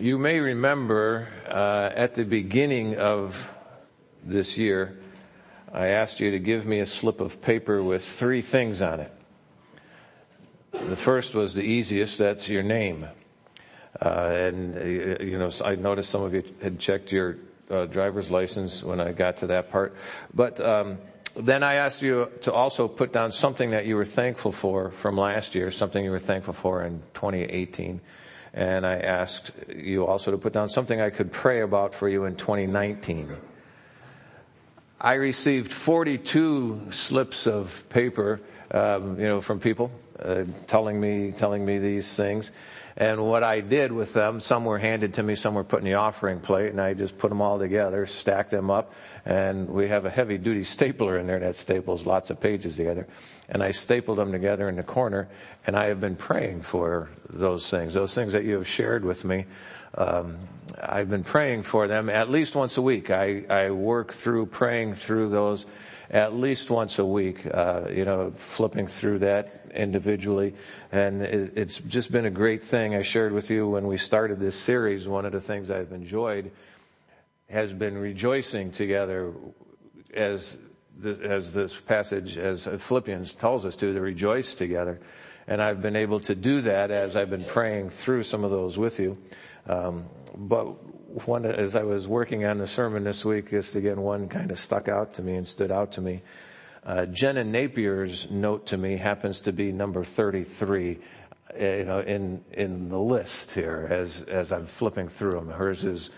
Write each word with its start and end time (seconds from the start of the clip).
You 0.00 0.16
may 0.16 0.40
remember 0.40 1.28
uh, 1.46 1.90
at 1.94 2.14
the 2.14 2.24
beginning 2.24 2.96
of 2.96 3.54
this 4.24 4.56
year, 4.56 4.96
I 5.74 5.88
asked 5.88 6.20
you 6.20 6.30
to 6.30 6.38
give 6.38 6.64
me 6.64 6.80
a 6.80 6.86
slip 6.86 7.20
of 7.20 7.42
paper 7.42 7.82
with 7.82 8.02
three 8.02 8.40
things 8.40 8.80
on 8.80 9.00
it. 9.00 9.12
The 10.72 10.96
first 10.96 11.34
was 11.34 11.52
the 11.52 11.64
easiest, 11.64 12.16
that's 12.16 12.48
your 12.48 12.62
name. 12.62 13.08
Uh, 14.00 14.08
and, 14.08 14.78
uh, 14.78 15.22
you 15.22 15.36
know, 15.36 15.50
I 15.62 15.74
noticed 15.74 16.08
some 16.08 16.22
of 16.22 16.32
you 16.32 16.44
had 16.62 16.78
checked 16.78 17.12
your 17.12 17.36
uh, 17.68 17.84
driver's 17.84 18.30
license 18.30 18.82
when 18.82 19.00
I 19.00 19.12
got 19.12 19.36
to 19.38 19.48
that 19.48 19.70
part. 19.70 19.94
But 20.32 20.60
um, 20.60 20.96
then 21.36 21.62
I 21.62 21.74
asked 21.74 22.00
you 22.00 22.30
to 22.40 22.54
also 22.54 22.88
put 22.88 23.12
down 23.12 23.32
something 23.32 23.72
that 23.72 23.84
you 23.84 23.96
were 23.96 24.06
thankful 24.06 24.52
for 24.52 24.92
from 24.92 25.18
last 25.18 25.54
year, 25.54 25.70
something 25.70 26.02
you 26.02 26.10
were 26.10 26.18
thankful 26.18 26.54
for 26.54 26.84
in 26.84 27.02
2018 27.12 28.00
and 28.52 28.86
I 28.86 28.98
asked 28.98 29.52
you 29.74 30.06
also 30.06 30.30
to 30.30 30.38
put 30.38 30.52
down 30.52 30.68
something 30.68 31.00
I 31.00 31.10
could 31.10 31.32
pray 31.32 31.60
about 31.60 31.94
for 31.94 32.08
you 32.08 32.24
in 32.24 32.36
2019. 32.36 33.28
I 35.00 35.14
received 35.14 35.72
42 35.72 36.88
slips 36.90 37.46
of 37.46 37.88
paper, 37.88 38.40
um, 38.70 39.18
you 39.18 39.28
know, 39.28 39.40
from 39.40 39.60
people 39.60 39.90
uh, 40.18 40.44
telling 40.66 41.00
me 41.00 41.32
telling 41.32 41.64
me 41.64 41.78
these 41.78 42.14
things. 42.14 42.50
And 43.00 43.24
what 43.24 43.42
I 43.42 43.60
did 43.60 43.92
with 43.92 44.12
them, 44.12 44.40
some 44.40 44.66
were 44.66 44.78
handed 44.78 45.14
to 45.14 45.22
me, 45.22 45.34
some 45.34 45.54
were 45.54 45.64
put 45.64 45.78
in 45.78 45.86
the 45.86 45.94
offering 45.94 46.38
plate, 46.38 46.68
and 46.68 46.78
I 46.78 46.92
just 46.92 47.16
put 47.16 47.30
them 47.30 47.40
all 47.40 47.58
together, 47.58 48.04
stacked 48.04 48.50
them 48.50 48.70
up, 48.70 48.92
and 49.24 49.70
we 49.70 49.88
have 49.88 50.04
a 50.04 50.10
heavy 50.10 50.36
duty 50.36 50.64
stapler 50.64 51.18
in 51.18 51.26
there 51.26 51.38
that 51.38 51.56
staples 51.56 52.04
lots 52.04 52.28
of 52.28 52.40
pages 52.40 52.76
together. 52.76 53.08
And 53.48 53.62
I 53.62 53.70
stapled 53.70 54.18
them 54.18 54.32
together 54.32 54.68
in 54.68 54.76
the 54.76 54.82
corner, 54.82 55.28
and 55.66 55.76
I 55.76 55.86
have 55.86 55.98
been 55.98 56.14
praying 56.14 56.60
for 56.60 57.08
those 57.30 57.70
things, 57.70 57.94
those 57.94 58.14
things 58.14 58.34
that 58.34 58.44
you 58.44 58.56
have 58.56 58.68
shared 58.68 59.02
with 59.02 59.24
me. 59.24 59.46
Um, 59.94 60.36
I've 60.78 61.08
been 61.08 61.24
praying 61.24 61.62
for 61.62 61.88
them 61.88 62.10
at 62.10 62.28
least 62.28 62.54
once 62.54 62.76
a 62.76 62.82
week. 62.82 63.10
I, 63.10 63.44
I 63.48 63.70
work 63.70 64.12
through 64.12 64.44
praying 64.46 64.96
through 64.96 65.30
those 65.30 65.64
at 66.10 66.34
least 66.34 66.70
once 66.70 66.98
a 66.98 67.04
week, 67.04 67.46
uh, 67.46 67.84
you 67.90 68.04
know, 68.04 68.32
flipping 68.32 68.88
through 68.88 69.20
that 69.20 69.70
individually. 69.72 70.54
And 70.90 71.22
it, 71.22 71.52
it's 71.56 71.78
just 71.78 72.10
been 72.10 72.26
a 72.26 72.30
great 72.30 72.64
thing. 72.64 72.94
I 72.94 73.02
shared 73.02 73.32
with 73.32 73.50
you 73.50 73.68
when 73.68 73.86
we 73.86 73.96
started 73.96 74.40
this 74.40 74.56
series, 74.56 75.06
one 75.06 75.24
of 75.24 75.32
the 75.32 75.40
things 75.40 75.70
I've 75.70 75.92
enjoyed 75.92 76.50
has 77.48 77.72
been 77.72 77.96
rejoicing 77.96 78.70
together 78.72 79.32
as 80.12 80.58
this, 80.96 81.18
as 81.20 81.54
this 81.54 81.76
passage, 81.76 82.36
as 82.36 82.66
Philippians 82.66 83.34
tells 83.34 83.64
us 83.64 83.76
to, 83.76 83.92
to 83.92 84.00
rejoice 84.00 84.54
together. 84.54 85.00
And 85.46 85.62
I've 85.62 85.82
been 85.82 85.96
able 85.96 86.20
to 86.20 86.34
do 86.34 86.60
that 86.62 86.90
as 86.90 87.16
I've 87.16 87.30
been 87.30 87.44
praying 87.44 87.90
through 87.90 88.24
some 88.24 88.44
of 88.44 88.50
those 88.50 88.78
with 88.78 89.00
you. 89.00 89.16
Um, 89.66 90.06
but 90.36 90.76
one, 91.26 91.44
as 91.44 91.74
I 91.74 91.82
was 91.82 92.06
working 92.06 92.44
on 92.44 92.58
the 92.58 92.66
sermon 92.66 93.04
this 93.04 93.24
week, 93.24 93.50
just 93.50 93.74
again, 93.74 94.00
one 94.00 94.28
kind 94.28 94.50
of 94.50 94.58
stuck 94.58 94.88
out 94.88 95.14
to 95.14 95.22
me 95.22 95.34
and 95.34 95.46
stood 95.46 95.70
out 95.70 95.92
to 95.92 96.00
me. 96.00 96.22
Uh, 96.84 97.06
Jenna 97.06 97.44
Napier's 97.44 98.30
note 98.30 98.66
to 98.66 98.78
me 98.78 98.96
happens 98.96 99.40
to 99.42 99.52
be 99.52 99.72
number 99.72 100.04
33, 100.04 100.98
uh, 101.60 101.64
you 101.64 101.84
know, 101.84 102.00
in, 102.00 102.44
in 102.52 102.88
the 102.88 102.98
list 102.98 103.52
here 103.52 103.88
as, 103.90 104.22
as 104.22 104.52
I'm 104.52 104.66
flipping 104.66 105.08
through 105.08 105.32
them. 105.32 105.50
Hers 105.50 105.84
is, 105.84 106.10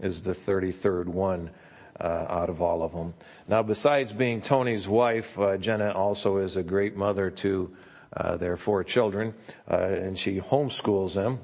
is 0.00 0.22
the 0.22 0.34
33rd 0.34 1.06
one. 1.06 1.50
Uh, 1.98 2.26
out 2.30 2.48
of 2.48 2.62
all 2.62 2.82
of 2.82 2.92
them. 2.92 3.12
Now, 3.46 3.62
besides 3.62 4.10
being 4.14 4.40
Tony's 4.40 4.88
wife, 4.88 5.38
uh, 5.38 5.58
Jenna 5.58 5.90
also 5.90 6.38
is 6.38 6.56
a 6.56 6.62
great 6.62 6.96
mother 6.96 7.30
to 7.30 7.76
uh, 8.16 8.38
their 8.38 8.56
four 8.56 8.84
children, 8.84 9.34
uh, 9.70 9.76
and 9.76 10.18
she 10.18 10.40
homeschools 10.40 11.12
them 11.12 11.40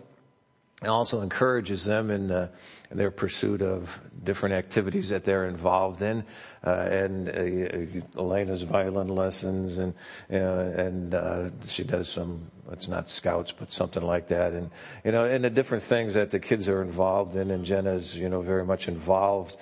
and 0.83 0.91
also 0.91 1.23
encourages 1.23 1.85
them 1.87 2.11
in, 2.11 2.31
uh, 2.31 2.49
in, 2.91 2.99
their 2.99 3.11
pursuit 3.11 3.63
of 3.63 3.99
different 4.23 4.55
activities 4.55 5.09
that 5.09 5.25
they're 5.25 5.47
involved 5.47 6.03
in. 6.03 6.23
Uh, 6.63 6.71
and 6.71 7.29
uh, 7.29 8.19
Elena's 8.19 8.63
violin 8.63 9.09
lessons, 9.09 9.79
and 9.79 9.95
uh, 10.31 10.35
and 10.35 11.15
uh, 11.15 11.49
she 11.67 11.85
does 11.85 12.09
some. 12.09 12.51
It's 12.73 12.89
not 12.89 13.09
scouts, 13.09 13.53
but 13.53 13.73
something 13.73 14.03
like 14.03 14.29
that. 14.29 14.53
And 14.53 14.71
you 15.05 15.13
know, 15.13 15.25
and 15.25 15.45
the 15.45 15.51
different 15.51 15.85
things 15.85 16.15
that 16.15 16.31
the 16.31 16.41
kids 16.41 16.69
are 16.69 16.83
involved 16.83 17.37
in. 17.37 17.51
And 17.51 17.65
Jenna's 17.65 18.17
you 18.17 18.29
know 18.29 18.43
very 18.43 18.65
much 18.65 18.89
involved 18.89 19.57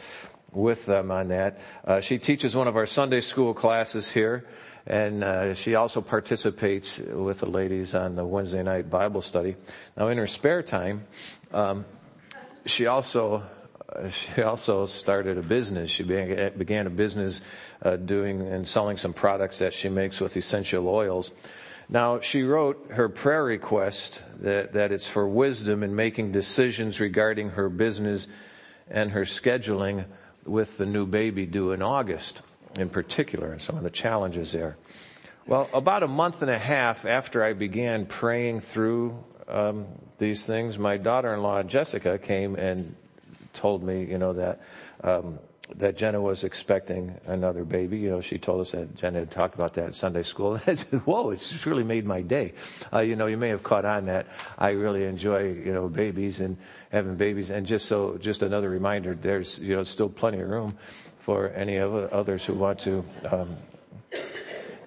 with 0.51 0.87
them 0.87 1.11
on 1.11 1.29
that. 1.29 1.61
Uh, 1.85 2.01
she 2.01 2.19
teaches 2.19 2.57
one 2.57 2.67
of 2.67 2.77
our 2.77 2.87
Sunday 2.87 3.21
school 3.21 3.55
classes 3.55 4.11
here 4.11 4.47
and 4.87 5.25
uh, 5.25 5.55
she 5.55 5.75
also 5.75 6.01
participates 6.01 6.99
with 6.99 7.41
the 7.41 7.47
ladies 7.47 7.95
on 7.95 8.17
the 8.17 8.25
Wednesday 8.25 8.63
night 8.63 8.91
Bible 8.91 9.23
study. 9.23 9.57
Now, 9.97 10.09
in 10.09 10.19
her 10.19 10.27
spare 10.27 10.63
time, 10.63 11.05
um, 11.53 11.87
she 12.67 12.87
also 12.87 13.43
uh, 13.89 14.09
she 14.11 14.43
also 14.43 14.87
started 14.87 15.39
a 15.39 15.43
business. 15.43 15.91
She 15.91 16.03
began, 16.03 16.59
began 16.59 16.87
a 16.87 16.91
business 16.91 17.41
uh, 17.83 17.97
doing 17.97 18.43
and 18.43 18.67
selling 18.67 18.97
some 18.97 19.13
products 19.13 19.59
that 19.61 19.73
she 19.73 19.89
makes 19.89 20.21
with 20.21 20.37
essential 20.37 20.89
oils. 20.89 21.31
Now, 21.89 22.21
she 22.21 22.43
wrote 22.43 22.87
her 22.93 23.09
prayer 23.09 23.45
request 23.45 24.23
that, 24.41 24.73
that 24.73 24.91
it's 24.91 25.07
for 25.07 25.29
wisdom 25.29 25.83
in 25.83 25.95
making 25.95 26.33
decisions 26.33 26.99
regarding 26.99 27.51
her 27.51 27.69
business 27.69 28.27
and 28.89 29.11
her 29.11 29.23
scheduling 29.23 30.07
with 30.47 30.79
the 30.79 30.87
new 30.87 31.07
baby 31.07 31.45
due 31.45 31.73
in 31.73 31.83
August 31.83 32.43
in 32.77 32.89
particular 32.89 33.53
and 33.53 33.61
some 33.61 33.77
of 33.77 33.83
the 33.83 33.91
challenges 33.91 34.53
there. 34.53 34.77
Well, 35.47 35.69
about 35.75 36.03
a 36.03 36.09
month 36.09 36.41
and 36.43 36.51
a 36.51 36.59
half 36.59 37.05
after 37.05 37.45
I 37.45 37.53
began 37.53 38.07
praying 38.07 38.61
through 38.61 39.23
um, 39.47 39.87
these 40.19 40.47
things, 40.47 40.79
my 40.79 40.97
daughter-in-law 40.97 41.65
Jessica 41.65 42.19
came 42.19 42.57
and 42.57 42.97
told 43.53 43.83
me, 43.83 44.05
you 44.05 44.19
know, 44.19 44.33
that 44.33 44.61
um, 45.03 45.39
that 45.77 45.97
Jenna 45.97 46.21
was 46.21 46.45
expecting 46.45 47.19
another 47.27 47.65
baby. 47.65 47.99
You 47.99 48.11
know, 48.11 48.21
she 48.21 48.39
told 48.39 48.61
us 48.61 48.73
that 48.73 48.97
Jenna 48.97 49.21
had 49.21 49.31
talked 49.31 49.55
about 49.55 49.75
that 49.75 49.87
in 49.87 49.93
Sunday 49.93 50.23
school. 50.23 50.55
And 50.55 50.63
I 50.67 50.75
said, 50.75 51.01
whoa, 51.01 51.31
it's 51.31 51.67
really 51.67 51.85
made 51.85 52.05
my 52.05 52.23
day. 52.23 52.53
Uh, 52.93 53.01
you 53.01 53.17
know, 53.17 53.27
you 53.27 53.37
may 53.37 53.49
have 53.49 53.63
caught 53.63 53.85
on 53.85 54.07
that. 54.07 54.27
I 54.59 54.71
really 54.71 55.05
enjoy, 55.05 55.53
you 55.53 55.73
know, 55.73 55.89
babies 55.89 56.41
and 56.41 56.59
having 56.91 57.17
babies. 57.17 57.51
And 57.51 57.67
just 57.67 57.87
so, 57.87 58.19
just 58.19 58.43
another 58.43 58.69
reminder, 58.69 59.15
there's, 59.15 59.59
you 59.59 59.77
know, 59.77 59.85
still 59.85 60.09
plenty 60.09 60.41
of 60.41 60.49
room 60.49 60.77
for 61.25 61.49
any 61.49 61.79
of 61.79 61.95
others 61.95 62.45
who 62.45 62.53
want 62.53 62.81
to 62.81 63.03
um, 63.31 63.57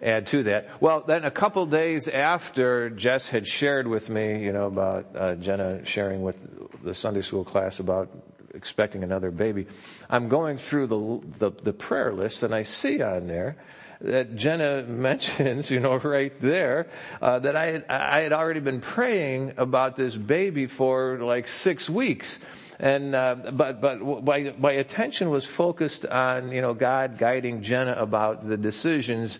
add 0.04 0.28
to 0.28 0.44
that. 0.44 0.70
Well, 0.80 1.02
then 1.02 1.26
a 1.26 1.32
couple 1.32 1.66
days 1.66 2.08
after 2.08 2.92
Jess 2.92 3.28
had 3.28 3.48
shared 3.48 3.88
with 3.88 4.12
me, 4.12 4.44
you 4.44 4.54
know, 4.54 4.68
about 4.68 5.08
uh, 5.16 5.36
Jenna 5.36 5.84
sharing 5.84 6.22
with 6.22 6.38
the 6.84 6.94
Sunday 6.94 7.24
school 7.24 7.44
class 7.44 7.80
about 7.80 8.12
expecting 8.54 9.04
another 9.04 9.32
baby, 9.32 9.66
I'm 10.12 10.30
going 10.30 10.58
through 10.58 10.88
the, 10.88 11.50
the, 11.50 11.52
the 11.64 11.74
prayer 11.74 12.14
list 12.14 12.44
and 12.44 12.54
I 12.54 12.64
see 12.64 13.02
on 13.02 13.26
there 13.26 13.58
that 14.02 14.36
Jenna 14.36 14.84
mentions, 14.88 15.72
you 15.72 15.80
know, 15.80 15.96
right 15.96 16.40
there, 16.40 16.88
uh, 17.20 17.40
that 17.40 17.56
I 17.56 17.66
had, 17.72 17.86
I 17.90 18.22
had 18.22 18.32
already 18.32 18.60
been 18.60 18.80
praying 18.80 19.54
about 19.58 19.96
this 19.96 20.16
baby 20.16 20.68
for 20.68 21.18
like 21.18 21.48
six 21.48 21.90
weeks 21.90 22.38
and 22.80 23.16
uh, 23.16 23.36
but 23.54 23.82
but 23.82 24.24
my 24.24 24.54
my 24.58 24.72
attention 24.72 25.30
was 25.30 25.46
focused 25.46 26.06
on 26.06 26.52
you 26.52 26.62
know 26.62 26.74
God 26.74 27.18
guiding 27.18 27.62
Jenna 27.62 27.94
about 27.94 28.48
the 28.48 28.58
decisions. 28.58 29.40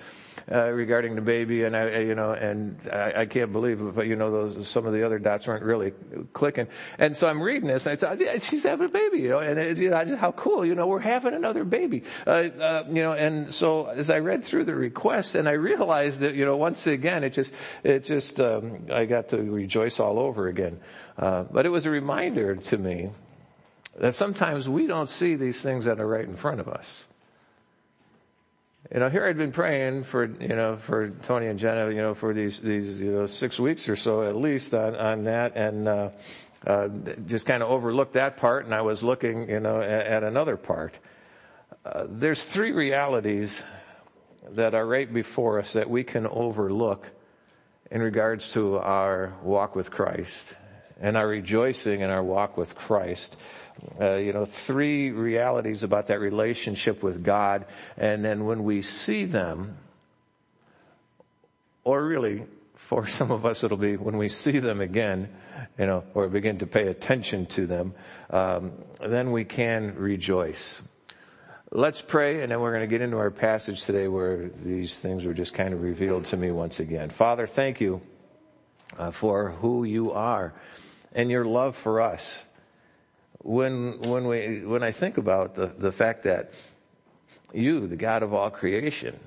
Uh, 0.50 0.72
regarding 0.72 1.16
the 1.16 1.22
baby, 1.22 1.66
and 1.66 1.76
I, 1.76 2.00
you 2.00 2.16
know, 2.16 2.32
and 2.32 2.80
I, 2.90 3.14
I, 3.18 3.26
can't 3.26 3.52
believe 3.52 3.82
it, 3.82 3.96
but 3.96 4.08
you 4.08 4.16
know, 4.16 4.32
those 4.32 4.66
some 4.66 4.86
of 4.86 4.94
the 4.94 5.06
other 5.06 5.20
dots 5.20 5.46
weren't 5.46 5.64
really 5.64 5.92
clicking. 6.32 6.68
And 6.98 7.18
so 7.18 7.28
I'm 7.28 7.42
reading 7.42 7.68
this, 7.68 7.86
and 7.86 7.92
I 7.92 7.96
thought, 7.98 8.22
yeah, 8.22 8.40
she's 8.40 8.64
having 8.64 8.86
a 8.86 8.90
baby, 8.90 9.20
you 9.20 9.28
know, 9.28 9.40
and 9.40 9.60
it, 9.60 9.78
you 9.78 9.90
know, 9.90 10.06
just, 10.06 10.20
how 10.20 10.32
cool, 10.32 10.66
you 10.66 10.74
know, 10.74 10.88
we're 10.88 11.02
having 11.02 11.34
another 11.34 11.66
baby, 11.66 12.04
uh, 12.26 12.30
uh, 12.30 12.84
you 12.88 13.04
know. 13.04 13.12
And 13.12 13.54
so 13.54 13.88
as 13.88 14.10
I 14.10 14.20
read 14.20 14.46
through 14.46 14.64
the 14.64 14.76
request, 14.76 15.36
and 15.36 15.50
I 15.50 15.54
realized 15.54 16.22
that, 16.22 16.34
you 16.34 16.46
know, 16.46 16.56
once 16.56 16.88
again, 16.88 17.26
it 17.26 17.32
just, 17.32 17.52
it 17.84 18.06
just, 18.06 18.40
um, 18.40 18.86
I 18.90 19.04
got 19.04 19.28
to 19.30 19.42
rejoice 19.42 20.00
all 20.00 20.18
over 20.18 20.48
again. 20.48 20.80
Uh, 21.18 21.44
but 21.44 21.66
it 21.66 21.70
was 21.70 21.86
a 21.86 21.90
reminder 21.90 22.56
to 22.56 22.78
me 22.78 23.10
that 23.98 24.14
sometimes 24.14 24.70
we 24.70 24.88
don't 24.88 25.10
see 25.10 25.36
these 25.36 25.62
things 25.62 25.86
that 25.86 26.00
are 26.00 26.08
right 26.08 26.26
in 26.26 26.36
front 26.36 26.60
of 26.60 26.68
us. 26.68 27.08
You 28.94 29.02
know, 29.02 29.10
here 29.10 29.26
I'd 29.26 29.38
been 29.38 29.52
praying 29.52 30.04
for, 30.04 30.26
you 30.26 30.56
know, 30.56 30.78
for 30.78 31.10
Tony 31.10 31.48
and 31.48 31.60
Jenna, 31.60 31.90
you 31.90 32.02
know, 32.02 32.14
for 32.14 32.34
these, 32.34 32.60
these, 32.60 33.02
you 33.02 33.12
know, 33.12 33.26
six 33.26 33.60
weeks 33.60 33.90
or 33.90 33.98
so 33.98 34.24
at 34.24 34.36
least 34.36 34.74
on, 34.74 34.96
on 34.96 35.24
that 35.26 35.58
and, 35.58 35.88
uh, 35.88 36.10
uh, 36.66 36.88
just 37.28 37.46
kind 37.46 37.62
of 37.62 37.70
overlooked 37.70 38.14
that 38.14 38.38
part 38.38 38.66
and 38.66 38.74
I 38.74 38.82
was 38.82 39.04
looking, 39.04 39.50
you 39.50 39.60
know, 39.60 39.82
at, 39.82 40.08
at 40.08 40.24
another 40.24 40.56
part. 40.56 40.98
Uh, 41.86 42.06
there's 42.08 42.46
three 42.46 42.72
realities 42.72 43.62
that 44.52 44.74
are 44.74 44.86
right 44.86 45.12
before 45.12 45.60
us 45.60 45.74
that 45.74 45.90
we 45.90 46.04
can 46.04 46.26
overlook 46.26 47.10
in 47.92 48.02
regards 48.02 48.54
to 48.54 48.78
our 48.78 49.34
walk 49.44 49.76
with 49.76 49.92
Christ 49.92 50.56
and 51.00 51.18
our 51.18 51.28
rejoicing 51.28 52.02
in 52.02 52.10
our 52.10 52.24
walk 52.24 52.58
with 52.58 52.76
Christ 52.76 53.36
uh, 54.00 54.16
you 54.16 54.34
know, 54.34 54.46
three 54.46 55.12
realities 55.12 55.84
about 55.84 56.08
that 56.08 56.20
relationship 56.20 57.04
with 57.04 57.24
God. 57.24 57.66
And 57.98 58.24
then 58.24 58.46
when 58.46 58.64
we 58.64 58.82
see 58.82 59.26
them, 59.26 59.78
or 61.84 62.06
really 62.06 62.46
For 62.88 63.06
some 63.20 63.32
of 63.32 63.46
us, 63.46 63.64
it'll 63.64 63.78
be 63.78 63.98
when 63.98 64.18
we 64.18 64.30
see 64.30 64.60
them 64.60 64.80
again, 64.80 65.30
you 65.78 65.86
know, 65.86 66.04
or 66.14 66.30
begin 66.30 66.60
to 66.60 66.68
pay 66.68 66.88
attention 66.88 67.46
to 67.48 67.66
them, 67.66 67.94
um, 68.30 68.72
then 69.02 69.32
we 69.32 69.44
can 69.44 69.96
rejoice. 69.96 70.82
Let's 71.70 72.02
pray, 72.02 72.42
and 72.42 72.52
then 72.52 72.62
we're 72.62 72.72
going 72.72 72.88
to 72.88 72.88
get 72.88 73.02
into 73.02 73.18
our 73.18 73.32
passage 73.32 73.84
today 73.84 74.08
where 74.08 74.48
these 74.48 75.00
things 75.00 75.26
were 75.26 75.34
just 75.34 75.54
kind 75.54 75.74
of 75.74 75.82
revealed 75.82 76.26
to 76.26 76.38
me 76.38 76.50
once 76.50 76.80
again. 76.80 77.10
Father, 77.10 77.46
thank 77.46 77.82
you 77.82 78.02
uh, 78.98 79.12
for 79.12 79.52
who 79.52 79.84
you 79.84 80.14
are 80.14 80.54
and 81.14 81.30
your 81.30 81.44
love 81.44 81.76
for 81.76 82.00
us. 82.00 82.46
When 83.40 84.02
when 84.02 84.28
we 84.28 84.66
when 84.66 84.84
I 84.84 84.92
think 84.92 85.18
about 85.18 85.56
the 85.56 85.68
the 85.68 85.92
fact 85.92 86.24
that 86.24 86.52
you, 87.54 87.88
the 87.88 87.96
God 87.96 88.24
of 88.24 88.34
all 88.34 88.50
creation, 88.50 89.20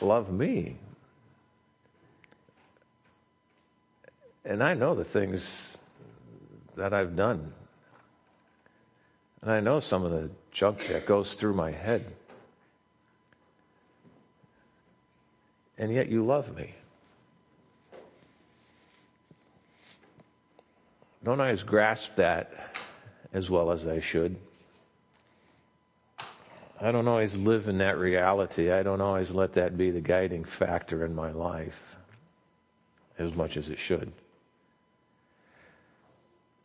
love 0.00 0.32
me. 0.32 0.76
And 4.44 4.64
I 4.64 4.74
know 4.74 4.94
the 4.94 5.04
things 5.04 5.78
that 6.76 6.92
I've 6.92 7.14
done 7.14 7.52
and 9.42 9.50
I 9.50 9.60
know 9.60 9.80
some 9.80 10.04
of 10.04 10.10
the 10.10 10.30
junk 10.52 10.86
that 10.88 11.06
goes 11.06 11.34
through 11.34 11.54
my 11.54 11.70
head. 11.70 12.04
And 15.78 15.92
yet 15.92 16.08
you 16.08 16.24
love 16.24 16.54
me. 16.54 16.74
Don't 21.22 21.40
I 21.40 21.46
always 21.46 21.62
grasp 21.62 22.16
that 22.16 22.52
as 23.32 23.50
well 23.50 23.70
as 23.70 23.86
I 23.86 24.00
should? 24.00 24.36
I 26.80 26.92
don't 26.92 27.08
always 27.08 27.36
live 27.36 27.68
in 27.68 27.78
that 27.78 27.98
reality. 27.98 28.72
I 28.72 28.82
don't 28.82 29.02
always 29.02 29.30
let 29.30 29.52
that 29.54 29.76
be 29.76 29.90
the 29.90 30.00
guiding 30.00 30.44
factor 30.44 31.04
in 31.04 31.14
my 31.14 31.30
life 31.30 31.94
as 33.18 33.34
much 33.34 33.58
as 33.58 33.68
it 33.68 33.78
should. 33.78 34.12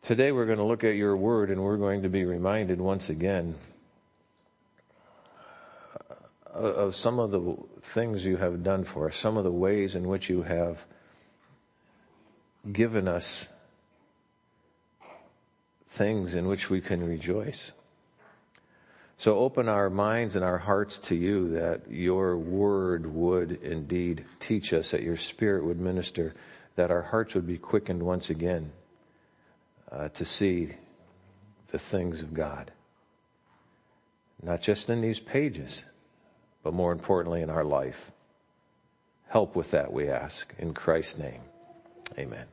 Today 0.00 0.32
we're 0.32 0.46
going 0.46 0.56
to 0.56 0.64
look 0.64 0.84
at 0.84 0.96
your 0.96 1.16
word 1.16 1.50
and 1.50 1.62
we're 1.62 1.76
going 1.76 2.02
to 2.02 2.08
be 2.08 2.24
reminded 2.24 2.80
once 2.80 3.10
again 3.10 3.56
of 6.54 6.94
some 6.94 7.18
of 7.18 7.30
the 7.30 7.56
things 7.82 8.24
you 8.24 8.38
have 8.38 8.62
done 8.62 8.84
for 8.84 9.08
us, 9.08 9.16
some 9.16 9.36
of 9.36 9.44
the 9.44 9.52
ways 9.52 9.94
in 9.94 10.08
which 10.08 10.30
you 10.30 10.42
have 10.42 10.86
given 12.72 13.06
us 13.06 13.48
things 15.96 16.34
in 16.34 16.46
which 16.46 16.68
we 16.70 16.80
can 16.80 17.06
rejoice. 17.06 17.72
So 19.18 19.38
open 19.38 19.68
our 19.68 19.88
minds 19.88 20.36
and 20.36 20.44
our 20.44 20.58
hearts 20.58 20.98
to 21.00 21.14
you 21.14 21.48
that 21.52 21.90
your 21.90 22.36
word 22.36 23.06
would 23.06 23.52
indeed 23.62 24.26
teach 24.38 24.74
us, 24.74 24.90
that 24.90 25.02
your 25.02 25.16
spirit 25.16 25.64
would 25.64 25.80
minister, 25.80 26.34
that 26.76 26.90
our 26.90 27.00
hearts 27.00 27.34
would 27.34 27.46
be 27.46 27.56
quickened 27.56 28.02
once 28.02 28.28
again 28.28 28.72
uh, 29.90 30.08
to 30.10 30.24
see 30.24 30.74
the 31.68 31.78
things 31.78 32.20
of 32.20 32.34
God. 32.34 32.70
Not 34.42 34.60
just 34.60 34.90
in 34.90 35.00
these 35.00 35.18
pages, 35.18 35.86
but 36.62 36.74
more 36.74 36.92
importantly 36.92 37.40
in 37.40 37.48
our 37.48 37.64
life. 37.64 38.12
Help 39.28 39.56
with 39.56 39.70
that, 39.70 39.92
we 39.92 40.08
ask, 40.08 40.52
in 40.58 40.74
Christ's 40.74 41.16
name. 41.16 41.40
Amen. 42.18 42.44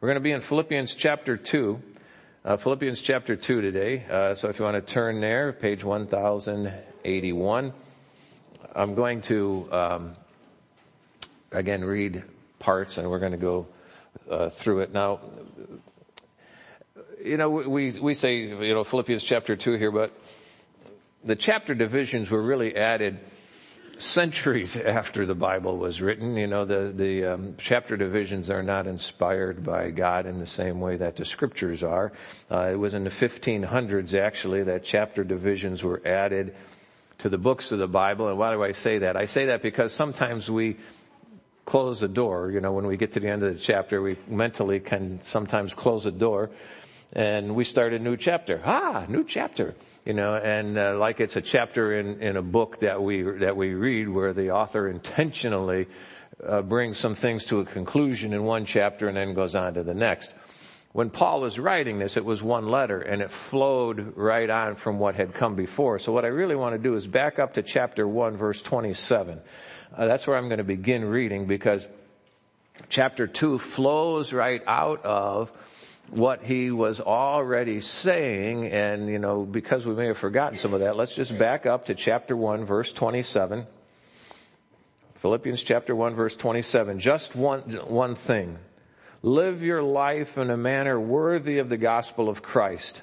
We're 0.00 0.08
going 0.08 0.16
to 0.16 0.20
be 0.20 0.32
in 0.32 0.40
Philippians 0.40 0.94
chapter 0.94 1.36
2. 1.36 1.82
Uh, 2.42 2.56
Philippians 2.56 3.02
chapter 3.02 3.36
2 3.36 3.60
today. 3.60 4.02
Uh, 4.10 4.34
so 4.34 4.48
if 4.48 4.58
you 4.58 4.64
want 4.64 4.74
to 4.74 4.80
turn 4.80 5.20
there, 5.20 5.52
page 5.52 5.84
1081. 5.84 7.72
I'm 8.74 8.94
going 8.94 9.20
to, 9.22 9.68
um, 9.70 10.16
again, 11.52 11.84
read 11.84 12.22
parts 12.58 12.96
and 12.96 13.10
we're 13.10 13.18
going 13.18 13.32
to 13.32 13.38
go 13.38 13.66
uh, 14.30 14.48
through 14.48 14.80
it. 14.80 14.90
Now, 14.90 15.20
you 17.22 17.36
know, 17.36 17.50
we, 17.50 17.90
we 18.00 18.14
say, 18.14 18.36
you 18.38 18.72
know, 18.72 18.84
Philippians 18.84 19.22
chapter 19.22 19.54
2 19.54 19.74
here, 19.74 19.90
but 19.90 20.18
the 21.22 21.36
chapter 21.36 21.74
divisions 21.74 22.30
were 22.30 22.40
really 22.40 22.74
added 22.74 23.20
centuries 24.00 24.76
after 24.76 25.26
the 25.26 25.34
Bible 25.34 25.76
was 25.76 26.00
written. 26.00 26.36
You 26.36 26.46
know, 26.46 26.64
the, 26.64 26.92
the 26.94 27.26
um, 27.26 27.54
chapter 27.58 27.96
divisions 27.96 28.50
are 28.50 28.62
not 28.62 28.86
inspired 28.86 29.64
by 29.64 29.90
God 29.90 30.26
in 30.26 30.38
the 30.38 30.46
same 30.46 30.80
way 30.80 30.96
that 30.96 31.16
the 31.16 31.24
scriptures 31.24 31.82
are. 31.82 32.12
Uh, 32.50 32.70
it 32.72 32.76
was 32.76 32.94
in 32.94 33.04
the 33.04 33.10
1500s 33.10 34.18
actually 34.18 34.64
that 34.64 34.84
chapter 34.84 35.24
divisions 35.24 35.84
were 35.84 36.02
added 36.04 36.54
to 37.18 37.28
the 37.28 37.38
books 37.38 37.72
of 37.72 37.78
the 37.78 37.88
Bible. 37.88 38.28
And 38.28 38.38
why 38.38 38.52
do 38.52 38.62
I 38.62 38.72
say 38.72 38.98
that? 38.98 39.16
I 39.16 39.26
say 39.26 39.46
that 39.46 39.62
because 39.62 39.92
sometimes 39.92 40.50
we 40.50 40.78
close 41.64 42.02
a 42.02 42.08
door. 42.08 42.50
You 42.50 42.60
know, 42.60 42.72
when 42.72 42.86
we 42.86 42.96
get 42.96 43.12
to 43.12 43.20
the 43.20 43.28
end 43.28 43.42
of 43.42 43.54
the 43.54 43.60
chapter, 43.60 44.00
we 44.00 44.16
mentally 44.26 44.80
can 44.80 45.20
sometimes 45.22 45.74
close 45.74 46.06
a 46.06 46.10
door 46.10 46.50
and 47.12 47.54
we 47.54 47.64
start 47.64 47.92
a 47.92 47.98
new 47.98 48.16
chapter. 48.16 48.62
Ah, 48.64 49.04
new 49.08 49.24
chapter. 49.24 49.74
You 50.10 50.14
know, 50.14 50.34
and 50.34 50.76
uh, 50.76 50.98
like 50.98 51.20
it's 51.20 51.36
a 51.36 51.40
chapter 51.40 51.96
in, 51.96 52.20
in 52.20 52.36
a 52.36 52.42
book 52.42 52.80
that 52.80 53.00
we 53.00 53.22
that 53.22 53.56
we 53.56 53.74
read 53.74 54.08
where 54.08 54.32
the 54.32 54.50
author 54.50 54.88
intentionally 54.88 55.86
uh, 56.44 56.62
brings 56.62 56.98
some 56.98 57.14
things 57.14 57.46
to 57.46 57.60
a 57.60 57.64
conclusion 57.64 58.32
in 58.32 58.42
one 58.42 58.64
chapter 58.64 59.06
and 59.06 59.16
then 59.16 59.34
goes 59.34 59.54
on 59.54 59.74
to 59.74 59.84
the 59.84 59.94
next. 59.94 60.34
When 60.90 61.10
Paul 61.10 61.42
was 61.42 61.60
writing 61.60 62.00
this, 62.00 62.16
it 62.16 62.24
was 62.24 62.42
one 62.42 62.66
letter 62.66 63.00
and 63.00 63.22
it 63.22 63.30
flowed 63.30 64.16
right 64.16 64.50
on 64.50 64.74
from 64.74 64.98
what 64.98 65.14
had 65.14 65.32
come 65.32 65.54
before. 65.54 66.00
So 66.00 66.10
what 66.10 66.24
I 66.24 66.28
really 66.28 66.56
want 66.56 66.74
to 66.74 66.82
do 66.82 66.96
is 66.96 67.06
back 67.06 67.38
up 67.38 67.54
to 67.54 67.62
chapter 67.62 68.04
1 68.04 68.36
verse 68.36 68.60
27. 68.62 69.40
Uh, 69.96 70.06
that's 70.08 70.26
where 70.26 70.36
I'm 70.36 70.48
going 70.48 70.58
to 70.58 70.64
begin 70.64 71.04
reading 71.04 71.46
because 71.46 71.86
chapter 72.88 73.28
2 73.28 73.60
flows 73.60 74.32
right 74.32 74.64
out 74.66 75.04
of 75.04 75.52
what 76.10 76.42
he 76.42 76.70
was 76.70 77.00
already 77.00 77.80
saying, 77.80 78.66
and 78.66 79.08
you 79.08 79.18
know, 79.18 79.44
because 79.44 79.86
we 79.86 79.94
may 79.94 80.06
have 80.06 80.18
forgotten 80.18 80.58
some 80.58 80.74
of 80.74 80.80
that, 80.80 80.96
let's 80.96 81.14
just 81.14 81.38
back 81.38 81.66
up 81.66 81.86
to 81.86 81.94
chapter 81.94 82.36
1 82.36 82.64
verse 82.64 82.92
27. 82.92 83.66
Philippians 85.16 85.62
chapter 85.62 85.94
1 85.94 86.14
verse 86.14 86.36
27. 86.36 86.98
Just 86.98 87.36
one, 87.36 87.60
one 87.86 88.14
thing. 88.14 88.58
Live 89.22 89.62
your 89.62 89.82
life 89.82 90.38
in 90.38 90.50
a 90.50 90.56
manner 90.56 90.98
worthy 90.98 91.58
of 91.58 91.68
the 91.68 91.76
gospel 91.76 92.28
of 92.28 92.42
Christ. 92.42 93.02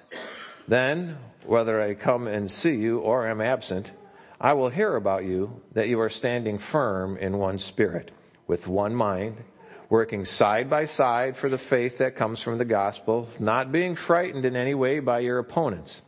Then, 0.68 1.18
whether 1.46 1.80
I 1.80 1.94
come 1.94 2.28
and 2.28 2.50
see 2.50 2.76
you 2.76 3.00
or 3.00 3.28
am 3.28 3.40
absent, 3.40 3.94
I 4.42 4.54
will 4.54 4.70
hear 4.70 4.96
about 4.96 5.26
you 5.26 5.62
that 5.74 5.88
you 5.88 6.00
are 6.02 6.10
standing 6.10 6.58
firm 6.58 7.18
in 7.18 7.38
one 7.38 7.60
spirit, 7.60 8.12
with 8.48 8.68
one 8.68 8.96
mind, 8.96 9.44
working 9.90 10.26
side 10.26 10.70
by 10.70 10.86
side 10.86 11.36
for 11.36 11.50
the 11.50 11.58
faith 11.58 12.00
that 12.00 12.16
comes 12.16 12.42
from 12.42 12.58
the 12.58 12.66
gospel, 12.66 13.28
not 13.40 13.72
being 13.72 13.96
frightened 13.96 14.46
in 14.46 14.56
any 14.56 14.74
way 14.74 15.00
by 15.00 15.20
your 15.20 15.40
opponents. 15.40 16.02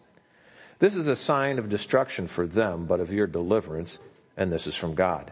This 0.79 0.95
is 0.95 1.07
a 1.07 1.15
sign 1.15 1.59
of 1.59 1.69
destruction 1.69 2.27
for 2.27 2.47
them, 2.47 2.85
but 2.85 2.99
of 2.99 3.11
your 3.11 3.27
deliverance, 3.27 3.99
and 4.37 4.51
this 4.51 4.67
is 4.67 4.75
from 4.75 4.95
God. 4.95 5.31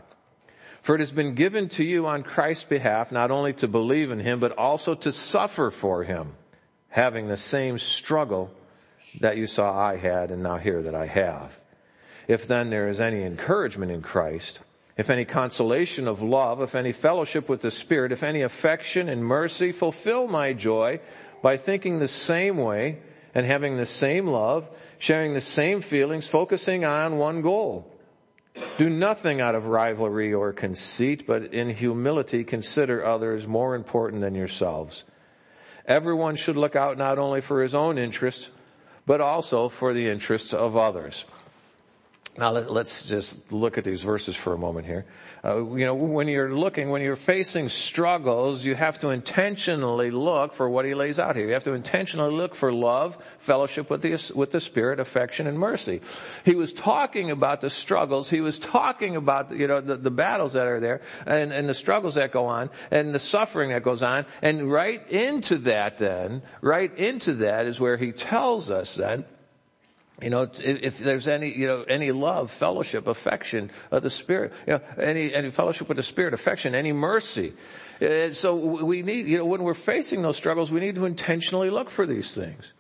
For 0.82 0.96
it 0.96 1.00
has 1.00 1.12
been 1.12 1.36
given 1.36 1.68
to 1.70 1.84
you 1.84 2.08
on 2.08 2.24
Christ's 2.24 2.64
behalf 2.64 3.12
not 3.12 3.32
only 3.32 3.54
to 3.54 3.68
believe 3.68 4.12
in 4.12 4.20
him, 4.20 4.40
but 4.40 4.58
also 4.58 4.96
to 4.96 5.12
suffer 5.12 5.70
for 5.70 6.04
him, 6.04 6.34
having 6.90 7.28
the 7.28 7.38
same 7.38 7.78
struggle 7.78 8.54
that 9.20 9.38
you 9.38 9.48
saw 9.48 9.78
I 9.78 9.98
had 9.98 10.32
and 10.32 10.44
now 10.44 10.58
hear 10.58 10.82
that 10.82 10.96
I 10.96 11.08
have. 11.08 11.60
If 12.28 12.48
then 12.48 12.70
there 12.70 12.88
is 12.88 13.02
any 13.02 13.24
encouragement 13.24 13.92
in 13.92 14.02
Christ, 14.02 14.60
if 14.98 15.10
any 15.10 15.26
consolation 15.26 16.08
of 16.08 16.22
love, 16.22 16.62
if 16.62 16.74
any 16.74 16.92
fellowship 16.92 17.48
with 17.48 17.62
the 17.62 17.72
Spirit, 17.72 18.12
if 18.12 18.24
any 18.24 18.42
affection 18.42 19.08
and 19.08 19.24
mercy, 19.24 19.72
fulfill 19.72 20.28
my 20.28 20.54
joy 20.54 21.00
by 21.42 21.56
thinking 21.56 22.00
the 22.00 22.08
same 22.08 22.58
way 22.58 22.98
and 23.36 23.46
having 23.46 23.78
the 23.78 23.86
same 23.86 24.26
love, 24.26 24.68
sharing 24.98 25.34
the 25.34 25.42
same 25.42 25.82
feelings, 25.82 26.28
focusing 26.28 26.84
on 26.84 27.20
one 27.20 27.44
goal. 27.44 27.94
Do 28.78 28.90
nothing 28.90 29.40
out 29.40 29.54
of 29.54 29.68
rivalry 29.68 30.34
or 30.34 30.52
conceit, 30.52 31.28
but 31.28 31.54
in 31.54 31.70
humility 31.70 32.44
consider 32.44 33.06
others 33.06 33.46
more 33.46 33.76
important 33.76 34.22
than 34.22 34.34
yourselves. 34.34 35.06
Everyone 35.86 36.36
should 36.36 36.58
look 36.58 36.76
out 36.76 36.98
not 36.98 37.20
only 37.20 37.42
for 37.42 37.62
his 37.62 37.76
own 37.76 38.00
interests, 38.00 38.50
but 39.06 39.22
also 39.22 39.70
for 39.70 39.94
the 39.94 40.10
interests 40.10 40.54
of 40.54 40.76
others. 40.76 41.26
Now 42.38 42.52
let, 42.52 42.86
us 42.86 43.02
just 43.02 43.52
look 43.52 43.80
at 43.80 43.84
these 43.84 44.04
verses 44.04 44.36
for 44.36 44.54
a 44.54 44.60
moment 44.60 44.86
here. 44.86 45.06
Uh, 45.44 45.58
you 45.74 45.86
know, 45.86 45.96
when 45.96 46.28
you're 46.28 46.56
looking, 46.56 46.90
when 46.90 47.02
you're 47.02 47.16
facing 47.16 47.68
struggles, 47.68 48.64
you 48.64 48.76
have 48.76 49.00
to 49.00 49.10
intentionally 49.10 50.12
look 50.12 50.54
for 50.54 50.70
what 50.70 50.86
he 50.86 50.94
lays 50.94 51.18
out 51.18 51.36
here. 51.36 51.48
You 51.48 51.54
have 51.54 51.64
to 51.64 51.74
intentionally 51.74 52.32
look 52.32 52.54
for 52.54 52.72
love, 52.72 53.18
fellowship 53.40 53.90
with 53.90 54.04
the, 54.04 54.34
with 54.36 54.52
the 54.52 54.62
Spirit, 54.62 55.00
affection, 55.00 55.48
and 55.48 55.58
mercy. 55.58 56.00
He 56.46 56.54
was 56.54 56.74
talking 56.74 57.32
about 57.32 57.62
the 57.62 57.72
struggles. 57.72 58.30
He 58.30 58.42
was 58.42 58.60
talking 58.60 59.16
about, 59.16 59.52
you 59.52 59.66
know, 59.66 59.82
the, 59.82 59.96
the 59.96 60.12
battles 60.12 60.54
that 60.54 60.68
are 60.68 60.80
there 60.80 61.02
and, 61.26 61.52
and 61.52 61.68
the 61.68 61.74
struggles 61.74 62.16
that 62.16 62.32
go 62.32 62.46
on 62.46 62.70
and 62.92 63.16
the 63.16 63.20
suffering 63.20 63.72
that 63.72 63.82
goes 63.82 64.04
on. 64.04 64.28
And 64.44 64.72
right 64.72 65.02
into 65.10 65.58
that 65.60 65.98
then, 65.98 66.44
right 66.62 66.96
into 66.98 67.34
that 67.36 67.66
is 67.66 67.80
where 67.80 67.98
he 67.98 68.12
tells 68.12 68.70
us 68.70 68.94
then 68.94 69.26
You 70.22 70.32
know, 70.32 70.50
if 70.60 70.98
there's 70.98 71.28
any, 71.28 71.56
you 71.56 71.68
know, 71.68 71.84
any 71.84 72.12
love, 72.12 72.50
fellowship, 72.50 73.06
affection 73.06 73.70
of 73.92 74.02
the 74.02 74.10
Spirit, 74.10 74.52
you 74.66 74.74
know, 74.74 74.82
any, 74.98 75.32
any 75.34 75.52
fellowship 75.52 75.88
with 75.88 75.98
the 75.98 76.04
Spirit, 76.04 76.34
affection, 76.34 76.74
any 76.74 76.92
mercy. 76.92 77.54
Uh, 78.02 78.34
so 78.34 78.84
we 78.84 79.04
need, 79.04 79.28
you 79.28 79.38
know, 79.38 79.46
when 79.46 79.62
we're 79.62 79.76
facing 79.76 80.24
those 80.24 80.36
struggles, 80.36 80.72
we 80.72 80.80
need 80.80 80.96
to 80.96 81.06
intentionally 81.06 81.70
look 81.70 81.92
for 81.92 82.08
these 82.08 82.34
things. 82.34 82.74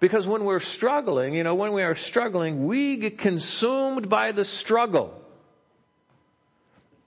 Because 0.00 0.26
when 0.26 0.44
we're 0.44 0.60
struggling, 0.60 1.34
you 1.34 1.44
know, 1.44 1.54
when 1.54 1.72
we 1.72 1.82
are 1.82 1.94
struggling, 1.94 2.66
we 2.66 2.96
get 2.96 3.18
consumed 3.18 4.10
by 4.10 4.32
the 4.32 4.44
struggle. 4.44 5.18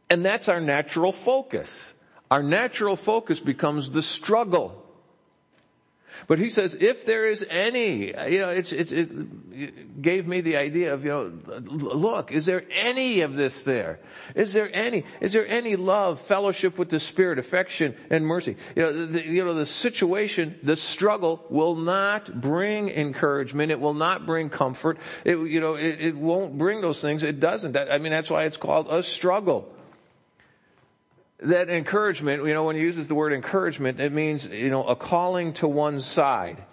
And 0.10 0.26
that's 0.26 0.50
our 0.50 0.60
natural 0.60 1.12
focus. 1.12 1.94
Our 2.32 2.42
natural 2.42 2.96
focus 2.96 3.40
becomes 3.40 3.92
the 3.92 4.02
struggle. 4.02 4.81
But 6.28 6.40
he 6.40 6.50
says, 6.50 6.76
if 6.76 7.06
there 7.06 7.26
is 7.26 7.46
any, 7.50 8.08
you 8.08 8.40
know, 8.40 8.50
it's, 8.50 8.72
it's, 8.72 8.92
it 8.92 10.02
gave 10.02 10.28
me 10.28 10.42
the 10.42 10.58
idea 10.58 10.94
of, 10.94 11.04
you 11.04 11.12
know, 11.12 11.32
look, 11.60 12.32
is 12.32 12.46
there 12.46 12.64
any 12.72 13.22
of 13.22 13.36
this 13.36 13.64
there? 13.64 14.00
Is 14.36 14.54
there 14.54 14.70
any, 14.74 15.04
is 15.20 15.34
there 15.34 15.48
any 15.48 15.76
love, 15.76 16.22
fellowship 16.22 16.78
with 16.78 16.90
the 16.90 17.00
Spirit, 17.00 17.40
affection, 17.40 17.96
and 18.10 18.26
mercy? 18.26 18.56
You 18.76 18.84
know, 18.84 19.06
the, 19.06 19.26
you 19.26 19.44
know, 19.44 19.54
the 19.54 19.66
situation, 19.66 20.60
the 20.64 20.76
struggle 20.76 21.46
will 21.50 21.76
not 21.76 22.40
bring 22.40 22.90
encouragement. 22.90 23.72
It 23.72 23.80
will 23.80 23.94
not 23.94 24.26
bring 24.26 24.50
comfort. 24.50 24.98
It, 25.26 25.38
you 25.38 25.60
know, 25.60 25.76
it, 25.76 26.02
it 26.02 26.16
won't 26.16 26.58
bring 26.58 26.82
those 26.82 27.02
things. 27.02 27.24
It 27.24 27.40
doesn't. 27.40 27.74
That, 27.74 27.92
I 27.92 27.98
mean, 27.98 28.12
that's 28.12 28.30
why 28.30 28.46
it's 28.46 28.58
called 28.58 28.88
a 28.90 29.04
struggle 29.04 29.74
that 31.42 31.70
encouragement, 31.70 32.46
you 32.46 32.54
know, 32.54 32.64
when 32.64 32.76
he 32.76 32.82
uses 32.82 33.08
the 33.08 33.16
word 33.16 33.34
encouragement, 33.34 34.00
it 34.00 34.12
means, 34.12 34.48
you 34.48 34.70
know, 34.70 34.84
a 34.84 34.96
calling 34.96 35.54
to 35.54 35.68
one 35.68 36.00
side. 36.00 36.64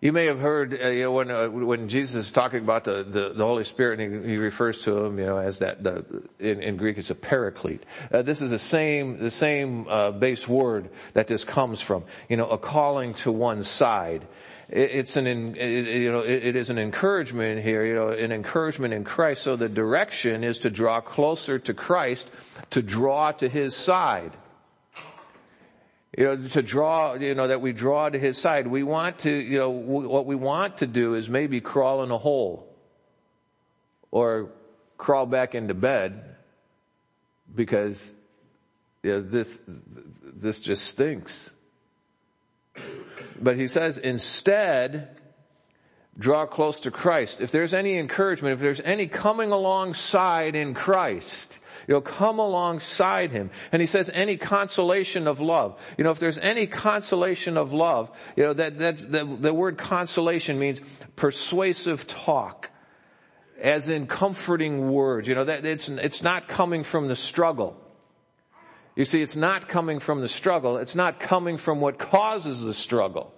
You 0.00 0.12
may 0.12 0.26
have 0.26 0.38
heard, 0.38 0.78
uh, 0.80 0.88
you 0.88 1.04
know, 1.04 1.12
when, 1.12 1.30
uh, 1.30 1.48
when 1.48 1.88
Jesus 1.88 2.26
is 2.26 2.32
talking 2.32 2.60
about 2.60 2.84
the, 2.84 3.02
the, 3.02 3.32
the 3.34 3.44
Holy 3.44 3.64
Spirit, 3.64 3.98
and 3.98 4.24
he, 4.24 4.32
he, 4.32 4.36
refers 4.36 4.82
to 4.82 5.04
him, 5.04 5.18
you 5.18 5.26
know, 5.26 5.38
as 5.38 5.58
that, 5.58 5.82
the, 5.82 6.04
in, 6.38 6.62
in 6.62 6.76
Greek 6.76 6.98
it's 6.98 7.10
a 7.10 7.16
paraclete. 7.16 7.82
Uh, 8.12 8.22
this 8.22 8.40
is 8.40 8.50
the 8.50 8.60
same, 8.60 9.18
the 9.18 9.30
same, 9.30 9.88
uh, 9.88 10.12
base 10.12 10.46
word 10.46 10.90
that 11.14 11.26
this 11.26 11.42
comes 11.42 11.80
from. 11.80 12.04
You 12.28 12.36
know, 12.36 12.48
a 12.48 12.58
calling 12.58 13.14
to 13.14 13.32
one 13.32 13.64
side 13.64 14.24
it's 14.70 15.16
an, 15.16 15.54
you 15.54 16.12
know, 16.12 16.20
it 16.20 16.54
is 16.54 16.68
an 16.68 16.76
encouragement 16.76 17.62
here, 17.62 17.86
you 17.86 17.94
know, 17.94 18.10
an 18.10 18.32
encouragement 18.32 18.92
in 18.92 19.02
Christ. 19.02 19.42
So 19.42 19.56
the 19.56 19.68
direction 19.68 20.44
is 20.44 20.58
to 20.60 20.70
draw 20.70 21.00
closer 21.00 21.58
to 21.60 21.72
Christ, 21.72 22.30
to 22.70 22.82
draw 22.82 23.32
to 23.32 23.48
His 23.48 23.74
side. 23.74 24.32
You 26.16 26.24
know, 26.24 26.36
to 26.48 26.62
draw, 26.62 27.14
you 27.14 27.34
know, 27.34 27.48
that 27.48 27.60
we 27.60 27.72
draw 27.72 28.08
to 28.08 28.18
His 28.18 28.38
side. 28.38 28.66
We 28.66 28.82
want 28.82 29.20
to, 29.20 29.30
you 29.30 29.58
know, 29.58 29.70
what 29.70 30.26
we 30.26 30.34
want 30.34 30.78
to 30.78 30.86
do 30.86 31.14
is 31.14 31.28
maybe 31.28 31.60
crawl 31.60 32.02
in 32.02 32.10
a 32.10 32.18
hole 32.18 32.68
or 34.10 34.50
crawl 34.96 35.26
back 35.26 35.54
into 35.54 35.74
bed 35.74 36.36
because 37.54 38.12
you 39.02 39.12
know, 39.12 39.20
this, 39.20 39.60
this 39.66 40.60
just 40.60 40.84
stinks. 40.84 41.50
But 43.40 43.56
he 43.56 43.68
says 43.68 43.98
instead, 43.98 45.16
draw 46.18 46.46
close 46.46 46.80
to 46.80 46.90
Christ. 46.90 47.40
If 47.40 47.50
there's 47.50 47.74
any 47.74 47.96
encouragement, 47.98 48.54
if 48.54 48.60
there's 48.60 48.80
any 48.80 49.06
coming 49.06 49.52
alongside 49.52 50.56
in 50.56 50.74
Christ, 50.74 51.60
you 51.88 51.94
know, 51.94 52.02
come 52.02 52.38
alongside 52.38 53.32
him. 53.32 53.50
And 53.72 53.80
he 53.80 53.86
says 53.86 54.10
any 54.12 54.36
consolation 54.36 55.26
of 55.26 55.40
love. 55.40 55.80
You 55.96 56.04
know, 56.04 56.10
if 56.10 56.18
there's 56.18 56.36
any 56.38 56.66
consolation 56.66 57.56
of 57.56 57.72
love, 57.72 58.10
you 58.36 58.44
know, 58.44 58.52
that, 58.52 58.78
that, 58.78 58.98
the, 58.98 59.24
the 59.24 59.54
word 59.54 59.78
consolation 59.78 60.58
means 60.58 60.82
persuasive 61.16 62.06
talk. 62.06 62.70
As 63.58 63.88
in 63.88 64.06
comforting 64.06 64.92
words. 64.92 65.26
You 65.26 65.34
know, 65.34 65.44
that 65.44 65.64
it's, 65.64 65.88
it's 65.88 66.22
not 66.22 66.46
coming 66.46 66.84
from 66.84 67.08
the 67.08 67.16
struggle. 67.16 67.76
You 68.94 69.04
see, 69.04 69.22
it's 69.22 69.34
not 69.34 69.66
coming 69.66 69.98
from 69.98 70.20
the 70.20 70.28
struggle. 70.28 70.76
It's 70.76 70.94
not 70.94 71.18
coming 71.18 71.56
from 71.56 71.80
what 71.80 71.98
causes 71.98 72.62
the 72.62 72.74
struggle. 72.74 73.32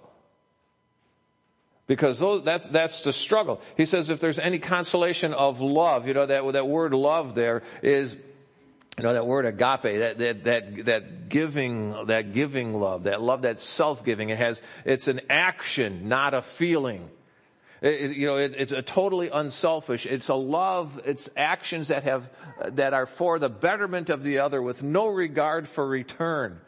Because 1.87 2.19
those, 2.19 2.43
that's, 2.43 2.67
that's 2.67 3.01
the 3.03 3.13
struggle. 3.13 3.61
He 3.77 3.85
says 3.85 4.09
if 4.09 4.19
there's 4.19 4.39
any 4.39 4.59
consolation 4.59 5.33
of 5.33 5.61
love, 5.61 6.07
you 6.07 6.13
know, 6.13 6.25
that, 6.25 6.53
that 6.53 6.67
word 6.67 6.93
love 6.93 7.33
there 7.33 7.63
is, 7.81 8.17
you 8.97 9.03
know, 9.03 9.13
that 9.13 9.25
word 9.25 9.45
agape, 9.45 9.99
that, 9.99 10.17
that, 10.17 10.43
that, 10.43 10.85
that 10.85 11.29
giving, 11.29 12.07
that 12.07 12.33
giving 12.33 12.73
love, 12.73 13.03
that 13.03 13.21
love 13.21 13.43
that 13.43 13.59
self-giving. 13.59 14.29
It 14.29 14.37
has, 14.37 14.61
it's 14.85 15.07
an 15.07 15.21
action, 15.29 16.09
not 16.09 16.33
a 16.33 16.41
feeling. 16.41 17.09
It, 17.81 18.15
you 18.15 18.27
know, 18.27 18.37
it, 18.37 18.53
it's 18.57 18.71
a 18.71 18.81
totally 18.81 19.29
unselfish. 19.29 20.05
It's 20.05 20.27
a 20.27 20.35
love. 20.35 21.01
It's 21.05 21.29
actions 21.35 21.87
that 21.87 22.03
have 22.03 22.29
that 22.63 22.93
are 22.93 23.07
for 23.07 23.39
the 23.39 23.49
betterment 23.49 24.09
of 24.11 24.21
the 24.23 24.39
other, 24.39 24.61
with 24.61 24.83
no 24.83 25.07
regard 25.07 25.67
for 25.67 25.87
return. 25.87 26.59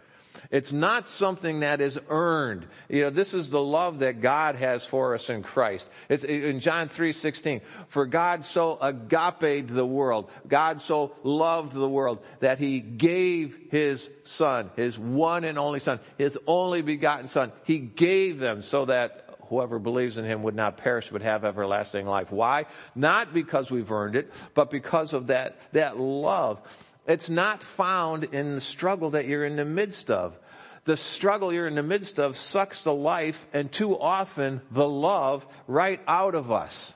It's 0.54 0.72
not 0.72 1.08
something 1.08 1.62
that 1.62 1.82
is 1.82 2.00
earned. 2.10 2.68
You 2.88 3.06
know, 3.06 3.10
this 3.10 3.34
is 3.34 3.50
the 3.50 3.62
love 3.62 4.00
that 4.00 4.22
God 4.22 4.56
has 4.56 4.86
for 4.86 5.16
us 5.16 5.32
in 5.32 5.42
Christ. 5.42 5.90
It's 6.10 6.24
in 6.24 6.60
John 6.60 6.90
3:16. 6.90 7.62
For 7.88 8.06
God 8.06 8.46
so 8.46 8.78
agape 8.80 9.68
the 9.68 9.86
world, 9.86 10.30
God 10.48 10.80
so 10.80 11.16
loved 11.24 11.74
the 11.74 11.90
world 11.90 12.24
that 12.40 12.60
he 12.60 12.82
gave 12.82 13.58
his 13.72 14.08
son, 14.22 14.70
his 14.76 15.00
one 15.00 15.44
and 15.44 15.58
only 15.58 15.80
son, 15.80 16.00
his 16.20 16.38
only 16.46 16.84
begotten 16.84 17.28
son. 17.28 17.52
He 17.64 17.80
gave 17.80 18.40
them 18.40 18.62
so 18.62 18.86
that 18.86 19.40
whoever 19.48 19.80
believes 19.80 20.20
in 20.20 20.26
him 20.26 20.44
would 20.44 20.56
not 20.56 20.78
perish 20.78 21.10
but 21.10 21.24
have 21.24 21.46
everlasting 21.46 22.06
life. 22.06 22.32
Why? 22.32 22.68
Not 22.94 23.34
because 23.34 23.72
we've 23.72 23.92
earned 23.92 24.16
it, 24.16 24.32
but 24.54 24.70
because 24.70 25.14
of 25.14 25.28
that, 25.28 25.58
that 25.72 26.00
love. 26.00 26.62
It's 27.08 27.30
not 27.30 27.64
found 27.64 28.26
in 28.26 28.56
the 28.56 28.62
struggle 28.62 29.12
that 29.12 29.28
you're 29.28 29.46
in 29.46 29.56
the 29.56 29.66
midst 29.66 30.10
of. 30.10 30.38
The 30.86 30.98
struggle 30.98 31.54
you're 31.54 31.68
in 31.68 31.76
the 31.76 31.84
midst 31.84 32.20
of 32.20 32.36
sucks 32.36 32.84
the 32.84 32.94
life 32.94 33.48
and 33.54 33.72
too 33.72 33.98
often 33.98 34.62
the 34.72 34.88
love 34.88 35.48
right 35.68 36.02
out 36.08 36.36
of 36.36 36.52
us. 36.52 36.94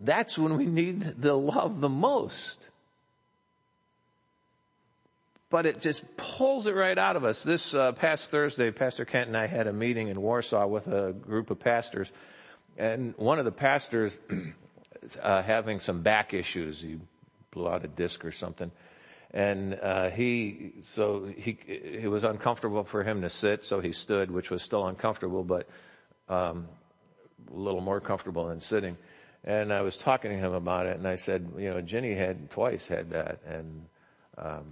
That's 0.00 0.38
when 0.38 0.56
we 0.56 0.66
need 0.66 1.00
the 1.00 1.34
love 1.34 1.80
the 1.80 1.88
most 1.88 2.68
but 5.50 5.66
it 5.66 5.80
just 5.80 6.04
pulls 6.16 6.66
it 6.66 6.74
right 6.74 6.98
out 6.98 7.16
of 7.16 7.24
us. 7.24 7.42
This 7.42 7.72
uh, 7.74 7.92
past 7.92 8.30
Thursday, 8.30 8.70
Pastor 8.70 9.04
Kent 9.04 9.28
and 9.28 9.36
I 9.36 9.46
had 9.46 9.66
a 9.66 9.72
meeting 9.72 10.08
in 10.08 10.20
Warsaw 10.20 10.66
with 10.66 10.88
a 10.88 11.12
group 11.12 11.50
of 11.50 11.58
pastors, 11.58 12.12
and 12.78 13.14
one 13.16 13.38
of 13.38 13.44
the 13.44 13.52
pastors 13.52 14.18
uh, 15.22 15.42
having 15.42 15.80
some 15.80 16.02
back 16.02 16.32
issues. 16.32 16.80
He 16.80 16.98
blew 17.50 17.68
out 17.68 17.84
a 17.84 17.88
disc 17.88 18.24
or 18.24 18.32
something, 18.32 18.70
and 19.32 19.78
uh, 19.82 20.10
he 20.10 20.72
so 20.82 21.24
he 21.24 21.58
it 21.66 22.08
was 22.08 22.24
uncomfortable 22.24 22.84
for 22.84 23.02
him 23.02 23.22
to 23.22 23.30
sit, 23.30 23.64
so 23.64 23.80
he 23.80 23.92
stood, 23.92 24.30
which 24.30 24.50
was 24.50 24.62
still 24.62 24.86
uncomfortable, 24.86 25.44
but 25.44 25.68
um, 26.28 26.68
a 27.52 27.56
little 27.56 27.80
more 27.80 28.00
comfortable 28.00 28.46
than 28.46 28.60
sitting. 28.60 28.96
And 29.44 29.72
I 29.72 29.82
was 29.82 29.96
talking 29.96 30.30
to 30.30 30.36
him 30.36 30.52
about 30.52 30.86
it, 30.86 30.96
and 30.96 31.06
I 31.06 31.14
said, 31.14 31.52
you 31.58 31.70
know, 31.70 31.80
Jenny 31.80 32.14
had 32.14 32.50
twice 32.50 32.88
had 32.88 33.10
that, 33.10 33.40
and 33.46 33.86
um, 34.36 34.64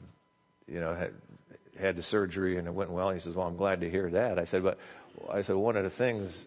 you 0.69 0.81
know, 0.81 0.95
had, 0.95 1.13
had 1.79 1.97
the 1.97 2.03
surgery 2.03 2.57
and 2.59 2.67
it 2.67 2.75
went 2.75 2.91
well. 2.91 3.11
He 3.11 3.21
says, 3.21 3.35
well, 3.35 3.47
I'm 3.47 3.57
glad 3.57 3.81
to 3.81 3.91
hear 3.91 4.11
that. 4.11 4.39
I 4.39 4.45
said, 4.45 4.63
but 4.63 4.79
I 5.31 5.43
said, 5.43 5.57
one 5.57 5.77
of 5.77 5.85
the 5.85 5.91
things 5.91 6.47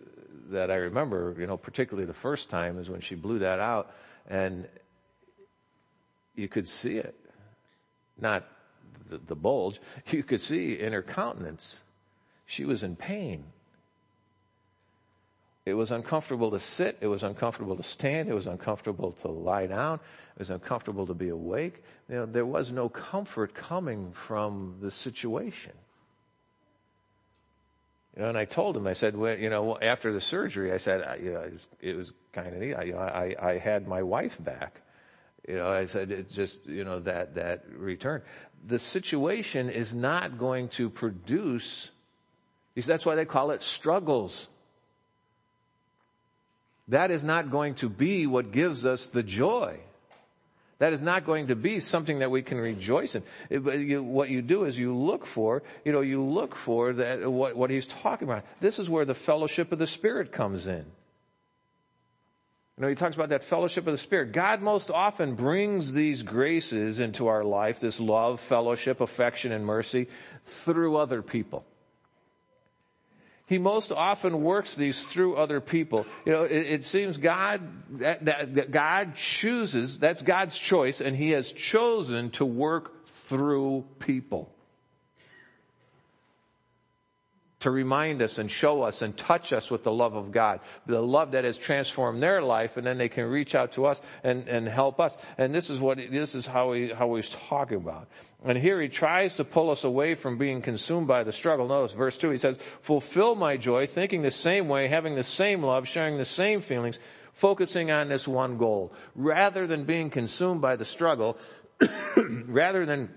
that 0.52 0.72
I 0.72 0.76
remember, 0.76 1.36
you 1.38 1.48
know, 1.48 1.58
particularly 1.58 2.06
the 2.06 2.14
first 2.14 2.50
time 2.50 2.80
is 2.80 2.90
when 2.90 3.02
she 3.02 3.16
blew 3.16 3.40
that 3.40 3.60
out 3.60 3.92
and 4.28 4.68
you 6.36 6.48
could 6.48 6.68
see 6.68 6.98
it, 6.98 7.16
not 8.20 8.48
the, 9.10 9.18
the 9.18 9.36
bulge. 9.36 9.80
You 10.10 10.24
could 10.24 10.42
see 10.42 10.80
in 10.80 10.94
her 10.94 11.02
countenance, 11.02 11.82
she 12.46 12.66
was 12.66 12.84
in 12.84 12.96
pain. 12.96 13.44
It 15.66 15.74
was 15.74 15.92
uncomfortable 15.92 16.50
to 16.52 16.60
sit. 16.60 16.98
It 17.00 17.08
was 17.08 17.22
uncomfortable 17.22 17.76
to 17.76 17.84
stand. 17.84 18.28
It 18.28 18.34
was 18.34 18.48
uncomfortable 18.48 19.12
to 19.12 19.28
lie 19.28 19.68
down. 19.68 20.00
It 20.36 20.40
was 20.40 20.50
uncomfortable 20.50 21.06
to 21.06 21.14
be 21.14 21.30
awake. 21.30 21.84
You 22.10 22.16
know, 22.16 22.26
there 22.26 22.46
was 22.46 22.72
no 22.72 22.90
comfort 22.90 23.54
coming 23.54 24.12
from 24.14 24.78
the 24.82 24.90
situation. 24.90 25.74
You 28.20 28.24
know, 28.24 28.30
and 28.32 28.38
I 28.38 28.44
told 28.44 28.76
him, 28.76 28.86
I 28.86 28.92
said, 28.92 29.16
well, 29.16 29.38
you 29.38 29.50
know, 29.50 29.78
after 29.82 30.12
the 30.12 30.20
surgery, 30.20 30.74
I 30.74 30.78
said, 30.78 31.22
you 31.24 31.32
know, 31.32 31.40
it 31.40 31.54
was, 31.54 31.68
it 31.80 31.96
was 31.96 32.12
kind 32.34 32.54
of 32.54 32.56
neat. 32.56 32.74
I, 32.74 32.84
you 32.84 32.92
know, 32.92 33.00
I, 33.00 33.34
I 33.42 33.58
had 33.58 33.88
my 33.88 34.04
wife 34.04 34.36
back. 34.44 34.82
You 35.48 35.56
know, 35.56 35.70
I 35.70 35.86
said, 35.86 36.12
it's 36.12 36.36
just, 36.36 36.68
you 36.68 36.84
know, 36.84 37.00
that, 37.00 37.36
that 37.36 37.64
return. 37.72 38.22
The 38.68 38.78
situation 38.78 39.70
is 39.70 39.94
not 39.94 40.38
going 40.38 40.68
to 40.70 40.90
produce, 40.90 41.92
that's 42.76 43.06
why 43.06 43.16
they 43.16 43.24
call 43.24 43.52
it 43.52 43.64
struggles. 43.64 44.50
That 46.90 47.12
is 47.12 47.24
not 47.24 47.50
going 47.50 47.76
to 47.76 47.88
be 47.88 48.28
what 48.28 48.52
gives 48.52 48.86
us 48.86 49.08
the 49.08 49.24
joy. 49.24 49.80
That 50.80 50.94
is 50.94 51.02
not 51.02 51.26
going 51.26 51.48
to 51.48 51.56
be 51.56 51.82
something 51.82 52.20
that 52.20 52.32
we 52.32 52.42
can 52.42 52.58
rejoice 52.58 53.16
in. 53.16 53.24
What 54.14 54.30
you 54.30 54.42
do 54.42 54.64
is 54.64 54.80
you 54.80 54.96
look 54.96 55.26
for, 55.26 55.62
you 55.84 55.92
know, 55.92 56.02
you 56.02 56.24
look 56.24 56.56
for 56.56 56.94
that, 56.94 57.30
what, 57.30 57.56
what 57.56 57.70
he's 57.70 57.86
talking 57.86 58.28
about. 58.28 58.46
This 58.62 58.80
is 58.80 58.90
where 58.90 59.04
the 59.04 59.14
fellowship 59.14 59.74
of 59.74 59.80
the 59.80 59.88
Spirit 59.88 60.32
comes 60.32 60.68
in. 60.68 60.86
You 62.78 62.84
know, 62.84 62.88
he 62.88 62.96
talks 62.96 63.18
about 63.18 63.28
that 63.30 63.44
fellowship 63.44 63.88
of 63.88 63.92
the 63.92 63.98
Spirit. 63.98 64.32
God 64.32 64.62
most 64.62 64.90
often 64.90 65.36
brings 65.36 65.92
these 65.92 66.24
graces 66.24 67.02
into 67.02 67.28
our 67.28 67.44
life, 67.44 67.82
this 67.82 68.00
love, 68.00 68.40
fellowship, 68.40 69.02
affection, 69.02 69.52
and 69.52 69.66
mercy 69.66 70.08
through 70.46 70.96
other 70.96 71.22
people. 71.22 71.66
He 73.50 73.58
most 73.58 73.92
often 73.92 74.44
works 74.44 74.76
these 74.76 75.12
through 75.12 75.36
other 75.36 75.60
people. 75.60 76.06
You 76.24 76.34
know, 76.34 76.44
it, 76.44 76.52
it 76.52 76.86
seems 76.86 77.18
God, 77.18 77.62
that, 78.00 78.26
that, 78.26 78.54
that 78.54 78.72
God 78.72 79.16
chooses, 79.16 79.98
that's 79.98 80.22
God's 80.22 80.56
choice, 80.56 81.02
and 81.02 81.16
He 81.16 81.32
has 81.32 81.52
chosen 81.52 82.30
to 82.32 82.46
work 82.46 83.08
through 83.08 83.86
people 83.98 84.54
to 87.60 87.72
remind 87.72 88.22
us 88.22 88.38
and 88.38 88.50
show 88.50 88.84
us 88.84 89.02
and 89.02 89.16
touch 89.18 89.52
us 89.52 89.70
with 89.70 89.84
the 89.84 89.92
love 89.92 90.16
of 90.16 90.32
God, 90.32 90.62
the 90.86 91.02
love 91.02 91.32
that 91.32 91.44
has 91.44 91.58
transformed 91.58 92.24
their 92.24 92.42
life, 92.42 92.78
and 92.78 92.88
then 92.88 92.98
they 92.98 93.10
can 93.10 93.26
reach 93.26 93.54
out 93.54 93.74
to 93.74 93.86
us 93.86 94.02
and, 94.24 94.48
and 94.48 94.68
help 94.68 95.00
us. 95.00 95.18
And 95.38 95.54
this 95.54 95.70
is 95.70 95.80
what 95.80 95.98
this 95.98 96.36
is 96.36 96.46
how 96.46 96.72
he 96.72 96.90
how 96.90 97.14
he's 97.16 97.30
talking 97.30 97.78
about. 97.78 98.08
And 98.46 98.58
here 98.58 98.80
he 98.80 98.88
tries 98.88 99.36
to 99.36 99.44
pull 99.44 99.70
us 99.70 99.84
away 99.84 100.16
from 100.16 100.38
being 100.38 100.62
consumed 100.62 101.08
by 101.08 101.24
the 101.24 101.34
struggle. 101.34 101.68
Notice 101.68 101.92
verse 101.94 102.18
two. 102.18 102.30
He 102.30 102.38
says, 102.38 102.58
"Fulfill 102.82 103.36
my 103.36 103.58
joy, 103.58 103.88
thinking 103.88 104.22
the 104.22 104.32
same 104.32 104.70
way, 104.70 104.88
having 104.88 105.16
the 105.16 105.24
same 105.24 105.62
love, 105.62 105.88
sharing 105.88 106.18
the 106.18 106.26
same 106.26 106.62
feelings." 106.62 107.00
Focusing 107.32 107.90
on 107.90 108.10
this 108.10 108.28
one 108.28 108.58
goal, 108.58 108.92
rather 109.16 109.66
than 109.66 109.86
being 109.86 110.10
consumed 110.10 110.60
by 110.62 110.76
the 110.76 110.84
struggle, 110.84 111.38
rather 112.18 112.86
than 112.86 113.14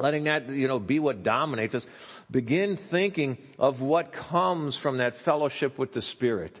letting 0.00 0.24
that, 0.24 0.48
you 0.48 0.68
know, 0.68 0.78
be 0.78 0.98
what 0.98 1.22
dominates 1.22 1.74
us, 1.74 1.86
begin 2.30 2.76
thinking 2.76 3.38
of 3.58 3.80
what 3.80 4.12
comes 4.12 4.76
from 4.76 4.98
that 4.98 5.14
fellowship 5.14 5.78
with 5.78 5.92
the 5.92 6.02
Spirit 6.02 6.60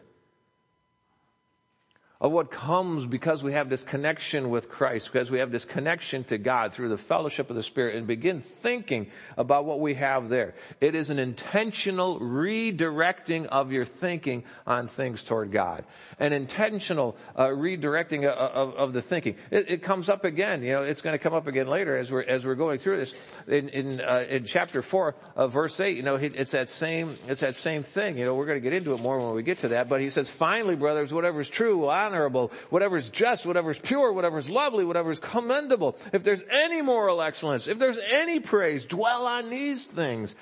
of 2.20 2.32
what 2.32 2.50
comes 2.50 3.06
because 3.06 3.44
we 3.44 3.52
have 3.52 3.68
this 3.68 3.84
connection 3.84 4.50
with 4.50 4.68
Christ, 4.68 5.12
because 5.12 5.30
we 5.30 5.38
have 5.38 5.52
this 5.52 5.64
connection 5.64 6.24
to 6.24 6.38
God 6.38 6.74
through 6.74 6.88
the 6.88 6.98
fellowship 6.98 7.48
of 7.48 7.54
the 7.54 7.62
Spirit 7.62 7.94
and 7.94 8.08
begin 8.08 8.40
thinking 8.40 9.08
about 9.36 9.66
what 9.66 9.78
we 9.78 9.94
have 9.94 10.28
there. 10.28 10.54
It 10.80 10.96
is 10.96 11.10
an 11.10 11.20
intentional 11.20 12.18
redirecting 12.18 13.46
of 13.46 13.70
your 13.70 13.84
thinking 13.84 14.42
on 14.66 14.88
things 14.88 15.22
toward 15.22 15.52
God. 15.52 15.84
An 16.18 16.32
intentional 16.32 17.16
uh, 17.36 17.48
redirecting 17.48 18.24
of, 18.24 18.36
of, 18.36 18.74
of, 18.74 18.92
the 18.92 19.02
thinking. 19.02 19.36
It, 19.52 19.70
it, 19.70 19.82
comes 19.84 20.08
up 20.08 20.24
again, 20.24 20.64
you 20.64 20.72
know, 20.72 20.82
it's 20.82 21.02
going 21.02 21.14
to 21.14 21.18
come 21.18 21.34
up 21.34 21.46
again 21.46 21.68
later 21.68 21.96
as 21.96 22.10
we're, 22.10 22.24
as 22.24 22.44
we're 22.44 22.56
going 22.56 22.80
through 22.80 22.96
this. 22.96 23.14
In, 23.46 23.68
in, 23.68 24.00
uh, 24.00 24.26
in 24.28 24.44
chapter 24.44 24.82
4 24.82 25.14
of 25.36 25.52
verse 25.52 25.78
8, 25.78 25.96
you 25.96 26.02
know, 26.02 26.16
it's 26.16 26.50
that 26.50 26.68
same, 26.68 27.16
it's 27.28 27.42
that 27.42 27.54
same 27.54 27.84
thing. 27.84 28.18
You 28.18 28.24
know, 28.24 28.34
we're 28.34 28.46
going 28.46 28.56
to 28.56 28.60
get 28.60 28.72
into 28.72 28.92
it 28.94 29.00
more 29.00 29.20
when 29.20 29.36
we 29.36 29.44
get 29.44 29.58
to 29.58 29.68
that, 29.68 29.88
but 29.88 30.00
he 30.00 30.10
says, 30.10 30.28
finally, 30.28 30.74
brothers, 30.74 31.14
whatever 31.14 31.40
is 31.40 31.48
true, 31.48 31.78
honorable, 32.08 32.50
whatever 32.70 32.96
is 32.96 33.10
just, 33.10 33.44
whatever 33.44 33.70
is 33.70 33.78
pure, 33.78 34.12
whatever 34.12 34.38
is 34.38 34.48
lovely, 34.48 34.84
whatever 34.84 35.10
is 35.10 35.20
commendable, 35.20 35.96
if 36.12 36.22
there's 36.22 36.42
any 36.50 36.82
moral 36.82 37.20
excellence, 37.20 37.68
if 37.68 37.78
there's 37.78 37.98
any 38.10 38.40
praise, 38.40 38.86
dwell 38.86 39.26
on 39.26 39.50
these 39.50 39.86
things. 39.86 40.34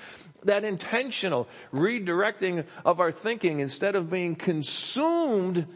That 0.44 0.62
intentional 0.62 1.48
redirecting 1.72 2.66
of 2.84 3.00
our 3.00 3.10
thinking 3.10 3.58
instead 3.58 3.96
of 3.96 4.10
being 4.10 4.36
consumed 4.36 5.66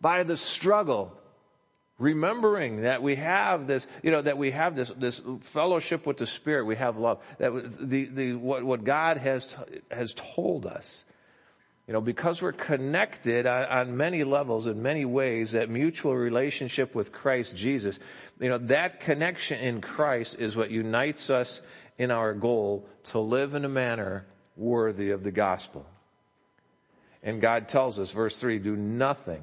by 0.00 0.22
the 0.24 0.36
struggle. 0.36 1.14
Remembering 1.98 2.82
that 2.82 3.02
we 3.02 3.16
have 3.16 3.66
this, 3.66 3.86
you 4.02 4.10
know, 4.10 4.22
that 4.22 4.36
we 4.36 4.50
have 4.50 4.76
this, 4.76 4.90
this 4.90 5.22
fellowship 5.40 6.06
with 6.06 6.18
the 6.18 6.26
Spirit, 6.26 6.66
we 6.66 6.76
have 6.76 6.96
love, 6.98 7.20
that 7.38 7.50
the, 7.80 8.04
the, 8.04 8.32
what, 8.34 8.62
what 8.62 8.84
God 8.84 9.16
has, 9.16 9.56
has 9.90 10.14
told 10.14 10.66
us 10.66 11.04
you 11.88 11.94
know, 11.94 12.02
because 12.02 12.42
we're 12.42 12.52
connected 12.52 13.46
on, 13.46 13.64
on, 13.64 13.96
many 13.96 14.22
levels 14.22 14.66
in 14.66 14.82
many 14.82 15.06
ways, 15.06 15.52
that 15.52 15.70
mutual 15.70 16.14
relationship 16.14 16.94
with 16.94 17.12
Christ 17.12 17.56
Jesus, 17.56 17.98
you 18.38 18.50
know, 18.50 18.58
that 18.58 19.00
connection 19.00 19.58
in 19.58 19.80
Christ 19.80 20.36
is 20.38 20.54
what 20.54 20.70
unites 20.70 21.30
us 21.30 21.62
in 21.96 22.10
our 22.10 22.34
goal 22.34 22.86
to 23.04 23.18
live 23.18 23.54
in 23.54 23.64
a 23.64 23.70
manner 23.70 24.26
worthy 24.54 25.12
of 25.12 25.24
the 25.24 25.30
gospel. 25.32 25.86
And 27.22 27.40
God 27.40 27.70
tells 27.70 27.98
us, 27.98 28.12
verse 28.12 28.38
three, 28.38 28.58
do 28.58 28.76
nothing, 28.76 29.42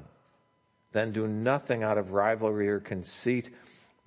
then 0.92 1.10
do 1.10 1.26
nothing 1.26 1.82
out 1.82 1.98
of 1.98 2.12
rivalry 2.12 2.68
or 2.68 2.78
conceit, 2.78 3.50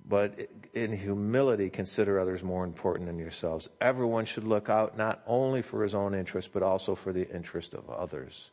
but 0.08 0.48
in 0.74 0.96
humility 0.96 1.70
consider 1.70 2.18
others 2.18 2.42
more 2.42 2.64
important 2.64 3.06
than 3.06 3.18
yourselves. 3.18 3.68
Everyone 3.80 4.24
should 4.24 4.44
look 4.44 4.68
out 4.68 4.96
not 4.96 5.22
only 5.26 5.62
for 5.62 5.82
his 5.82 5.94
own 5.94 6.14
interest, 6.14 6.50
but 6.52 6.62
also 6.62 6.94
for 6.94 7.12
the 7.12 7.28
interest 7.28 7.74
of 7.74 7.88
others. 7.88 8.50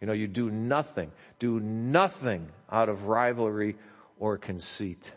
You 0.00 0.06
know, 0.06 0.12
you 0.12 0.26
do 0.26 0.50
nothing, 0.50 1.12
do 1.38 1.60
nothing 1.60 2.48
out 2.70 2.88
of 2.88 3.06
rivalry 3.06 3.76
or 4.18 4.36
conceit. 4.38 5.12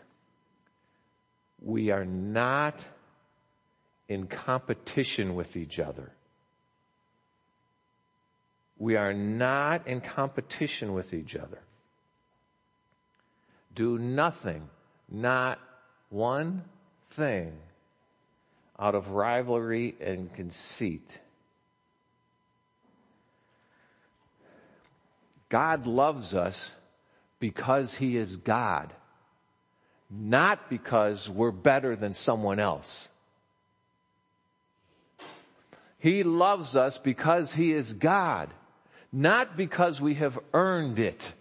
We 1.60 1.90
are 1.90 2.04
not 2.04 2.84
in 4.08 4.28
competition 4.28 5.34
with 5.34 5.56
each 5.56 5.80
other. 5.80 6.12
We 8.78 8.96
are 8.96 9.14
not 9.14 9.86
in 9.86 10.00
competition 10.00 10.92
with 10.92 11.14
each 11.14 11.34
other. 11.34 11.58
Do 13.74 13.98
nothing 13.98 14.68
not 15.10 15.58
one 16.10 16.64
thing 17.10 17.52
out 18.78 18.94
of 18.94 19.10
rivalry 19.10 19.94
and 20.00 20.32
conceit. 20.34 21.08
God 25.48 25.86
loves 25.86 26.34
us 26.34 26.74
because 27.38 27.94
He 27.94 28.16
is 28.16 28.36
God, 28.36 28.92
not 30.10 30.68
because 30.68 31.28
we're 31.28 31.50
better 31.50 31.96
than 31.96 32.12
someone 32.12 32.58
else. 32.58 33.08
He 35.98 36.22
loves 36.22 36.76
us 36.76 36.98
because 36.98 37.52
He 37.52 37.72
is 37.72 37.94
God, 37.94 38.50
not 39.12 39.56
because 39.56 40.00
we 40.00 40.14
have 40.14 40.38
earned 40.52 40.98
it. 40.98 41.32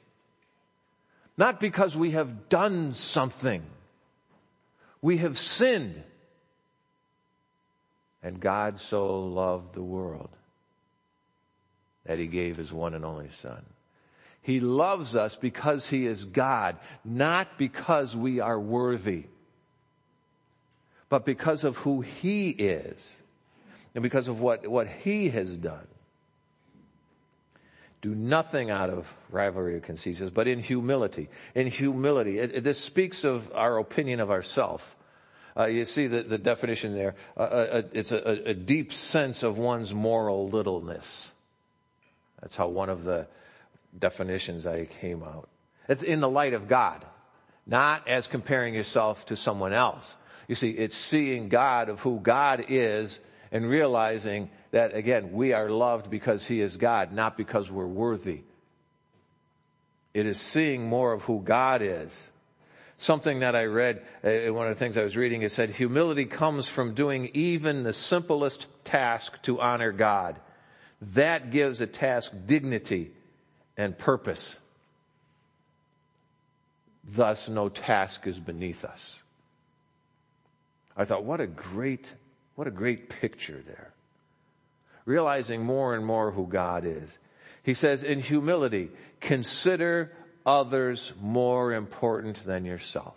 Not 1.38 1.60
because 1.60 1.95
we 1.98 2.12
have 2.12 2.50
done 2.50 2.93
something. 2.93 3.63
We 5.02 5.17
have 5.17 5.38
sinned. 5.38 6.04
And 8.24 8.39
God 8.39 8.80
so 8.80 9.24
loved 9.24 9.74
the 9.74 9.84
world 9.84 10.30
that 12.06 12.19
he 12.19 12.28
gave 12.28 12.58
his 12.58 12.71
one 12.71 12.93
and 12.93 13.06
only 13.06 13.30
son. 13.30 13.65
He 14.41 14.60
loves 14.60 15.15
us 15.15 15.36
because 15.36 15.88
he 15.89 16.06
is 16.06 16.24
God, 16.24 16.78
not 17.04 17.58
because 17.58 18.15
we 18.15 18.39
are 18.39 18.60
worthy, 18.60 19.26
but 21.10 21.26
because 21.26 21.63
of 21.63 21.78
who 21.78 22.02
he 22.02 22.50
is 22.50 23.24
and 23.95 24.04
because 24.04 24.28
of 24.28 24.41
what, 24.41 24.67
what 24.67 24.88
he 24.88 25.30
has 25.30 25.58
done. 25.58 25.88
Do 28.06 28.13
nothing 28.13 28.70
out 28.70 28.91
of 28.91 29.12
rivalry 29.32 29.78
or 29.78 29.80
conceit, 29.80 30.22
but 30.32 30.48
in 30.48 30.60
humility. 30.60 31.28
In 31.56 31.65
humility. 31.65 32.38
It, 32.38 32.58
it, 32.58 32.63
this 32.63 32.80
speaks 32.80 33.24
of 33.24 33.52
our 33.56 33.80
opinion 33.80 34.20
of 34.20 34.30
ourself. 34.30 34.96
Uh, 35.58 35.65
you 35.65 35.86
see 35.86 36.06
the, 36.06 36.22
the 36.22 36.38
definition 36.38 36.94
there. 36.94 37.15
Uh, 37.36 37.39
uh, 37.39 37.46
uh 37.46 37.82
it's 37.94 38.12
a, 38.12 38.50
a, 38.50 38.54
deep 38.54 38.94
sense 38.94 39.41
of 39.41 39.58
one's 39.58 39.91
moral 39.91 40.50
littleness. 40.50 41.32
That's 42.44 42.56
how 42.56 42.68
one 42.68 42.89
of 42.89 43.06
the 43.06 43.28
definitions 43.98 44.68
I 44.68 44.86
came 44.86 45.24
out. 45.24 45.50
It's 45.89 46.04
in 46.04 46.20
the 46.20 46.30
light 46.30 46.54
of 46.54 46.68
God, 46.68 47.04
not 47.65 48.08
as 48.08 48.28
comparing 48.28 48.76
yourself 48.76 49.26
to 49.26 49.36
someone 49.36 49.74
else. 49.74 50.15
You 50.48 50.54
see, 50.54 50.70
it's 50.70 50.96
seeing 50.96 51.50
God 51.50 51.89
of 51.89 52.02
who 52.02 52.20
God 52.20 52.65
is 52.70 53.20
and 53.52 53.68
realizing 53.68 54.52
that 54.75 54.93
again, 54.93 55.31
we 55.31 55.53
are 55.53 55.69
loved 55.69 56.09
because 56.09 56.45
He 56.45 56.59
is 56.59 56.75
God, 56.75 57.13
not 57.13 57.38
because 57.38 57.71
we're 57.71 57.88
worthy. 57.88 58.41
It 60.13 60.25
is 60.25 60.38
seeing 60.38 60.89
more 60.89 61.13
of 61.13 61.23
who 61.23 61.39
God 61.39 61.81
is. 61.81 62.29
Something 62.97 63.39
that 63.39 63.55
I 63.55 63.65
read, 63.65 64.01
uh, 64.21 64.51
one 64.53 64.67
of 64.67 64.73
the 64.73 64.79
things 64.79 64.97
I 64.97 65.03
was 65.03 65.15
reading, 65.15 65.43
it 65.43 65.53
said, 65.53 65.69
humility 65.69 66.25
comes 66.25 66.67
from 66.67 66.93
doing 66.93 67.31
even 67.33 67.83
the 67.83 67.93
simplest 67.93 68.67
task 68.83 69.41
to 69.43 69.61
honor 69.61 69.93
God. 69.93 70.41
That 71.13 71.51
gives 71.51 71.79
a 71.79 71.88
task 71.88 72.33
dignity 72.45 73.13
and 73.77 73.97
purpose. 73.97 74.59
Thus, 77.05 77.47
no 77.47 77.69
task 77.69 78.27
is 78.27 78.41
beneath 78.41 78.83
us. 78.83 79.23
I 80.97 81.05
thought, 81.05 81.23
what 81.23 81.39
a 81.39 81.47
great, 81.47 82.13
what 82.55 82.67
a 82.67 82.71
great 82.71 83.07
picture 83.07 83.63
there 83.65 83.94
realizing 85.06 85.63
more 85.63 85.96
and 85.96 86.06
more 86.06 86.32
who 86.32 86.48
God 86.48 86.84
is. 86.86 87.20
He 87.63 87.74
says, 87.74 88.04
in 88.04 88.20
humility, 88.20 88.89
consider 89.22 90.12
others 90.46 91.13
more 91.22 91.74
important 91.74 92.38
than 92.46 92.65
yourself. 92.65 93.15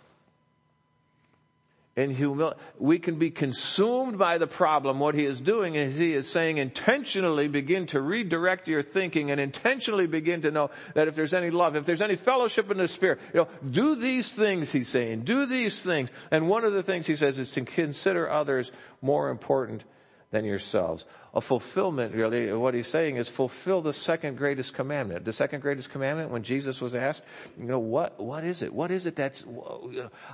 in 1.99 2.11
humility. 2.11 2.59
We 2.77 2.97
can 2.97 3.15
be 3.15 3.29
consumed 3.29 4.17
by 4.17 4.37
the 4.37 4.47
problem. 4.47 4.99
What 4.99 5.15
he 5.15 5.25
is 5.25 5.41
doing 5.41 5.75
is 5.75 5.97
he 5.97 6.13
is 6.13 6.27
saying 6.29 6.57
intentionally 6.57 7.47
begin 7.47 7.87
to 7.87 7.99
redirect 7.99 8.67
your 8.67 8.81
thinking 8.81 9.31
and 9.31 9.39
intentionally 9.39 10.07
begin 10.07 10.41
to 10.43 10.51
know 10.51 10.71
that 10.93 11.07
if 11.07 11.15
there's 11.15 11.33
any 11.33 11.49
love, 11.49 11.75
if 11.75 11.85
there's 11.85 12.01
any 12.01 12.15
fellowship 12.15 12.71
in 12.71 12.77
the 12.77 12.87
spirit, 12.87 13.19
you 13.33 13.41
know, 13.41 13.47
do 13.69 13.95
these 13.95 14.33
things, 14.33 14.71
he's 14.71 14.87
saying, 14.87 15.21
do 15.21 15.45
these 15.45 15.83
things. 15.83 16.09
And 16.31 16.47
one 16.47 16.63
of 16.63 16.73
the 16.73 16.83
things 16.83 17.05
he 17.05 17.15
says 17.15 17.37
is 17.37 17.51
to 17.51 17.61
consider 17.61 18.29
others 18.29 18.71
more 19.01 19.29
important 19.29 19.83
than 20.31 20.45
yourselves 20.45 21.05
a 21.33 21.41
fulfillment 21.41 22.15
really. 22.15 22.51
What 22.51 22.73
he's 22.73 22.87
saying 22.87 23.17
is 23.17 23.27
fulfill 23.27 23.81
the 23.81 23.93
second 23.93 24.37
greatest 24.37 24.73
commandment. 24.73 25.25
The 25.25 25.33
second 25.33 25.61
greatest 25.61 25.91
commandment 25.91 26.31
when 26.31 26.43
Jesus 26.43 26.81
was 26.81 26.95
asked, 26.95 27.23
you 27.57 27.65
know, 27.65 27.79
what, 27.79 28.19
what 28.19 28.43
is 28.43 28.61
it? 28.61 28.73
What 28.73 28.91
is 28.91 29.05
it 29.05 29.15
that's, 29.15 29.45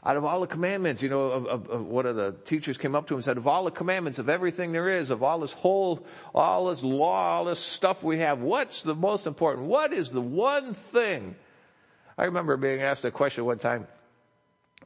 out 0.03 0.17
of 0.17 0.23
all 0.23 0.41
the 0.41 0.47
commandments, 0.47 1.03
you 1.03 1.09
know, 1.09 1.23
of, 1.23 1.45
of, 1.47 1.69
of 1.69 1.85
one 1.85 2.05
of 2.05 2.15
the 2.15 2.33
teachers 2.45 2.77
came 2.77 2.95
up 2.95 3.07
to 3.07 3.13
him 3.13 3.17
and 3.17 3.25
said, 3.25 3.37
of 3.37 3.47
all 3.47 3.65
the 3.65 3.71
commandments, 3.71 4.19
of 4.19 4.29
everything 4.29 4.71
there 4.71 4.89
is, 4.89 5.09
of 5.09 5.21
all 5.21 5.39
this 5.39 5.51
whole, 5.51 6.05
all 6.33 6.67
this 6.67 6.83
law, 6.83 7.37
all 7.37 7.45
this 7.45 7.59
stuff 7.59 8.03
we 8.03 8.19
have, 8.19 8.41
what's 8.41 8.83
the 8.83 8.95
most 8.95 9.27
important? 9.27 9.67
What 9.67 9.91
is 9.91 10.09
the 10.09 10.21
one 10.21 10.73
thing? 10.73 11.35
I 12.17 12.25
remember 12.25 12.55
being 12.55 12.81
asked 12.81 13.03
a 13.03 13.11
question 13.11 13.43
one 13.43 13.57
time, 13.57 13.87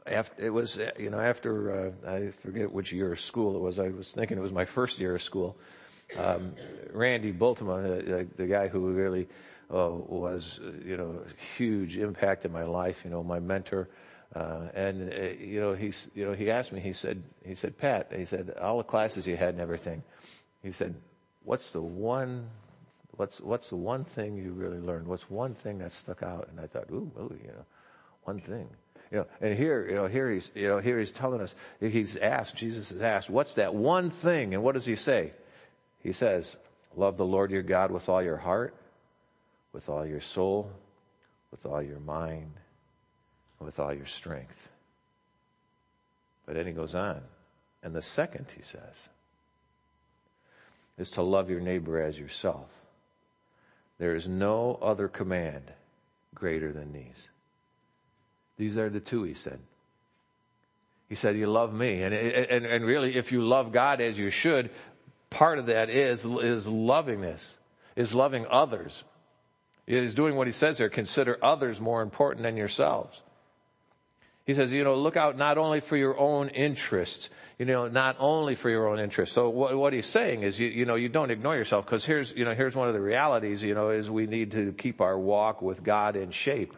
after, 0.08 0.44
it 0.44 0.50
was, 0.50 0.80
you 0.98 1.12
know, 1.12 1.20
after, 1.20 1.94
uh, 2.06 2.10
I 2.10 2.28
forget 2.32 2.72
which 2.72 2.92
year 2.92 3.12
of 3.12 3.20
school 3.20 3.56
it 3.56 3.60
was. 3.60 3.78
I 3.78 3.90
was 3.90 4.12
thinking 4.12 4.40
it 4.40 4.42
was 4.42 4.52
my 4.52 4.66
first 4.66 4.98
year 4.98 5.14
of 5.14 5.22
school 5.22 5.56
um, 6.18 6.54
Randy 6.92 7.32
Bultema, 7.32 8.06
the, 8.06 8.28
the, 8.36 8.48
guy 8.48 8.68
who 8.68 8.92
really 8.92 9.28
uh, 9.72 9.90
was, 9.90 10.60
you 10.84 10.98
know, 10.98 11.22
huge 11.58 11.98
impact 11.98 12.46
in 12.46 12.52
my 12.52 12.64
life, 12.64 13.02
you 13.04 13.12
know, 13.12 13.24
my 13.24 13.40
mentor. 13.40 13.90
Uh, 14.36 14.68
and, 14.74 15.12
uh, 15.12 15.30
you 15.40 15.60
know, 15.60 15.74
he's, 15.74 16.10
you 16.14 16.26
know, 16.26 16.34
he 16.34 16.52
asked 16.52 16.72
me, 16.72 16.80
he 16.80 16.94
said, 16.94 17.24
he 17.46 17.56
said, 17.56 17.78
Pat, 17.78 18.12
he 18.16 18.26
said, 18.26 18.54
all 18.62 18.78
the 18.78 18.84
classes 18.84 19.28
you 19.28 19.36
had 19.36 19.50
and 19.50 19.60
everything. 19.60 20.04
He 20.62 20.72
said, 20.72 20.96
what's 21.44 21.72
the 21.72 21.82
one, 21.82 22.48
what's, 23.12 23.40
what's 23.42 23.70
the 23.70 23.76
one 23.76 24.04
thing 24.04 24.38
you 24.38 24.52
really 24.52 24.80
learned? 24.80 25.08
What's 25.08 25.30
one 25.30 25.56
thing 25.56 25.80
that 25.80 25.92
stuck 25.92 26.22
out? 26.22 26.48
And 26.52 26.60
I 26.60 26.68
thought, 26.68 26.86
ooh, 26.92 27.12
ooh 27.20 27.40
you 27.42 27.48
know, 27.48 27.66
one 28.24 28.40
thing. 28.40 28.70
You 29.12 29.20
know, 29.20 29.28
and 29.42 29.58
here, 29.58 29.88
you 29.90 29.96
know, 29.96 30.06
here 30.06 30.30
he's, 30.30 30.52
you 30.54 30.68
know, 30.68 30.78
here 30.78 31.00
he's 31.00 31.12
telling 31.12 31.42
us, 31.42 31.56
he's 31.80 32.16
asked, 32.16 32.56
Jesus 32.56 32.90
has 32.90 33.02
asked, 33.02 33.30
what's 33.30 33.56
that 33.56 33.74
one 33.74 34.12
thing? 34.12 34.54
And 34.54 34.62
what 34.62 34.74
does 34.74 34.86
he 34.86 34.96
say? 34.96 35.32
He 36.02 36.14
says, 36.14 36.58
love 36.96 37.18
the 37.18 37.26
Lord 37.26 37.52
your 37.52 37.62
God 37.62 37.92
with 37.92 38.10
all 38.10 38.22
your 38.22 38.38
heart, 38.38 38.74
with 39.74 39.90
all 39.90 40.06
your 40.06 40.22
soul, 40.22 40.72
with 41.52 41.66
all 41.66 41.82
your 41.82 42.00
mind, 42.00 42.54
with 43.60 43.80
all 43.80 43.94
your 43.94 44.06
strength. 44.06 44.70
But 46.46 46.56
then 46.56 46.66
he 46.66 46.72
goes 46.72 46.96
on. 46.96 47.22
And 47.84 47.94
the 47.94 48.02
second, 48.02 48.48
he 48.56 48.64
says, 48.64 49.10
is 50.98 51.12
to 51.12 51.22
love 51.22 51.50
your 51.50 51.62
neighbor 51.62 52.02
as 52.02 52.18
yourself. 52.20 52.68
There 54.00 54.16
is 54.16 54.28
no 54.28 54.80
other 54.82 55.08
command 55.08 55.64
greater 56.34 56.72
than 56.72 56.94
these. 56.94 57.30
These 58.58 58.78
are 58.78 58.90
the 58.90 59.00
two, 59.00 59.24
he 59.24 59.34
said. 59.34 59.60
He 61.08 61.16
said, 61.16 61.38
you 61.38 61.48
love 61.48 61.74
me. 61.74 62.04
And, 62.04 62.14
and, 62.14 62.66
and 62.66 62.86
really, 62.86 63.16
if 63.16 63.32
you 63.32 63.44
love 63.44 63.72
God 63.72 64.02
as 64.02 64.18
you 64.18 64.30
should, 64.30 64.70
part 65.30 65.60
of 65.60 65.68
that 65.68 65.90
is, 65.90 66.26
is 66.26 66.68
lovingness, 66.68 67.58
is 67.96 68.14
loving 68.14 68.46
others. 68.50 69.04
Is 69.88 70.14
doing 70.14 70.36
what 70.36 70.46
he 70.46 70.54
says 70.54 70.78
here, 70.78 70.88
consider 70.88 71.40
others 71.42 71.82
more 71.82 72.04
important 72.04 72.44
than 72.44 72.56
yourselves. 72.56 73.24
He 74.46 74.54
says, 74.54 74.72
you 74.72 74.84
know, 74.84 74.96
look 74.96 75.18
out 75.18 75.36
not 75.36 75.58
only 75.58 75.80
for 75.80 75.98
your 75.98 76.18
own 76.20 76.50
interests, 76.50 77.30
you 77.58 77.66
know, 77.66 77.88
not 77.88 78.16
only 78.20 78.56
for 78.56 78.70
your 78.70 78.88
own 78.88 79.00
interests. 79.00 79.36
So 79.36 79.50
what, 79.50 79.76
what 79.76 79.94
he's 79.94 80.06
saying 80.06 80.44
is, 80.44 80.60
you, 80.60 80.68
you 80.68 80.86
know, 80.86 80.96
you 80.96 81.10
don't 81.10 81.30
ignore 81.30 81.56
yourself 81.56 81.86
because 81.86 82.06
here's, 82.06 82.34
you 82.34 82.46
know, 82.46 82.54
here's 82.54 82.76
one 82.76 82.88
of 82.88 82.94
the 82.94 83.02
realities, 83.02 83.62
you 83.62 83.74
know, 83.74 83.90
is 83.90 84.10
we 84.10 84.28
need 84.28 84.52
to 84.52 84.74
keep 84.74 85.02
our 85.02 85.20
walk 85.20 85.62
with 85.62 85.84
God 85.84 86.16
in 86.16 86.32
shape. 86.32 86.76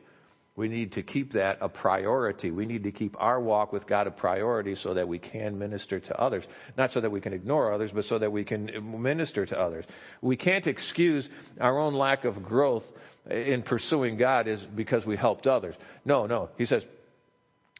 We 0.55 0.67
need 0.67 0.93
to 0.93 1.01
keep 1.01 1.31
that 1.33 1.59
a 1.61 1.69
priority. 1.69 2.51
We 2.51 2.65
need 2.65 2.83
to 2.83 2.91
keep 2.91 3.15
our 3.19 3.39
walk 3.39 3.71
with 3.71 3.87
God 3.87 4.07
a 4.07 4.11
priority 4.11 4.75
so 4.75 4.93
that 4.93 5.07
we 5.07 5.17
can 5.17 5.57
minister 5.57 5.99
to 6.01 6.19
others. 6.19 6.47
Not 6.77 6.91
so 6.91 6.99
that 6.99 7.09
we 7.09 7.21
can 7.21 7.31
ignore 7.31 7.71
others, 7.71 7.93
but 7.93 8.03
so 8.03 8.17
that 8.19 8.31
we 8.31 8.43
can 8.43 9.01
minister 9.01 9.45
to 9.45 9.59
others. 9.59 9.85
We 10.21 10.35
can't 10.35 10.67
excuse 10.67 11.29
our 11.59 11.79
own 11.79 11.93
lack 11.93 12.25
of 12.25 12.43
growth 12.43 12.91
in 13.29 13.61
pursuing 13.61 14.17
God 14.17 14.47
is 14.47 14.63
because 14.63 15.05
we 15.05 15.15
helped 15.15 15.47
others. 15.47 15.75
No, 16.03 16.25
no. 16.25 16.49
He 16.57 16.65
says, 16.65 16.85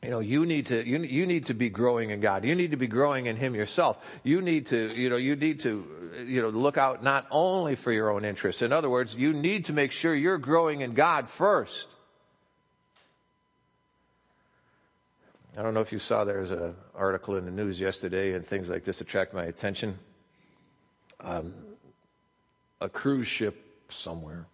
you 0.04 0.10
know, 0.10 0.20
you 0.20 0.46
need 0.46 0.68
to, 0.68 0.88
you, 0.88 1.00
you 1.00 1.26
need 1.26 1.48
to 1.48 1.54
be 1.54 1.70
growing 1.70 2.10
in 2.10 2.22
God. 2.22 2.46
You 2.46 2.56
need 2.56 2.72
to 2.72 2.78
be 2.78 2.88
growing 2.88 3.28
in 3.28 3.36
Him 3.36 3.54
yourself. 3.54 3.98
You 4.24 4.42
need 4.42 4.68
to, 4.68 4.94
you 4.96 5.10
know, 5.10 5.18
you 5.18 5.36
need 5.36 5.60
to, 5.62 6.24
you 6.26 6.42
know, 6.42 6.50
look 6.50 6.78
out 6.78 7.04
not 7.04 7.28
only 7.30 7.76
for 7.76 7.92
your 7.92 8.10
own 8.10 8.26
interests. 8.26 8.62
In 8.62 8.72
other 8.72 8.90
words, 8.90 9.14
you 9.14 9.34
need 9.34 9.66
to 9.66 9.74
make 9.74 9.92
sure 9.92 10.16
you're 10.16 10.40
growing 10.40 10.82
in 10.82 10.94
God 10.94 11.30
first. 11.30 11.94
I 15.58 15.64
don't 15.64 15.74
know 15.74 15.82
if 15.82 15.92
you 15.92 16.00
saw 16.00 16.24
there's 16.24 16.52
an 16.52 16.76
article 16.96 17.36
in 17.36 17.44
the 17.44 17.52
news 17.52 17.78
yesterday 17.78 18.34
and 18.34 18.46
things 18.46 18.70
like 18.70 18.86
this 18.86 19.02
attract 19.02 19.34
my 19.34 19.44
attention. 19.44 20.00
Um, 21.20 21.54
a 22.80 22.88
cruise 22.88 23.28
ship 23.28 23.62
somewhere. 23.90 24.46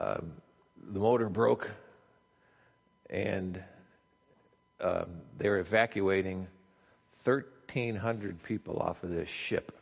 Um, 0.00 0.32
the 0.90 0.98
motor 0.98 1.28
broke 1.28 1.70
and 3.08 3.62
um, 4.80 5.06
they're 5.38 5.58
evacuating 5.58 6.48
1,300 7.22 8.42
people 8.42 8.80
off 8.80 9.04
of 9.04 9.10
this 9.10 9.28
ship. 9.28 9.78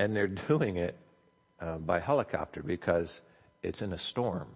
And 0.00 0.16
they're 0.16 0.26
doing 0.48 0.78
it 0.78 0.96
uh, 1.60 1.78
by 1.78 2.00
helicopter 2.00 2.60
because 2.64 3.20
it's 3.62 3.82
in 3.82 3.92
a 3.92 3.98
storm 3.98 4.48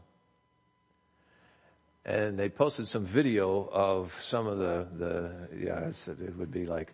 and 2.04 2.38
they 2.38 2.48
posted 2.48 2.88
some 2.88 3.04
video 3.04 3.68
of 3.70 4.16
some 4.20 4.46
of 4.46 4.58
the 4.58 4.88
the 4.96 5.48
yeah 5.58 5.88
it 5.88 6.36
would 6.36 6.50
be 6.50 6.66
like 6.66 6.92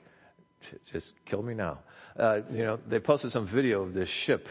just 0.93 1.15
kill 1.25 1.43
me 1.43 1.55
now. 1.55 1.79
Uh, 2.17 2.41
you 2.51 2.65
know 2.65 2.79
they 2.89 2.99
posted 2.99 3.31
some 3.31 3.47
video 3.47 3.83
of 3.83 3.95
this 3.95 4.09
ship 4.09 4.49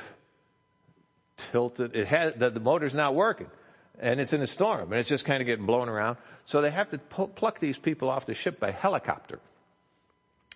tilted. 1.38 1.96
It 1.96 2.08
had 2.08 2.39
the, 2.39 2.50
the 2.50 2.60
motor's 2.60 2.94
not 2.94 3.15
working 3.15 3.48
and 4.00 4.20
it's 4.20 4.34
in 4.34 4.41
a 4.41 4.48
storm 4.48 4.91
and 4.91 5.00
it's 5.00 5.10
just 5.10 5.26
kind 5.26 5.41
of 5.41 5.46
getting 5.46 5.65
blown 5.65 5.89
around. 5.89 6.18
So 6.46 6.62
they 6.62 6.72
have 6.72 6.89
to 6.91 6.98
pu- 6.98 7.28
pluck 7.28 7.60
these 7.60 7.78
people 7.78 8.10
off 8.10 8.26
the 8.26 8.34
ship 8.34 8.60
by 8.60 8.72
helicopter. 8.72 9.39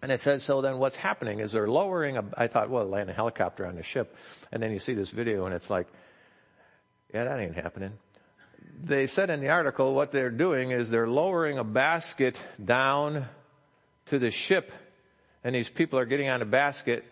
And 0.01 0.11
it 0.11 0.21
says 0.21 0.43
so 0.43 0.61
then 0.61 0.77
what's 0.77 0.95
happening 0.95 1.39
is 1.39 1.51
they're 1.51 1.67
lowering 1.67 2.15
a, 2.15 2.23
I 2.37 2.47
thought 2.47 2.69
well 2.69 2.85
land 2.85 3.09
a 3.09 3.13
helicopter 3.13 3.65
on 3.65 3.75
the 3.75 3.83
ship. 3.83 4.15
And 4.51 4.63
then 4.63 4.71
you 4.71 4.79
see 4.79 4.93
this 4.93 5.11
video 5.11 5.45
and 5.45 5.53
it's 5.53 5.69
like 5.69 5.87
yeah 7.13 7.25
that 7.25 7.39
ain't 7.39 7.55
happening 7.55 7.93
they 8.83 9.07
said 9.07 9.29
in 9.29 9.41
the 9.41 9.49
article 9.49 9.93
what 9.93 10.11
they're 10.11 10.29
doing 10.29 10.71
is 10.71 10.89
they're 10.89 11.07
lowering 11.07 11.57
a 11.57 11.63
basket 11.63 12.41
down 12.63 13.25
to 14.07 14.19
the 14.19 14.31
ship 14.31 14.71
and 15.43 15.53
these 15.53 15.69
people 15.69 15.99
are 15.99 16.05
getting 16.05 16.29
on 16.29 16.41
a 16.41 16.45
basket 16.45 17.03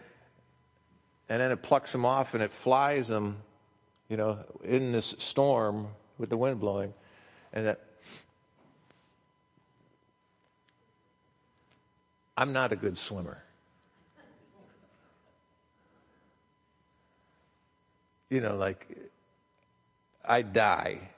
and 1.29 1.41
then 1.41 1.51
it 1.51 1.62
plucks 1.62 1.91
them 1.91 2.05
off 2.05 2.33
and 2.33 2.41
it 2.41 2.51
flies 2.51 3.07
them, 3.07 3.38
you 4.10 4.17
know, 4.17 4.39
in 4.63 4.91
this 4.91 5.13
storm 5.19 5.88
with 6.17 6.29
the 6.29 6.38
wind 6.38 6.60
blowing 6.60 6.93
and 7.53 7.67
that 7.67 7.81
I'm 12.38 12.53
not 12.53 12.71
a 12.71 12.75
good 12.75 12.97
swimmer. 12.97 13.43
You 18.29 18.41
know, 18.41 18.55
like 18.55 18.86
I 20.23 20.41
die 20.41 21.10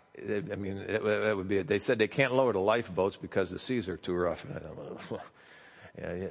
I 0.52 0.56
mean, 0.56 0.86
that 0.88 1.36
would 1.36 1.48
be 1.48 1.58
it. 1.58 1.68
They 1.68 1.80
said 1.80 2.00
they 2.00 2.08
can't 2.08 2.34
lower 2.34 2.54
the 2.54 2.60
lifeboats 2.60 3.16
because 3.16 3.50
the 3.50 3.60
seas 3.60 3.90
are 3.90 3.98
too 3.98 4.14
rough. 4.14 4.46
Well, 5.10 5.22
yeah, 5.98 6.30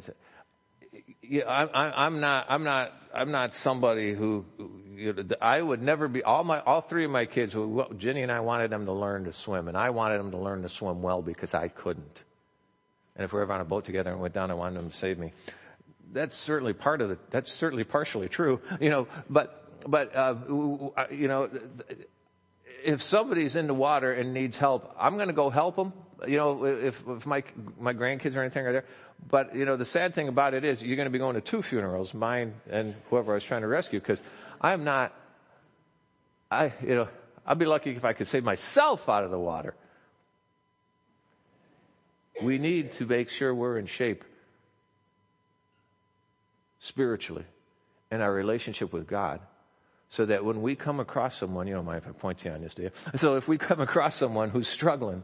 yeah, 1.23 1.45
I, 1.47 2.07
I'm 2.07 2.21
not, 2.21 2.47
I'm 2.49 2.65
not, 2.65 2.93
I'm 3.13 3.31
not 3.31 3.55
somebody 3.55 4.15
who, 4.15 4.47
you 4.95 5.13
know, 5.13 5.25
I 5.41 5.61
would 5.61 5.83
never 5.83 6.09
be, 6.09 6.23
all 6.23 6.45
my, 6.45 6.61
all 6.61 6.81
three 6.81 7.05
of 7.05 7.11
my 7.11 7.27
kids, 7.27 7.55
Jenny 7.97 8.23
and 8.23 8.33
I 8.33 8.41
wanted 8.41 8.71
them 8.71 8.87
to 8.87 8.93
learn 8.93 9.25
to 9.25 9.33
swim 9.33 9.69
and 9.69 9.77
I 9.77 9.91
wanted 9.91 10.19
them 10.19 10.31
to 10.31 10.39
learn 10.39 10.63
to 10.63 10.69
swim 10.69 11.03
well 11.03 11.21
because 11.21 11.55
I 11.55 11.69
couldn't. 11.69 12.25
And 13.17 13.25
if 13.25 13.33
we 13.33 13.39
we're 13.39 13.43
ever 13.43 13.53
on 13.55 13.61
a 13.61 13.65
boat 13.65 13.85
together 13.85 14.11
and 14.11 14.21
went 14.21 14.35
down, 14.35 14.51
I 14.51 14.55
wanted 14.55 14.79
them 14.79 14.91
to 14.91 14.97
save 14.97 15.19
me. 15.19 15.33
That's 16.13 16.35
certainly 16.35 16.73
part 16.73 17.03
of 17.03 17.11
the, 17.11 17.19
that's 17.31 17.53
certainly 17.53 17.85
partially 17.85 18.29
true, 18.29 18.61
you 18.81 18.89
know, 18.89 19.09
but, 19.29 19.65
but, 19.87 20.15
uh, 20.17 20.35
you 21.11 21.29
know, 21.29 21.51
if 22.85 23.03
somebody's 23.03 23.57
in 23.57 23.67
the 23.67 23.75
water 23.75 24.13
and 24.13 24.33
needs 24.33 24.57
help, 24.57 24.95
I'm 24.99 25.17
going 25.17 25.29
to 25.29 25.35
go 25.35 25.51
help 25.51 25.77
them. 25.77 25.93
You 26.27 26.37
know, 26.37 26.65
if, 26.65 27.03
if 27.07 27.27
my, 27.27 27.45
my 27.79 27.95
grandkids 27.95 28.35
or 28.35 28.41
anything 28.41 28.67
are 28.67 28.73
there. 28.73 28.85
But, 29.29 29.55
you 29.55 29.65
know, 29.65 29.77
the 29.77 29.85
sad 29.85 30.15
thing 30.15 30.29
about 30.29 30.55
it 30.55 30.65
is 30.65 30.83
you're 30.83 30.97
going 30.97 31.07
to 31.07 31.11
be 31.11 31.19
going 31.19 31.35
to 31.35 31.41
two 31.41 31.63
funerals, 31.63 32.15
mine 32.15 32.55
and 32.71 32.95
whoever 33.11 33.33
I 33.33 33.35
was 33.35 33.45
trying 33.45 33.63
to 33.63 33.69
rescue, 33.69 34.01
because 34.01 34.21
I'm 34.61 34.85
not, 34.85 35.13
I, 36.51 36.73
you 36.83 36.95
know, 36.95 37.09
I'd 37.47 37.59
be 37.59 37.67
lucky 37.67 37.91
if 37.91 38.05
I 38.05 38.13
could 38.13 38.29
save 38.29 38.45
myself 38.45 39.09
out 39.09 39.25
of 39.25 39.31
the 39.31 39.39
water. 39.39 39.75
We 42.43 42.59
need 42.59 42.93
to 42.93 43.07
make 43.07 43.29
sure 43.29 43.55
we're 43.55 43.79
in 43.79 43.87
shape 43.87 44.25
spiritually 46.81 47.45
in 48.11 48.21
our 48.21 48.33
relationship 48.33 48.93
with 48.93 49.07
God 49.07 49.41
so 50.11 50.27
that 50.27 50.45
when 50.45 50.63
we 50.63 50.75
come 50.75 51.01
across 51.01 51.37
someone, 51.37 51.67
you 51.67 51.75
don't 51.75 51.85
mind 51.85 51.99
if 51.99 52.09
I 52.09 52.13
point 52.13 52.45
you 52.45 52.51
on 52.51 52.63
this, 52.63 52.75
do? 52.75 52.91
So 53.17 53.37
if 53.37 53.47
we 53.47 53.59
come 53.59 53.81
across 53.81 54.15
someone 54.15 54.51
who's 54.51 54.69
struggling, 54.69 55.23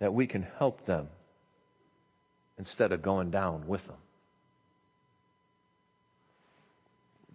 that 0.00 0.12
we 0.12 0.26
can 0.26 0.46
help 0.58 0.84
them 0.84 1.08
instead 2.58 2.92
of 2.92 3.02
going 3.02 3.30
down 3.30 3.66
with 3.66 3.86
them. 3.86 3.96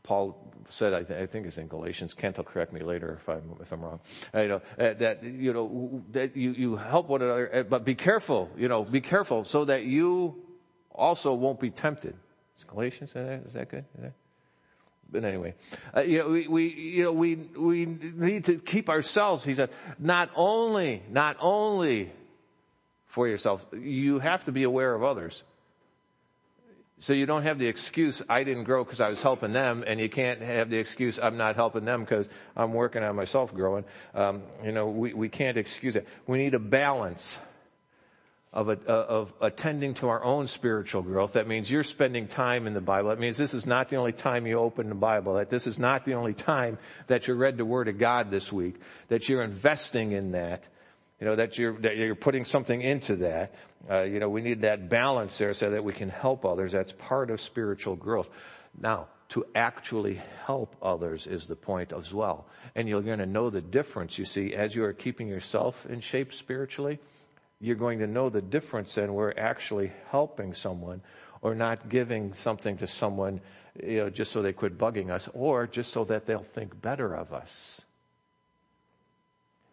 Paul 0.03 0.37
said, 0.69 0.93
I, 0.93 1.03
th- 1.03 1.19
I, 1.19 1.25
think 1.25 1.45
it's 1.45 1.57
in 1.57 1.67
Galatians. 1.67 2.13
Kent 2.13 2.37
will 2.37 2.43
correct 2.43 2.73
me 2.73 2.81
later 2.81 3.19
if 3.21 3.29
I'm 3.29 3.55
if 3.61 3.71
I'm 3.71 3.81
wrong. 3.81 3.99
Uh, 4.33 4.41
you 4.41 4.47
know 4.47 4.61
uh, 4.77 4.93
that 4.93 5.23
you 5.23 5.53
know 5.53 6.03
that 6.11 6.35
you 6.35 6.51
you 6.51 6.75
help 6.77 7.09
one 7.09 7.21
another, 7.21 7.49
uh, 7.53 7.63
but 7.63 7.85
be 7.85 7.95
careful. 7.95 8.49
You 8.57 8.67
know, 8.67 8.83
be 8.83 9.01
careful 9.01 9.43
so 9.43 9.65
that 9.65 9.85
you 9.85 10.41
also 10.91 11.33
won't 11.33 11.59
be 11.59 11.69
tempted. 11.69 12.15
Is 12.57 12.63
Galatians? 12.63 13.11
Is 13.15 13.53
that 13.53 13.69
good? 13.69 13.85
Is 13.97 14.03
that? 14.03 14.13
But 15.11 15.23
anyway, 15.23 15.55
uh, 15.95 16.01
you 16.01 16.19
know, 16.19 16.29
we, 16.29 16.47
we, 16.47 16.67
you 16.67 17.03
know, 17.03 17.13
we, 17.13 17.35
we 17.35 17.85
need 17.85 18.45
to 18.45 18.59
keep 18.59 18.89
ourselves, 18.89 19.43
he 19.43 19.55
said, 19.55 19.71
not 19.97 20.29
only, 20.35 21.01
not 21.09 21.37
only 21.39 22.11
for 23.07 23.27
yourselves, 23.27 23.65
you 23.73 24.19
have 24.19 24.45
to 24.45 24.51
be 24.51 24.63
aware 24.63 24.93
of 24.93 25.03
others. 25.03 25.43
So 27.01 27.13
you 27.13 27.25
don't 27.25 27.43
have 27.43 27.59
the 27.59 27.67
excuse, 27.67 28.21
I 28.29 28.43
didn't 28.43 28.65
grow 28.65 28.83
because 28.83 28.99
I 28.99 29.09
was 29.09 29.21
helping 29.21 29.53
them, 29.53 29.83
and 29.87 29.99
you 29.99 30.09
can't 30.09 30.41
have 30.41 30.69
the 30.69 30.77
excuse, 30.77 31.17
I'm 31.17 31.37
not 31.37 31.55
helping 31.55 31.85
them 31.85 32.01
because 32.01 32.27
I'm 32.57 32.73
working 32.73 33.03
on 33.03 33.15
myself 33.15 33.53
growing. 33.53 33.85
Um, 34.13 34.43
you 34.63 34.73
know, 34.73 34.89
we, 34.89 35.13
we 35.13 35.29
can't 35.29 35.57
excuse 35.57 35.95
it. 35.95 36.07
We 36.27 36.37
need 36.37 36.53
a 36.53 36.59
balance 36.59 37.39
of, 38.51 38.69
a, 38.69 38.79
of 38.87 39.31
attending 39.41 39.93
to 39.95 40.07
our 40.09 40.23
own 40.23 40.47
spiritual 40.47 41.03
growth. 41.03 41.33
That 41.33 41.47
means 41.47 41.69
you're 41.69 41.83
spending 41.83 42.27
time 42.27 42.65
in 42.65 42.73
the 42.73 42.81
Bible. 42.81 43.09
That 43.09 43.19
means 43.19 43.37
this 43.37 43.53
is 43.53 43.65
not 43.65 43.89
the 43.89 43.97
only 43.97 44.11
time 44.11 44.47
you 44.47 44.57
open 44.57 44.89
the 44.89 44.95
Bible. 44.95 45.35
That 45.35 45.49
this 45.49 45.67
is 45.67 45.77
not 45.77 46.03
the 46.05 46.15
only 46.15 46.33
time 46.33 46.79
that 47.07 47.27
you 47.27 47.35
read 47.35 47.57
the 47.57 47.65
Word 47.65 47.87
of 47.87 47.99
God 47.99 48.31
this 48.31 48.51
week. 48.51 48.75
That 49.09 49.29
you're 49.29 49.43
investing 49.43 50.13
in 50.13 50.31
that. 50.31 50.67
You 51.19 51.27
know, 51.27 51.35
that 51.35 51.57
you're, 51.57 51.73
that 51.81 51.97
you're 51.97 52.15
putting 52.15 52.45
something 52.45 52.81
into 52.81 53.17
that. 53.17 53.53
Uh, 53.89 54.03
you 54.03 54.19
know, 54.19 54.29
we 54.29 54.41
need 54.41 54.61
that 54.61 54.89
balance 54.89 55.37
there 55.37 55.53
so 55.53 55.69
that 55.69 55.83
we 55.83 55.93
can 55.93 56.09
help 56.09 56.45
others. 56.45 56.71
That's 56.71 56.93
part 56.93 57.29
of 57.29 57.41
spiritual 57.41 57.97
growth. 57.97 58.29
Now, 58.79 59.07
to 59.29 59.45
actually 59.53 60.21
help 60.45 60.75
others 60.81 61.27
is 61.27 61.45
the 61.45 61.55
point 61.55 61.93
as 61.93 62.13
well. 62.13 62.47
And 62.73 62.87
you're 62.87 63.01
going 63.01 63.19
to 63.19 63.25
know 63.25 63.49
the 63.49 63.61
difference, 63.61 64.17
you 64.17 64.25
see, 64.25 64.55
as 64.55 64.73
you 64.73 64.83
are 64.85 64.93
keeping 64.93 65.27
yourself 65.27 65.85
in 65.85 66.01
shape 66.01 66.33
spiritually. 66.33 66.99
You're 67.59 67.75
going 67.75 67.99
to 67.99 68.07
know 68.07 68.29
the 68.29 68.41
difference 68.41 68.97
and 68.97 69.13
we're 69.13 69.33
actually 69.37 69.91
helping 70.09 70.53
someone 70.53 71.01
or 71.41 71.55
not 71.55 71.89
giving 71.89 72.33
something 72.33 72.77
to 72.77 72.87
someone, 72.87 73.41
you 73.81 73.97
know, 73.97 74.09
just 74.09 74.31
so 74.31 74.41
they 74.41 74.53
quit 74.53 74.77
bugging 74.77 75.09
us 75.09 75.29
or 75.33 75.67
just 75.67 75.91
so 75.91 76.05
that 76.05 76.25
they'll 76.25 76.43
think 76.43 76.81
better 76.81 77.13
of 77.13 77.33
us. 77.33 77.81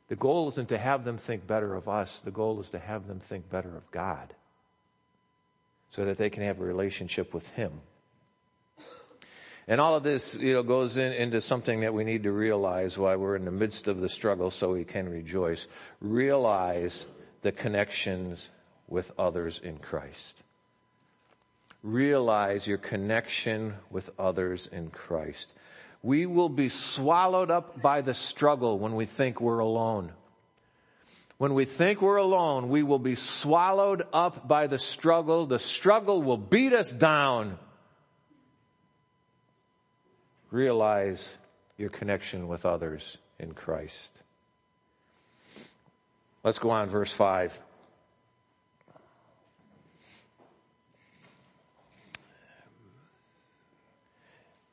The 0.08 0.16
goal 0.16 0.48
isn't 0.48 0.68
to 0.68 0.78
have 0.78 1.04
them 1.04 1.18
think 1.18 1.46
better 1.46 1.74
of 1.74 1.88
us. 1.88 2.20
The 2.20 2.30
goal 2.30 2.60
is 2.60 2.70
to 2.70 2.78
have 2.78 3.08
them 3.08 3.18
think 3.18 3.50
better 3.50 3.76
of 3.76 3.90
God 3.90 4.34
so 5.90 6.04
that 6.04 6.18
they 6.18 6.30
can 6.30 6.42
have 6.42 6.60
a 6.60 6.64
relationship 6.64 7.34
with 7.34 7.48
Him. 7.50 7.72
And 9.68 9.80
all 9.80 9.96
of 9.96 10.04
this, 10.04 10.36
you 10.36 10.52
know, 10.52 10.62
goes 10.62 10.96
in, 10.96 11.12
into 11.12 11.40
something 11.40 11.80
that 11.80 11.92
we 11.92 12.04
need 12.04 12.22
to 12.22 12.30
realize 12.30 12.96
while 12.96 13.18
we're 13.18 13.34
in 13.34 13.44
the 13.44 13.50
midst 13.50 13.88
of 13.88 14.00
the 14.00 14.08
struggle 14.08 14.50
so 14.50 14.72
we 14.72 14.84
can 14.84 15.08
rejoice. 15.08 15.66
Realize 16.00 17.06
the 17.46 17.52
connections 17.52 18.48
with 18.88 19.12
others 19.16 19.60
in 19.62 19.78
Christ. 19.78 20.42
Realize 21.84 22.66
your 22.66 22.76
connection 22.76 23.74
with 23.88 24.10
others 24.18 24.68
in 24.72 24.90
Christ. 24.90 25.54
We 26.02 26.26
will 26.26 26.48
be 26.48 26.68
swallowed 26.68 27.52
up 27.52 27.80
by 27.80 28.00
the 28.00 28.14
struggle 28.14 28.80
when 28.80 28.96
we 28.96 29.06
think 29.06 29.40
we're 29.40 29.60
alone. 29.60 30.10
When 31.38 31.54
we 31.54 31.66
think 31.66 32.02
we're 32.02 32.16
alone, 32.16 32.68
we 32.68 32.82
will 32.82 32.98
be 32.98 33.14
swallowed 33.14 34.02
up 34.12 34.48
by 34.48 34.66
the 34.66 34.80
struggle. 34.80 35.46
The 35.46 35.60
struggle 35.60 36.20
will 36.24 36.38
beat 36.38 36.72
us 36.72 36.90
down. 36.90 37.60
Realize 40.50 41.32
your 41.78 41.90
connection 41.90 42.48
with 42.48 42.66
others 42.66 43.18
in 43.38 43.52
Christ. 43.52 44.24
Let's 46.46 46.60
go 46.60 46.70
on, 46.70 46.88
verse 46.88 47.10
5. 47.10 47.60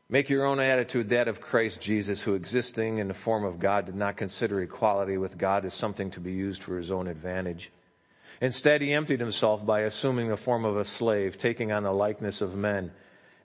Make 0.08 0.30
your 0.30 0.46
own 0.46 0.60
attitude 0.60 1.10
that 1.10 1.28
of 1.28 1.42
Christ 1.42 1.82
Jesus, 1.82 2.22
who 2.22 2.36
existing 2.36 3.00
in 3.00 3.08
the 3.08 3.16
form 3.16 3.44
of 3.44 3.60
God 3.60 3.88
did 3.88 3.96
not 3.96 4.18
consider 4.18 4.62
equality 4.62 5.18
with 5.18 5.40
God 5.40 5.66
as 5.66 5.74
something 5.74 6.12
to 6.12 6.20
be 6.20 6.34
used 6.34 6.62
for 6.62 6.78
his 6.78 6.92
own 6.92 7.08
advantage. 7.08 7.72
Instead, 8.40 8.84
he 8.84 8.94
emptied 8.94 9.20
himself 9.20 9.66
by 9.66 9.80
assuming 9.80 10.30
the 10.30 10.38
form 10.38 10.66
of 10.66 10.78
a 10.78 10.86
slave, 10.86 11.40
taking 11.40 11.72
on 11.72 11.82
the 11.82 11.92
likeness 11.92 12.42
of 12.42 12.54
men. 12.54 12.92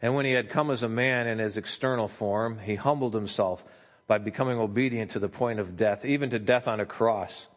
And 0.02 0.14
when 0.14 0.26
he 0.26 0.32
had 0.32 0.50
come 0.50 0.70
as 0.70 0.82
a 0.82 0.88
man 0.90 1.26
in 1.26 1.38
his 1.38 1.56
external 1.56 2.08
form, 2.08 2.58
he 2.58 2.74
humbled 2.74 3.14
himself 3.14 3.64
by 4.06 4.18
becoming 4.18 4.58
obedient 4.58 5.12
to 5.12 5.18
the 5.18 5.30
point 5.30 5.60
of 5.60 5.78
death, 5.78 6.04
even 6.04 6.28
to 6.28 6.38
death 6.38 6.68
on 6.68 6.78
a 6.78 6.84
cross. 6.84 7.48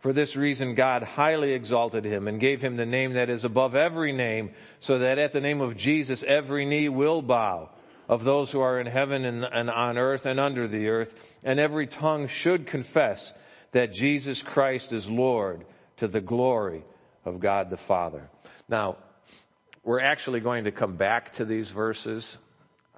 For 0.00 0.12
this 0.14 0.34
reason, 0.34 0.74
God 0.74 1.02
highly 1.02 1.52
exalted 1.52 2.04
him 2.04 2.26
and 2.26 2.40
gave 2.40 2.62
him 2.62 2.76
the 2.76 2.86
name 2.86 3.12
that 3.12 3.28
is 3.28 3.44
above 3.44 3.76
every 3.76 4.12
name, 4.12 4.50
so 4.80 4.98
that 4.98 5.18
at 5.18 5.32
the 5.32 5.42
name 5.42 5.60
of 5.60 5.76
Jesus 5.76 6.22
every 6.22 6.64
knee 6.64 6.88
will 6.88 7.20
bow 7.20 7.68
of 8.08 8.24
those 8.24 8.50
who 8.50 8.60
are 8.60 8.80
in 8.80 8.86
heaven 8.86 9.24
and, 9.24 9.70
on 9.70 9.98
earth 9.98 10.26
and 10.26 10.40
under 10.40 10.66
the 10.66 10.88
earth, 10.88 11.14
and 11.44 11.60
every 11.60 11.86
tongue 11.86 12.26
should 12.28 12.66
confess 12.66 13.32
that 13.72 13.92
Jesus 13.92 14.42
Christ 14.42 14.92
is 14.92 15.08
Lord 15.10 15.64
to 15.98 16.08
the 16.08 16.20
glory 16.20 16.82
of 17.24 17.38
God 17.38 17.70
the 17.70 17.76
Father. 17.76 18.28
Now, 18.68 18.96
we're 19.84 20.00
actually 20.00 20.40
going 20.40 20.64
to 20.64 20.72
come 20.72 20.96
back 20.96 21.34
to 21.34 21.44
these 21.44 21.70
verses 21.70 22.38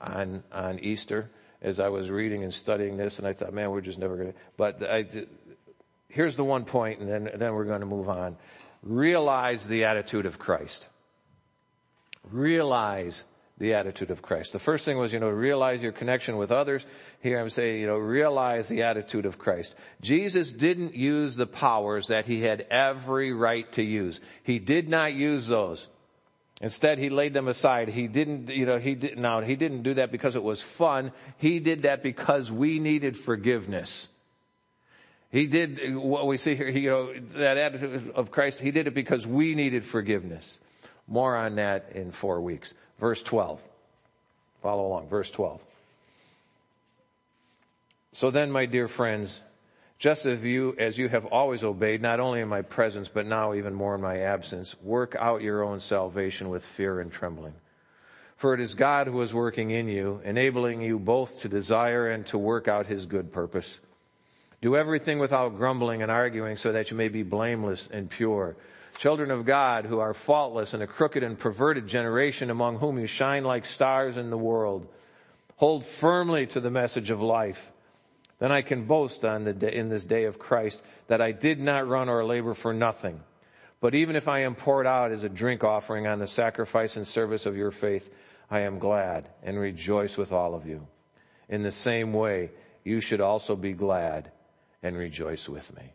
on, 0.01 0.43
on 0.53 0.79
Easter 0.79 1.31
as 1.61 1.79
I 1.79 1.88
was 1.88 2.11
reading 2.11 2.43
and 2.43 2.53
studying 2.53 2.97
this, 2.97 3.19
and 3.19 3.29
I 3.29 3.33
thought, 3.35 3.53
man, 3.53 3.71
we're 3.71 3.81
just 3.81 3.99
never 3.99 4.17
going 4.17 4.33
to, 4.33 4.38
but 4.57 4.83
I, 4.83 5.07
here's 6.12 6.37
the 6.37 6.44
one 6.44 6.64
point, 6.64 7.01
and 7.01 7.09
then, 7.09 7.31
then 7.35 7.55
we're 7.55 7.64
going 7.64 7.81
to 7.81 7.87
move 7.87 8.09
on. 8.09 8.37
Realize 8.83 9.66
the 9.66 9.85
attitude 9.85 10.27
of 10.27 10.38
Christ. 10.38 10.88
Realize 12.31 13.25
the 13.59 13.75
attitude 13.75 14.11
of 14.11 14.22
Christ. 14.22 14.53
The 14.53 14.59
first 14.59 14.85
thing 14.85 14.98
was, 14.98 15.12
you 15.12 15.20
know, 15.20 15.29
realize 15.29 15.83
your 15.83 15.92
connection 15.92 16.37
with 16.37 16.51
others. 16.51 16.85
Here 17.20 17.38
I'm 17.38 17.51
saying, 17.51 17.81
you 17.81 17.87
know, 17.87 17.96
realize 17.96 18.68
the 18.68 18.83
attitude 18.83 19.25
of 19.25 19.38
Christ. 19.38 19.75
Jesus 20.01 20.53
didn't 20.53 20.94
use 20.94 21.37
the 21.37 21.46
powers 21.46 22.09
that 22.09 22.27
he 22.27 22.42
had 22.42 22.66
every 22.70 23.33
right 23.33 23.70
to 23.72 23.83
use. 23.83 24.20
He 24.42 24.59
did 24.59 24.88
not 24.88 25.14
use 25.14 25.46
those. 25.46 25.87
Instead, 26.61 26.98
he 26.98 27.09
laid 27.11 27.35
them 27.35 27.48
aside. 27.48 27.88
He 27.88 28.07
didn't, 28.07 28.51
you 28.51 28.66
know, 28.66 28.79
he 28.79 28.94
didn't, 28.94 29.20
now, 29.20 29.40
he 29.40 29.57
didn't 29.57 29.83
do 29.83 29.94
that 29.94 30.12
because 30.12 30.37
it 30.37 30.42
was 30.42 30.61
fun. 30.61 31.12
He 31.38 31.59
did 31.59 31.83
that 31.83 32.03
because 32.03 32.53
we 32.53 32.79
needed 32.79 33.16
forgiveness. 33.16 34.09
He 35.33 35.47
did 35.47 35.97
what 35.97 36.27
we 36.27 36.37
see 36.37 36.55
here, 36.55 36.68
you 36.68 36.90
know, 36.90 37.14
that 37.37 37.57
attitude 37.57 38.12
of 38.14 38.31
Christ, 38.31 38.61
he 38.61 38.71
did 38.71 38.87
it 38.87 38.95
because 38.95 39.27
we 39.27 39.55
needed 39.55 39.83
forgiveness. 39.83 40.59
More 41.09 41.35
on 41.35 41.57
that 41.57 41.92
in 41.95 42.11
four 42.11 42.42
weeks. 42.42 42.75
Verse 43.01 43.23
12. 43.23 43.64
Follow 44.62 44.87
along. 44.87 45.09
Verse 45.09 45.31
12. 45.31 45.62
So 48.12 48.31
then, 48.31 48.53
my 48.53 48.66
dear 48.66 48.88
friends, 48.88 49.40
just 49.99 50.27
as 50.27 50.45
you, 50.45 50.75
as 50.79 50.99
you 50.99 51.09
have 51.09 51.25
always 51.25 51.64
obeyed, 51.64 52.03
not 52.03 52.21
only 52.21 52.40
in 52.40 52.49
my 52.49 52.61
presence, 52.61 53.09
but 53.09 53.25
now 53.25 53.55
even 53.55 53.73
more 53.73 53.95
in 53.95 54.03
my 54.03 54.18
absence, 54.18 54.77
work 54.83 55.16
out 55.18 55.40
your 55.40 55.62
own 55.62 55.81
salvation 55.81 56.51
with 56.51 56.62
fear 56.62 57.01
and 57.01 57.11
trembling. 57.11 57.55
For 58.37 58.53
it 58.53 58.61
is 58.61 58.75
God 58.75 59.07
who 59.07 59.23
is 59.23 59.33
working 59.33 59.71
in 59.71 59.88
you, 59.88 60.21
enabling 60.25 60.83
you 60.83 60.99
both 60.99 61.40
to 61.40 61.49
desire 61.49 62.11
and 62.11 62.27
to 62.27 62.37
work 62.37 62.68
out 62.68 62.87
his 62.87 63.07
good 63.07 63.33
purpose. 63.33 63.81
Do 64.62 64.77
everything 64.77 65.18
without 65.18 65.57
grumbling 65.57 66.03
and 66.03 66.11
arguing 66.11 66.57
so 66.57 66.72
that 66.72 66.90
you 66.90 66.96
may 66.96 67.09
be 67.09 67.22
blameless 67.22 67.88
and 67.92 68.09
pure 68.09 68.57
children 68.98 69.31
of 69.31 69.44
God 69.44 69.85
who 69.87 69.98
are 69.98 70.14
faultless 70.14 70.75
in 70.75 70.83
a 70.83 70.87
crooked 70.87 71.22
and 71.22 71.38
perverted 71.38 71.87
generation 71.87 72.51
among 72.51 72.79
whom 72.79 72.98
you 72.98 73.07
shine 73.07 73.44
like 73.44 73.64
stars 73.64 74.16
in 74.16 74.31
the 74.31 74.38
world. 74.38 74.87
Hold 75.57 75.85
firmly 75.85 76.46
to 76.48 76.61
the 76.61 76.70
message 76.70 77.11
of 77.11 77.20
life. 77.20 77.72
Then 78.38 78.53
I 78.53 78.62
can 78.62 78.85
boast 78.85 79.25
on 79.25 79.44
the 79.44 79.53
day, 79.53 79.75
in 79.75 79.88
this 79.88 80.05
day 80.05 80.25
of 80.25 80.38
Christ 80.38 80.83
that 81.07 81.20
I 81.20 81.33
did 81.33 81.61
not 81.61 81.88
run 81.88 82.09
or 82.09 82.25
labor 82.25 82.55
for 82.55 82.72
nothing. 82.72 83.20
But 83.81 83.94
even 83.94 84.14
if 84.14 84.29
I 84.29 84.40
am 84.40 84.55
poured 84.55 84.87
out 84.87 85.11
as 85.11 85.25
a 85.25 85.29
drink 85.29 85.64
offering 85.64 86.07
on 86.07 86.18
the 86.18 86.27
sacrifice 86.27 86.96
and 86.96 87.07
service 87.07 87.46
of 87.46 87.57
your 87.57 87.70
faith, 87.70 88.09
I 88.51 88.61
am 88.61 88.79
glad 88.79 89.29
and 89.42 89.59
rejoice 89.59 90.16
with 90.16 90.33
all 90.33 90.55
of 90.55 90.66
you. 90.66 90.87
In 91.48 91.62
the 91.62 91.72
same 91.72 92.12
way, 92.12 92.51
you 92.85 93.01
should 93.01 93.20
also 93.20 93.57
be 93.57 93.72
glad 93.72 94.31
and 94.83 94.97
rejoice 94.97 95.49
with 95.49 95.75
me. 95.77 95.92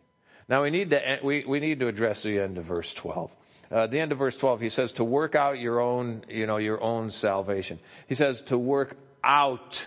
Now 0.48 0.62
we 0.62 0.70
need 0.70 0.90
to, 0.90 1.20
we, 1.22 1.44
we 1.44 1.60
need 1.60 1.80
to 1.80 1.88
address 1.88 2.22
the 2.22 2.40
end 2.40 2.58
of 2.58 2.64
verse 2.64 2.94
12. 2.94 3.36
Uh, 3.70 3.86
the 3.86 4.00
end 4.00 4.12
of 4.12 4.18
verse 4.18 4.36
12, 4.36 4.62
he 4.62 4.70
says 4.70 4.92
to 4.92 5.04
work 5.04 5.34
out 5.34 5.58
your 5.58 5.80
own, 5.80 6.24
you 6.28 6.46
know, 6.46 6.56
your 6.56 6.82
own 6.82 7.10
salvation. 7.10 7.78
He 8.06 8.14
says 8.14 8.40
to 8.42 8.56
work 8.56 8.96
out, 9.22 9.86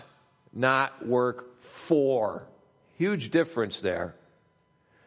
not 0.52 1.04
work 1.04 1.60
for. 1.60 2.46
Huge 2.96 3.30
difference 3.30 3.80
there. 3.80 4.14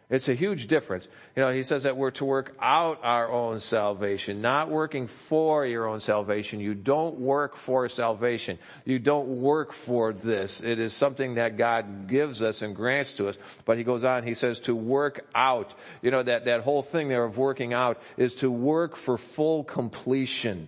It's 0.07 0.29
a 0.29 0.35
huge 0.35 0.67
difference. 0.67 1.07
You 1.35 1.41
know, 1.41 1.51
he 1.51 1.63
says 1.63 1.83
that 1.83 1.97
we're 1.97 2.11
to 2.11 2.25
work 2.25 2.55
out 2.61 2.99
our 3.01 3.27
own 3.27 3.59
salvation, 3.59 4.39
not 4.39 4.69
working 4.69 5.07
for 5.07 5.65
your 5.65 5.87
own 5.87 5.99
salvation. 5.99 6.59
You 6.59 6.75
don't 6.75 7.19
work 7.19 7.55
for 7.55 7.89
salvation. 7.89 8.59
You 8.85 8.99
don't 8.99 9.41
work 9.41 9.73
for 9.73 10.13
this. 10.13 10.61
It 10.61 10.77
is 10.77 10.93
something 10.93 11.35
that 11.35 11.57
God 11.57 12.07
gives 12.07 12.43
us 12.43 12.61
and 12.61 12.75
grants 12.75 13.15
to 13.15 13.29
us. 13.29 13.39
But 13.65 13.79
he 13.79 13.83
goes 13.83 14.03
on, 14.03 14.21
he 14.21 14.35
says 14.35 14.59
to 14.61 14.75
work 14.75 15.25
out. 15.33 15.73
You 16.03 16.11
know, 16.11 16.21
that, 16.21 16.45
that 16.45 16.61
whole 16.61 16.83
thing 16.83 17.07
there 17.07 17.23
of 17.23 17.39
working 17.39 17.73
out 17.73 17.99
is 18.15 18.35
to 18.35 18.51
work 18.51 18.95
for 18.95 19.17
full 19.17 19.63
completion. 19.63 20.67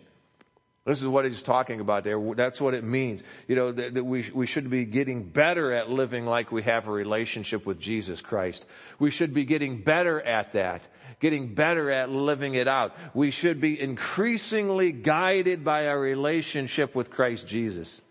This 0.88 1.02
is 1.02 1.08
what 1.08 1.26
he's 1.26 1.42
talking 1.42 1.82
about 1.82 2.06
there. 2.06 2.18
That's 2.34 2.62
what 2.62 2.74
it 2.74 2.86
means. 2.86 3.22
You 3.50 3.58
know, 3.58 3.72
that, 3.74 3.96
that, 3.96 4.06
we, 4.06 4.32
we 4.34 4.48
should 4.48 4.70
be 4.70 4.86
getting 4.86 5.22
better 5.24 5.74
at 5.74 5.90
living 5.90 6.26
like 6.26 6.50
we 6.50 6.64
have 6.64 6.88
a 6.88 6.92
relationship 6.92 7.66
with 7.66 7.78
Jesus 7.78 8.22
Christ. 8.22 8.66
We 8.98 9.12
should 9.12 9.34
be 9.34 9.44
getting 9.44 9.82
better 9.82 10.22
at 10.22 10.54
that. 10.54 10.88
Getting 11.20 11.54
better 11.54 11.92
at 11.92 12.10
living 12.10 12.54
it 12.54 12.70
out. 12.70 12.96
We 13.14 13.32
should 13.32 13.60
be 13.60 13.78
increasingly 13.78 14.94
guided 14.94 15.66
by 15.66 15.90
our 15.90 16.00
relationship 16.00 16.96
with 16.96 17.12
Christ 17.12 17.50
Jesus. 17.50 18.02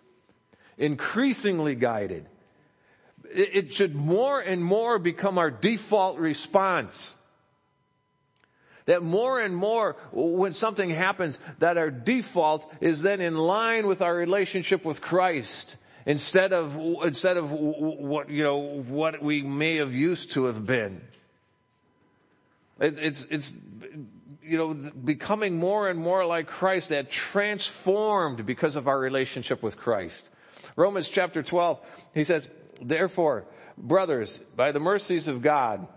Increasingly 0.76 1.76
guided. 1.76 2.26
It, 3.32 3.56
it 3.56 3.72
should 3.72 3.94
more 3.94 4.38
and 4.38 4.62
more 4.62 4.98
become 4.98 5.38
our 5.38 5.50
default 5.50 6.18
response. 6.18 7.15
That 8.87 9.03
more 9.03 9.40
and 9.40 9.55
more 9.55 9.96
when 10.12 10.55
something 10.55 10.90
happens 10.90 11.38
that 11.59 11.77
our 11.77 11.90
default 11.90 12.72
is 12.81 13.03
then 13.03 13.20
in 13.20 13.37
line 13.37 13.87
with 13.87 14.01
our 14.01 14.14
relationship 14.14 14.85
with 14.85 15.01
Christ 15.01 15.77
instead 16.07 16.53
of, 16.53 16.77
instead 17.05 17.37
of 17.37 17.51
what, 17.51 18.31
you 18.31 18.44
know, 18.44 18.59
what 18.59 19.20
we 19.20 19.42
may 19.42 19.77
have 19.77 19.92
used 19.92 20.33
to 20.33 20.44
have 20.44 20.64
been. 20.64 21.01
It, 22.81 22.96
it's, 22.99 23.27
it's, 23.29 23.55
you 24.42 24.57
know, 24.57 24.75
becoming 24.75 25.59
more 25.59 25.90
and 25.90 25.99
more 25.99 26.25
like 26.25 26.46
Christ 26.46 26.90
that 26.90 27.11
transformed 27.11 28.46
because 28.46 28.77
of 28.77 28.87
our 28.87 28.99
relationship 28.99 29.62
with 29.62 29.77
Christ. 29.77 30.29
Romans 30.77 31.09
chapter 31.09 31.42
12, 31.42 31.81
he 32.14 32.22
says, 32.22 32.49
therefore, 32.81 33.46
brothers, 33.77 34.38
by 34.55 34.70
the 34.70 34.81
mercies 34.81 35.27
of 35.27 35.42
God, 35.42 35.88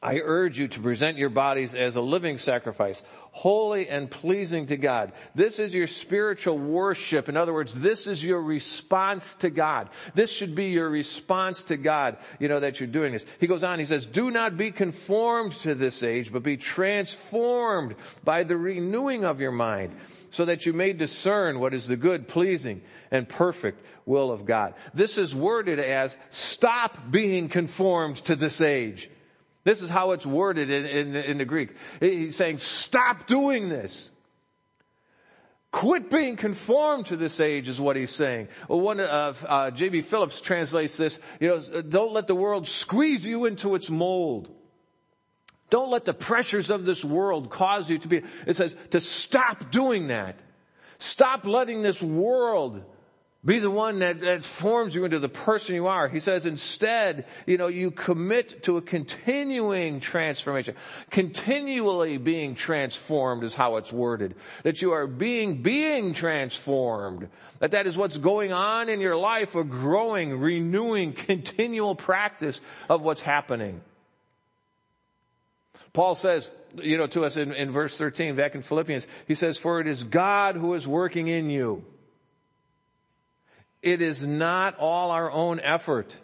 I 0.00 0.20
urge 0.22 0.58
you 0.58 0.68
to 0.68 0.80
present 0.80 1.18
your 1.18 1.28
bodies 1.28 1.74
as 1.74 1.96
a 1.96 2.00
living 2.00 2.38
sacrifice, 2.38 3.02
holy 3.32 3.88
and 3.88 4.08
pleasing 4.08 4.66
to 4.66 4.76
God. 4.76 5.12
This 5.34 5.58
is 5.58 5.74
your 5.74 5.88
spiritual 5.88 6.56
worship. 6.56 7.28
In 7.28 7.36
other 7.36 7.52
words, 7.52 7.74
this 7.74 8.06
is 8.06 8.24
your 8.24 8.40
response 8.40 9.34
to 9.36 9.50
God. 9.50 9.88
This 10.14 10.30
should 10.30 10.54
be 10.54 10.66
your 10.66 10.88
response 10.88 11.64
to 11.64 11.76
God, 11.76 12.16
you 12.38 12.48
know, 12.48 12.60
that 12.60 12.78
you're 12.78 12.86
doing 12.86 13.12
this. 13.12 13.26
He 13.40 13.48
goes 13.48 13.64
on, 13.64 13.80
he 13.80 13.86
says, 13.86 14.06
do 14.06 14.30
not 14.30 14.56
be 14.56 14.70
conformed 14.70 15.52
to 15.62 15.74
this 15.74 16.04
age, 16.04 16.32
but 16.32 16.44
be 16.44 16.56
transformed 16.56 17.96
by 18.22 18.44
the 18.44 18.56
renewing 18.56 19.24
of 19.24 19.40
your 19.40 19.52
mind 19.52 19.92
so 20.30 20.44
that 20.44 20.64
you 20.64 20.72
may 20.72 20.92
discern 20.92 21.58
what 21.58 21.74
is 21.74 21.88
the 21.88 21.96
good, 21.96 22.28
pleasing, 22.28 22.82
and 23.10 23.28
perfect 23.28 23.84
will 24.06 24.30
of 24.30 24.46
God. 24.46 24.74
This 24.94 25.18
is 25.18 25.34
worded 25.34 25.80
as 25.80 26.16
stop 26.28 27.10
being 27.10 27.48
conformed 27.48 28.16
to 28.26 28.36
this 28.36 28.60
age. 28.60 29.10
This 29.68 29.82
is 29.82 29.90
how 29.90 30.12
it's 30.12 30.24
worded 30.24 30.70
in, 30.70 30.86
in, 30.86 31.14
in 31.14 31.36
the 31.36 31.44
Greek. 31.44 31.74
He's 32.00 32.36
saying, 32.36 32.56
stop 32.56 33.26
doing 33.26 33.68
this. 33.68 34.08
Quit 35.72 36.08
being 36.08 36.36
conformed 36.36 37.04
to 37.08 37.18
this 37.18 37.38
age 37.38 37.68
is 37.68 37.78
what 37.78 37.94
he's 37.94 38.10
saying. 38.10 38.48
One 38.68 38.98
of 38.98 39.44
uh, 39.46 39.70
J.B. 39.70 40.00
Phillips 40.00 40.40
translates 40.40 40.96
this, 40.96 41.20
you 41.38 41.48
know, 41.48 41.82
don't 41.82 42.14
let 42.14 42.28
the 42.28 42.34
world 42.34 42.66
squeeze 42.66 43.26
you 43.26 43.44
into 43.44 43.74
its 43.74 43.90
mold. 43.90 44.50
Don't 45.68 45.90
let 45.90 46.06
the 46.06 46.14
pressures 46.14 46.70
of 46.70 46.86
this 46.86 47.04
world 47.04 47.50
cause 47.50 47.90
you 47.90 47.98
to 47.98 48.08
be, 48.08 48.22
it 48.46 48.56
says 48.56 48.74
to 48.92 49.02
stop 49.02 49.70
doing 49.70 50.08
that. 50.08 50.36
Stop 50.96 51.44
letting 51.44 51.82
this 51.82 52.02
world 52.02 52.86
be 53.44 53.60
the 53.60 53.70
one 53.70 54.00
that, 54.00 54.20
that 54.22 54.42
forms 54.42 54.96
you 54.96 55.04
into 55.04 55.20
the 55.20 55.28
person 55.28 55.76
you 55.76 55.86
are. 55.86 56.08
He 56.08 56.18
says 56.18 56.44
instead, 56.44 57.24
you 57.46 57.56
know, 57.56 57.68
you 57.68 57.92
commit 57.92 58.64
to 58.64 58.78
a 58.78 58.82
continuing 58.82 60.00
transformation. 60.00 60.74
Continually 61.10 62.18
being 62.18 62.56
transformed 62.56 63.44
is 63.44 63.54
how 63.54 63.76
it's 63.76 63.92
worded. 63.92 64.34
That 64.64 64.82
you 64.82 64.90
are 64.90 65.06
being, 65.06 65.62
being 65.62 66.14
transformed. 66.14 67.28
That 67.60 67.70
that 67.70 67.86
is 67.86 67.96
what's 67.96 68.16
going 68.16 68.52
on 68.52 68.88
in 68.88 69.00
your 69.00 69.16
life, 69.16 69.54
a 69.54 69.62
growing, 69.62 70.40
renewing, 70.40 71.12
continual 71.12 71.94
practice 71.94 72.60
of 72.88 73.02
what's 73.02 73.22
happening. 73.22 73.80
Paul 75.92 76.16
says, 76.16 76.50
you 76.74 76.98
know, 76.98 77.06
to 77.06 77.24
us 77.24 77.36
in, 77.36 77.52
in 77.52 77.70
verse 77.70 77.96
13 77.96 78.34
back 78.34 78.56
in 78.56 78.62
Philippians, 78.62 79.06
he 79.28 79.36
says, 79.36 79.58
for 79.58 79.80
it 79.80 79.86
is 79.86 80.02
God 80.02 80.56
who 80.56 80.74
is 80.74 80.88
working 80.88 81.28
in 81.28 81.50
you 81.50 81.84
it 83.82 84.02
is 84.02 84.26
not 84.26 84.76
all 84.78 85.10
our 85.10 85.30
own 85.30 85.60
effort. 85.60 86.16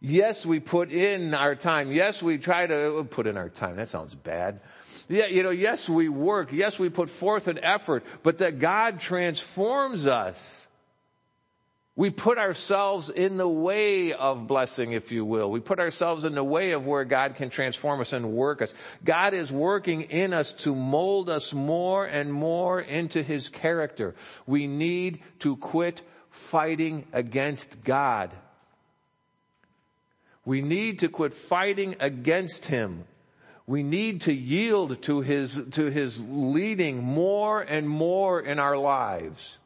Yes, 0.00 0.46
we 0.46 0.60
put 0.60 0.92
in 0.92 1.34
our 1.34 1.54
time. 1.54 1.92
Yes, 1.92 2.22
we 2.22 2.38
try 2.38 2.66
to 2.66 2.98
uh, 2.98 3.02
put 3.02 3.26
in 3.26 3.36
our 3.36 3.50
time. 3.50 3.76
That 3.76 3.90
sounds 3.90 4.14
bad. 4.14 4.60
Yeah, 5.08 5.26
you 5.26 5.42
know, 5.42 5.50
yes, 5.50 5.88
we 5.88 6.08
work. 6.08 6.52
Yes, 6.52 6.78
we 6.78 6.88
put 6.88 7.10
forth 7.10 7.48
an 7.48 7.62
effort, 7.62 8.04
but 8.22 8.38
that 8.38 8.60
God 8.60 9.00
transforms 9.00 10.06
us. 10.06 10.66
We 12.00 12.08
put 12.08 12.38
ourselves 12.38 13.10
in 13.10 13.36
the 13.36 13.46
way 13.46 14.14
of 14.14 14.46
blessing, 14.46 14.92
if 14.92 15.12
you 15.12 15.22
will. 15.22 15.50
We 15.50 15.60
put 15.60 15.78
ourselves 15.78 16.24
in 16.24 16.34
the 16.34 16.42
way 16.42 16.72
of 16.72 16.86
where 16.86 17.04
God 17.04 17.36
can 17.36 17.50
transform 17.50 18.00
us 18.00 18.14
and 18.14 18.32
work 18.32 18.62
us. 18.62 18.72
God 19.04 19.34
is 19.34 19.52
working 19.52 20.04
in 20.04 20.32
us 20.32 20.54
to 20.64 20.74
mold 20.74 21.28
us 21.28 21.52
more 21.52 22.06
and 22.06 22.32
more 22.32 22.80
into 22.80 23.22
His 23.22 23.50
character. 23.50 24.14
We 24.46 24.66
need 24.66 25.20
to 25.40 25.58
quit 25.58 26.00
fighting 26.30 27.04
against 27.12 27.84
God. 27.84 28.30
We 30.46 30.62
need 30.62 31.00
to 31.00 31.10
quit 31.10 31.34
fighting 31.34 31.96
against 32.00 32.64
Him. 32.64 33.04
We 33.66 33.82
need 33.82 34.22
to 34.22 34.32
yield 34.32 35.02
to 35.02 35.20
His, 35.20 35.60
to 35.72 35.90
His 35.90 36.18
leading 36.18 37.04
more 37.04 37.60
and 37.60 37.86
more 37.86 38.40
in 38.40 38.58
our 38.58 38.78
lives. 38.78 39.58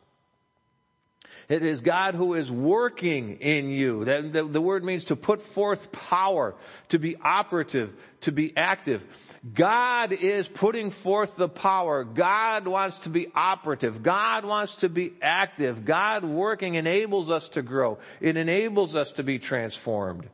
It 1.48 1.62
is 1.62 1.82
God 1.82 2.14
who 2.14 2.34
is 2.34 2.50
working 2.50 3.38
in 3.40 3.68
you. 3.68 4.04
The, 4.04 4.22
the, 4.22 4.44
the, 4.44 4.60
word 4.60 4.82
means 4.82 5.04
to 5.04 5.16
put 5.16 5.42
forth 5.42 5.92
power, 5.92 6.54
to 6.88 6.98
be 6.98 7.16
operative, 7.16 7.94
to 8.22 8.32
be 8.32 8.56
active. 8.56 9.06
God 9.52 10.12
is 10.12 10.48
putting 10.48 10.90
forth 10.90 11.36
the 11.36 11.48
power. 11.48 12.02
God 12.02 12.66
wants 12.66 12.98
to 13.00 13.10
be 13.10 13.28
operative. 13.34 14.02
God 14.02 14.46
wants 14.46 14.76
to 14.76 14.88
be 14.88 15.12
active. 15.20 15.84
God 15.84 16.24
working 16.24 16.76
enables 16.76 17.30
us 17.30 17.50
to 17.50 17.62
grow. 17.62 17.98
It 18.22 18.38
enables 18.38 18.96
us 18.96 19.12
to 19.12 19.22
be 19.22 19.38
transformed. 19.38 20.28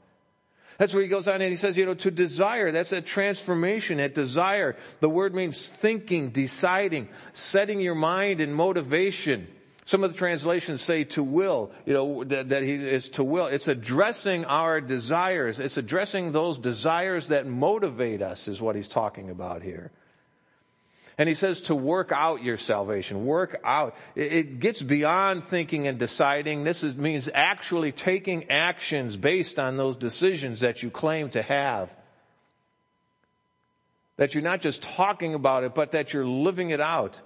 That's 0.79 0.95
where 0.95 1.03
he 1.03 1.11
goes 1.11 1.29
on 1.29 1.43
and 1.43 1.51
he 1.51 1.57
says, 1.57 1.77
you 1.77 1.85
know, 1.85 1.95
to 1.95 2.11
desire, 2.11 2.71
that's 2.71 2.93
a 2.93 3.03
transformation, 3.03 3.99
that 3.99 4.15
desire. 4.15 4.77
The 5.01 5.11
word 5.11 5.35
means 5.35 5.69
thinking, 5.69 6.31
deciding, 6.31 7.09
setting 7.35 7.81
your 7.81 7.97
mind 7.97 8.41
in 8.41 8.53
motivation. 8.53 9.49
Some 9.91 10.05
of 10.05 10.13
the 10.13 10.19
translations 10.19 10.81
say 10.81 11.03
to 11.03 11.25
will, 11.25 11.73
you 11.85 11.93
know, 11.93 12.23
that, 12.23 12.51
that 12.51 12.63
he 12.63 12.75
is 12.75 13.09
to 13.09 13.25
will. 13.25 13.47
It's 13.47 13.67
addressing 13.67 14.45
our 14.45 14.81
desires. 14.81 15.59
It's 15.59 15.79
addressing 15.79 16.31
those 16.31 16.59
desires 16.59 17.27
that 17.27 17.45
motivate 17.45 18.23
us 18.23 18.47
is 18.47 18.63
what 18.63 18.77
he's 18.77 18.87
talking 18.87 19.31
about 19.31 19.63
here. 19.63 19.91
And 21.19 21.29
he 21.29 21.35
says 21.35 21.63
to 21.63 21.75
work 21.75 22.13
out 22.13 22.45
your 22.45 22.57
salvation. 22.57 23.27
Work 23.27 23.61
out. 23.65 23.97
It 24.15 24.61
gets 24.61 24.81
beyond 24.81 25.43
thinking 25.43 25.89
and 25.89 25.99
deciding. 25.99 26.63
This 26.63 26.85
is, 26.85 26.97
means 26.97 27.29
actually 27.35 27.91
taking 27.91 28.49
actions 28.49 29.17
based 29.17 29.59
on 29.59 29.77
those 29.77 29.97
decisions 29.97 30.61
that 30.61 30.85
you 30.85 30.91
claim 30.91 31.31
to 31.31 31.43
have. 31.43 31.91
That 34.19 34.37
you're 34.37 34.45
not 34.45 34.61
just 34.61 34.83
talking 34.83 35.35
about 35.35 35.65
it, 35.65 35.75
but 35.75 35.91
that 35.91 36.13
you're 36.13 36.25
living 36.25 36.71
it 36.71 36.81
out. 36.81 37.21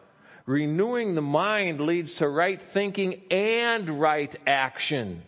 Renewing 0.46 1.14
the 1.14 1.22
mind 1.22 1.80
leads 1.80 2.16
to 2.16 2.28
right 2.28 2.60
thinking 2.60 3.22
and 3.30 3.88
right 3.88 4.34
action. 4.46 5.22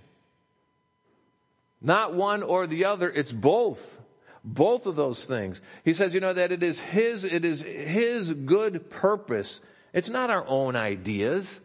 Not 1.81 2.15
one 2.15 2.43
or 2.43 2.67
the 2.67 2.85
other, 2.85 3.11
it's 3.11 3.33
both. 3.33 3.99
Both 4.45 4.87
of 4.87 4.97
those 4.97 5.25
things. 5.25 5.61
He 5.85 5.95
says, 5.95 6.15
you 6.15 6.21
know, 6.21 6.33
that 6.33 6.53
it 6.53 6.63
is 6.63 6.79
His, 6.79 7.25
it 7.25 7.45
is 7.45 7.63
His 7.63 8.33
good 8.33 8.91
purpose. 8.91 9.61
It's 9.93 10.09
not 10.09 10.31
our 10.31 10.45
own 10.47 10.77
ideas. 10.77 11.61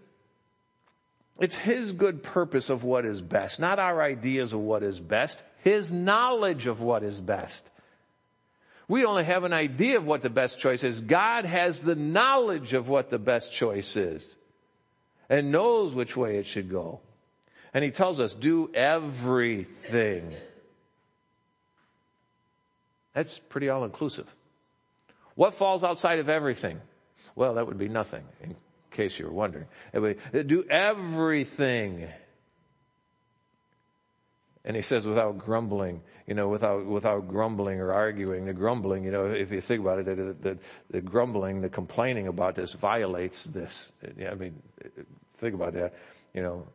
It's 1.39 1.55
His 1.55 1.91
good 1.91 2.23
purpose 2.23 2.69
of 2.69 2.83
what 2.83 3.05
is 3.05 3.21
best, 3.21 3.59
not 3.59 3.79
our 3.79 4.01
ideas 4.01 4.53
of 4.53 4.61
what 4.61 4.83
is 4.83 4.99
best, 4.99 5.43
His 5.63 5.91
knowledge 5.91 6.67
of 6.67 6.81
what 6.81 7.03
is 7.03 7.19
best. 7.19 7.69
We 8.91 9.05
only 9.05 9.23
have 9.23 9.45
an 9.45 9.53
idea 9.53 9.95
of 9.95 10.05
what 10.05 10.21
the 10.21 10.29
best 10.29 10.59
choice 10.59 10.83
is. 10.83 10.99
God 10.99 11.45
has 11.45 11.79
the 11.79 11.95
knowledge 11.95 12.73
of 12.73 12.89
what 12.89 13.09
the 13.09 13.19
best 13.19 13.53
choice 13.53 13.95
is 13.95 14.35
and 15.29 15.49
knows 15.49 15.93
which 15.93 16.17
way 16.17 16.35
it 16.39 16.45
should 16.45 16.69
go. 16.69 16.99
And 17.73 17.85
He 17.85 17.91
tells 17.91 18.19
us, 18.19 18.35
do 18.35 18.69
everything. 18.73 20.33
That's 23.13 23.39
pretty 23.39 23.69
all 23.69 23.85
inclusive. 23.85 24.27
What 25.35 25.53
falls 25.53 25.85
outside 25.85 26.19
of 26.19 26.27
everything? 26.27 26.81
Well, 27.33 27.53
that 27.53 27.67
would 27.67 27.77
be 27.77 27.87
nothing, 27.87 28.25
in 28.43 28.57
case 28.91 29.17
you 29.17 29.25
were 29.25 29.31
wondering. 29.31 29.67
Would, 29.93 30.47
do 30.47 30.65
everything. 30.69 32.09
And 34.65 34.75
he 34.75 34.81
says 34.81 35.07
without 35.07 35.37
grumbling, 35.37 36.01
you 36.27 36.33
know, 36.33 36.47
without, 36.47 36.85
without 36.85 37.27
grumbling 37.27 37.79
or 37.79 37.91
arguing. 37.91 38.45
The 38.45 38.53
grumbling, 38.53 39.03
you 39.03 39.11
know, 39.11 39.25
if 39.25 39.51
you 39.51 39.61
think 39.61 39.81
about 39.81 39.99
it, 39.99 40.05
the, 40.05 40.15
the, 40.15 40.57
the 40.89 41.01
grumbling, 41.01 41.61
the 41.61 41.69
complaining 41.69 42.27
about 42.27 42.55
this 42.55 42.73
violates 42.73 43.43
this. 43.45 43.91
I 44.29 44.35
mean, 44.35 44.61
think 45.37 45.55
about 45.55 45.73
that, 45.73 45.93
you 46.33 46.41
know. 46.41 46.67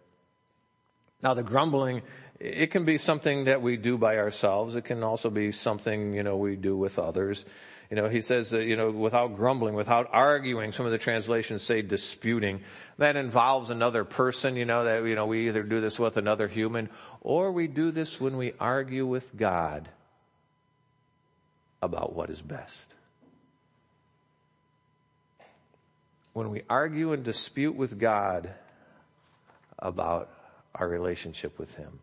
Now 1.22 1.34
the 1.34 1.42
grumbling, 1.42 2.02
it 2.38 2.70
can 2.70 2.84
be 2.84 2.98
something 2.98 3.44
that 3.44 3.62
we 3.62 3.76
do 3.76 3.96
by 3.98 4.18
ourselves. 4.18 4.74
It 4.74 4.84
can 4.84 5.02
also 5.02 5.30
be 5.30 5.52
something, 5.52 6.14
you 6.14 6.22
know, 6.22 6.36
we 6.36 6.56
do 6.56 6.76
with 6.76 6.98
others. 6.98 7.44
You 7.90 7.96
know, 7.96 8.08
he 8.08 8.20
says 8.20 8.50
that, 8.50 8.64
you 8.64 8.76
know, 8.76 8.90
without 8.90 9.36
grumbling, 9.36 9.74
without 9.74 10.08
arguing, 10.12 10.72
some 10.72 10.86
of 10.86 10.92
the 10.92 10.98
translations 10.98 11.62
say 11.62 11.82
disputing. 11.82 12.62
That 12.98 13.16
involves 13.16 13.70
another 13.70 14.04
person, 14.04 14.56
you 14.56 14.64
know, 14.64 14.84
that, 14.84 15.04
you 15.04 15.14
know, 15.14 15.26
we 15.26 15.48
either 15.48 15.62
do 15.62 15.80
this 15.80 15.98
with 15.98 16.16
another 16.16 16.48
human 16.48 16.90
or 17.20 17.52
we 17.52 17.68
do 17.68 17.92
this 17.92 18.20
when 18.20 18.36
we 18.36 18.54
argue 18.58 19.06
with 19.06 19.36
God 19.36 19.88
about 21.80 22.14
what 22.14 22.28
is 22.28 22.42
best. 22.42 22.92
When 26.32 26.50
we 26.50 26.62
argue 26.68 27.12
and 27.12 27.22
dispute 27.24 27.76
with 27.76 27.98
God 27.98 28.52
about 29.78 30.28
our 30.78 30.88
relationship 30.88 31.58
with 31.58 31.74
Him. 31.74 31.98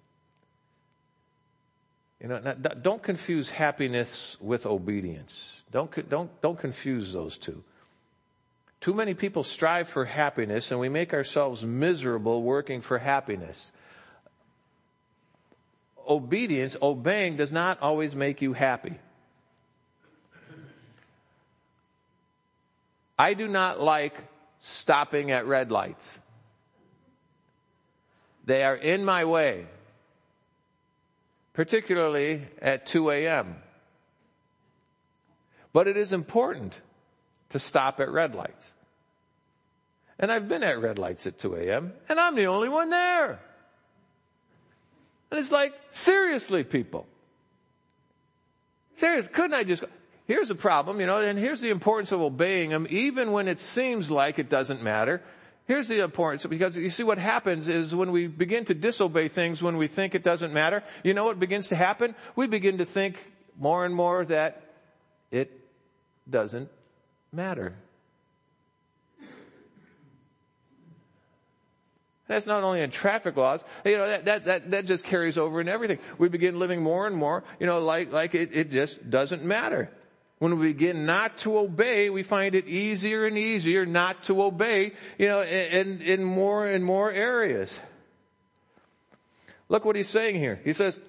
You 2.22 2.30
know, 2.30 2.40
don't 2.82 3.04
confuse 3.04 3.50
happiness 3.50 4.38
with 4.40 4.66
obedience. 4.66 5.64
Don't, 5.72 6.10
don't, 6.10 6.42
don't 6.42 6.58
confuse 6.58 7.12
those 7.12 7.38
two. 7.38 7.64
Too 8.80 8.94
many 8.94 9.14
people 9.14 9.44
strive 9.44 9.90
for 9.90 10.06
happiness 10.06 10.72
and 10.72 10.80
we 10.80 10.90
make 10.90 11.14
ourselves 11.14 11.64
miserable 11.64 12.42
working 12.42 12.82
for 12.82 12.98
happiness. 12.98 13.72
Obedience, 16.08 16.78
obeying 16.82 17.38
does 17.38 17.52
not 17.52 17.82
always 17.82 18.16
make 18.16 18.42
you 18.42 18.54
happy. 18.54 18.94
I 23.18 23.34
do 23.36 23.48
not 23.48 23.80
like 23.82 24.16
stopping 24.60 25.32
at 25.32 25.46
red 25.46 25.72
lights. 25.72 26.20
They 28.44 28.64
are 28.64 28.76
in 28.76 29.06
my 29.06 29.26
way 29.26 29.68
particularly 31.54 32.42
at 32.62 32.86
2 32.86 33.12
a.m. 33.12 33.56
But 35.72 35.88
it 35.88 35.98
is 35.98 36.12
important 36.12 36.80
to 37.50 37.60
stop 37.60 38.00
at 38.00 38.10
red 38.12 38.36
lights. 38.36 38.74
And 40.20 40.32
I've 40.32 40.48
been 40.48 40.64
at 40.64 40.80
red 40.82 41.00
lights 41.00 41.26
at 41.26 41.40
2 41.40 41.56
a.m. 41.56 41.94
and 42.10 42.20
I'm 42.20 42.36
the 42.36 42.48
only 42.48 42.70
one 42.70 42.90
there. 42.90 43.40
And 45.32 45.40
it's 45.40 45.52
like, 45.52 45.74
seriously 45.92 46.64
people. 46.64 47.08
Seriously, 48.98 49.32
couldn't 49.34 49.56
I 49.56 49.64
just 49.64 49.82
go? 49.82 49.88
Here's 50.26 50.48
the 50.48 50.56
problem, 50.56 51.02
you 51.02 51.06
know, 51.06 51.18
and 51.18 51.38
here's 51.38 51.60
the 51.60 51.70
importance 51.70 52.14
of 52.14 52.22
obeying 52.22 52.70
them 52.70 52.88
even 52.90 53.32
when 53.32 53.48
it 53.48 53.60
seems 53.60 54.10
like 54.10 54.40
it 54.40 54.50
doesn't 54.50 54.82
matter. 54.82 55.22
Here's 55.66 55.88
the 55.88 56.04
importance, 56.04 56.46
because 56.46 56.76
you 56.76 56.90
see 56.90 57.04
what 57.04 57.18
happens 57.18 57.70
is 57.70 57.96
when 57.96 58.12
we 58.12 58.28
begin 58.28 58.66
to 58.66 58.74
disobey 58.74 59.30
things 59.30 59.64
when 59.64 59.78
we 59.78 59.88
think 59.88 60.14
it 60.14 60.24
doesn't 60.24 60.54
matter, 60.54 60.84
you 61.04 61.14
know 61.14 61.24
what 61.24 61.40
begins 61.40 61.68
to 61.68 61.76
happen? 61.76 62.16
We 62.36 62.48
begin 62.48 62.80
to 62.80 62.86
think 62.86 63.18
more 63.58 63.86
and 63.86 63.96
more 63.96 64.26
that 64.26 64.62
it 65.32 65.58
doesn't 66.30 66.70
matter. 67.32 67.76
That's 72.28 72.48
not 72.48 72.64
only 72.64 72.82
in 72.82 72.90
traffic 72.90 73.38
laws, 73.38 73.64
you 73.86 73.98
know, 73.98 74.08
that, 74.08 74.26
that, 74.26 74.46
that, 74.46 74.72
that 74.72 74.86
just 74.86 75.04
carries 75.04 75.38
over 75.38 75.62
in 75.62 75.70
everything. 75.70 76.00
We 76.18 76.30
begin 76.30 76.58
living 76.58 76.82
more 76.82 77.06
and 77.08 77.16
more, 77.16 77.44
you 77.60 77.68
know, 77.68 77.80
like, 77.80 78.12
like 78.12 78.34
it, 78.36 78.50
it 78.54 78.72
just 78.72 79.10
doesn't 79.10 79.44
matter. 79.44 79.90
When 80.44 80.60
we 80.60 80.74
begin 80.74 81.06
not 81.06 81.38
to 81.38 81.58
obey, 81.58 82.10
we 82.10 82.22
find 82.22 82.54
it 82.54 82.68
easier 82.68 83.26
and 83.26 83.38
easier 83.38 83.86
not 83.86 84.24
to 84.24 84.44
obey, 84.44 84.92
you 85.18 85.28
know, 85.28 85.42
in, 85.42 86.02
in 86.02 86.22
more 86.22 86.68
and 86.68 86.84
more 86.84 87.10
areas. 87.10 87.80
Look 89.70 89.86
what 89.86 89.96
he's 89.96 90.10
saying 90.10 90.36
here. 90.36 90.60
He 90.66 90.74
says, 90.74 91.00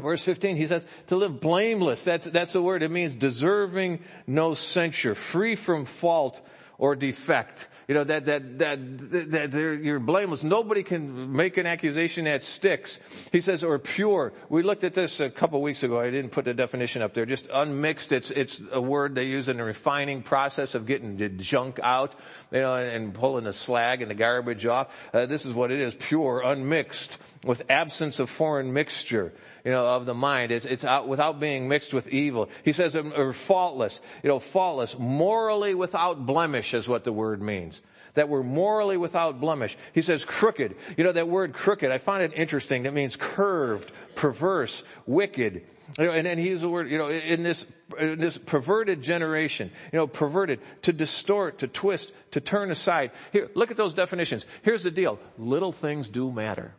verse 0.00 0.24
15, 0.24 0.56
he 0.56 0.66
says, 0.66 0.86
to 1.08 1.16
live 1.16 1.38
blameless. 1.38 2.02
That's, 2.02 2.30
that's 2.30 2.54
the 2.54 2.62
word. 2.62 2.82
It 2.82 2.90
means 2.90 3.14
deserving 3.14 3.98
no 4.26 4.54
censure, 4.54 5.14
free 5.14 5.54
from 5.54 5.84
fault 5.84 6.40
or 6.78 6.96
defect. 6.96 7.68
You 7.88 7.94
know, 7.94 8.02
that, 8.02 8.26
that, 8.26 8.58
that, 8.58 9.30
that, 9.30 9.80
you're 9.80 10.00
blameless. 10.00 10.42
Nobody 10.42 10.82
can 10.82 11.32
make 11.32 11.56
an 11.56 11.66
accusation 11.66 12.24
that 12.24 12.42
sticks. 12.42 12.98
He 13.30 13.40
says, 13.40 13.62
or 13.62 13.78
pure. 13.78 14.32
We 14.48 14.64
looked 14.64 14.82
at 14.82 14.94
this 14.94 15.20
a 15.20 15.30
couple 15.30 15.62
weeks 15.62 15.84
ago. 15.84 16.00
I 16.00 16.10
didn't 16.10 16.32
put 16.32 16.44
the 16.44 16.54
definition 16.54 17.02
up 17.02 17.14
there. 17.14 17.26
Just 17.26 17.48
unmixed. 17.52 18.10
It's, 18.10 18.32
it's 18.32 18.60
a 18.72 18.80
word 18.80 19.14
they 19.14 19.26
use 19.26 19.46
in 19.46 19.58
the 19.58 19.64
refining 19.64 20.22
process 20.22 20.74
of 20.74 20.86
getting 20.86 21.16
the 21.16 21.28
junk 21.28 21.78
out, 21.80 22.16
you 22.50 22.60
know, 22.60 22.74
and, 22.74 22.90
and 22.90 23.14
pulling 23.14 23.44
the 23.44 23.52
slag 23.52 24.02
and 24.02 24.10
the 24.10 24.16
garbage 24.16 24.66
off. 24.66 24.92
Uh, 25.14 25.26
this 25.26 25.46
is 25.46 25.52
what 25.52 25.70
it 25.70 25.78
is. 25.78 25.94
Pure, 25.94 26.42
unmixed, 26.44 27.18
with 27.44 27.62
absence 27.68 28.18
of 28.18 28.28
foreign 28.28 28.72
mixture 28.72 29.32
you 29.66 29.72
know, 29.72 29.84
of 29.84 30.06
the 30.06 30.14
mind. 30.14 30.52
It's, 30.52 30.64
it's 30.64 30.84
out 30.84 31.08
without 31.08 31.40
being 31.40 31.66
mixed 31.66 31.92
with 31.92 32.08
evil. 32.10 32.48
He 32.64 32.72
says, 32.72 32.94
or 32.94 33.00
um, 33.00 33.32
faultless, 33.32 34.00
you 34.22 34.28
know, 34.28 34.38
faultless, 34.38 34.96
morally 34.96 35.74
without 35.74 36.24
blemish 36.24 36.72
is 36.72 36.86
what 36.86 37.02
the 37.02 37.12
word 37.12 37.42
means. 37.42 37.82
That 38.14 38.28
we're 38.28 38.44
morally 38.44 38.96
without 38.96 39.40
blemish. 39.40 39.76
He 39.92 40.02
says 40.02 40.24
crooked. 40.24 40.76
You 40.96 41.02
know, 41.02 41.10
that 41.10 41.26
word 41.26 41.52
crooked, 41.52 41.90
I 41.90 41.98
find 41.98 42.22
it 42.22 42.32
interesting. 42.36 42.84
That 42.84 42.94
means 42.94 43.16
curved, 43.16 43.90
perverse, 44.14 44.84
wicked. 45.04 45.66
You 45.98 46.06
know, 46.06 46.12
and 46.12 46.24
then 46.24 46.38
he 46.38 46.44
uses 46.44 46.60
the 46.60 46.68
word, 46.68 46.88
you 46.88 46.98
know, 46.98 47.08
in 47.08 47.42
this, 47.42 47.66
in 47.98 48.18
this 48.20 48.38
perverted 48.38 49.02
generation, 49.02 49.72
you 49.92 49.96
know, 49.96 50.06
perverted, 50.06 50.60
to 50.82 50.92
distort, 50.92 51.58
to 51.58 51.66
twist, 51.66 52.12
to 52.30 52.40
turn 52.40 52.70
aside. 52.70 53.10
Here, 53.32 53.50
look 53.56 53.72
at 53.72 53.76
those 53.76 53.94
definitions. 53.94 54.46
Here's 54.62 54.84
the 54.84 54.92
deal. 54.92 55.18
Little 55.38 55.72
things 55.72 56.08
do 56.08 56.30
matter. 56.30 56.72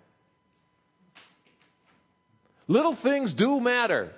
Little 2.67 2.93
things 2.93 3.33
do 3.33 3.59
matter. 3.61 4.13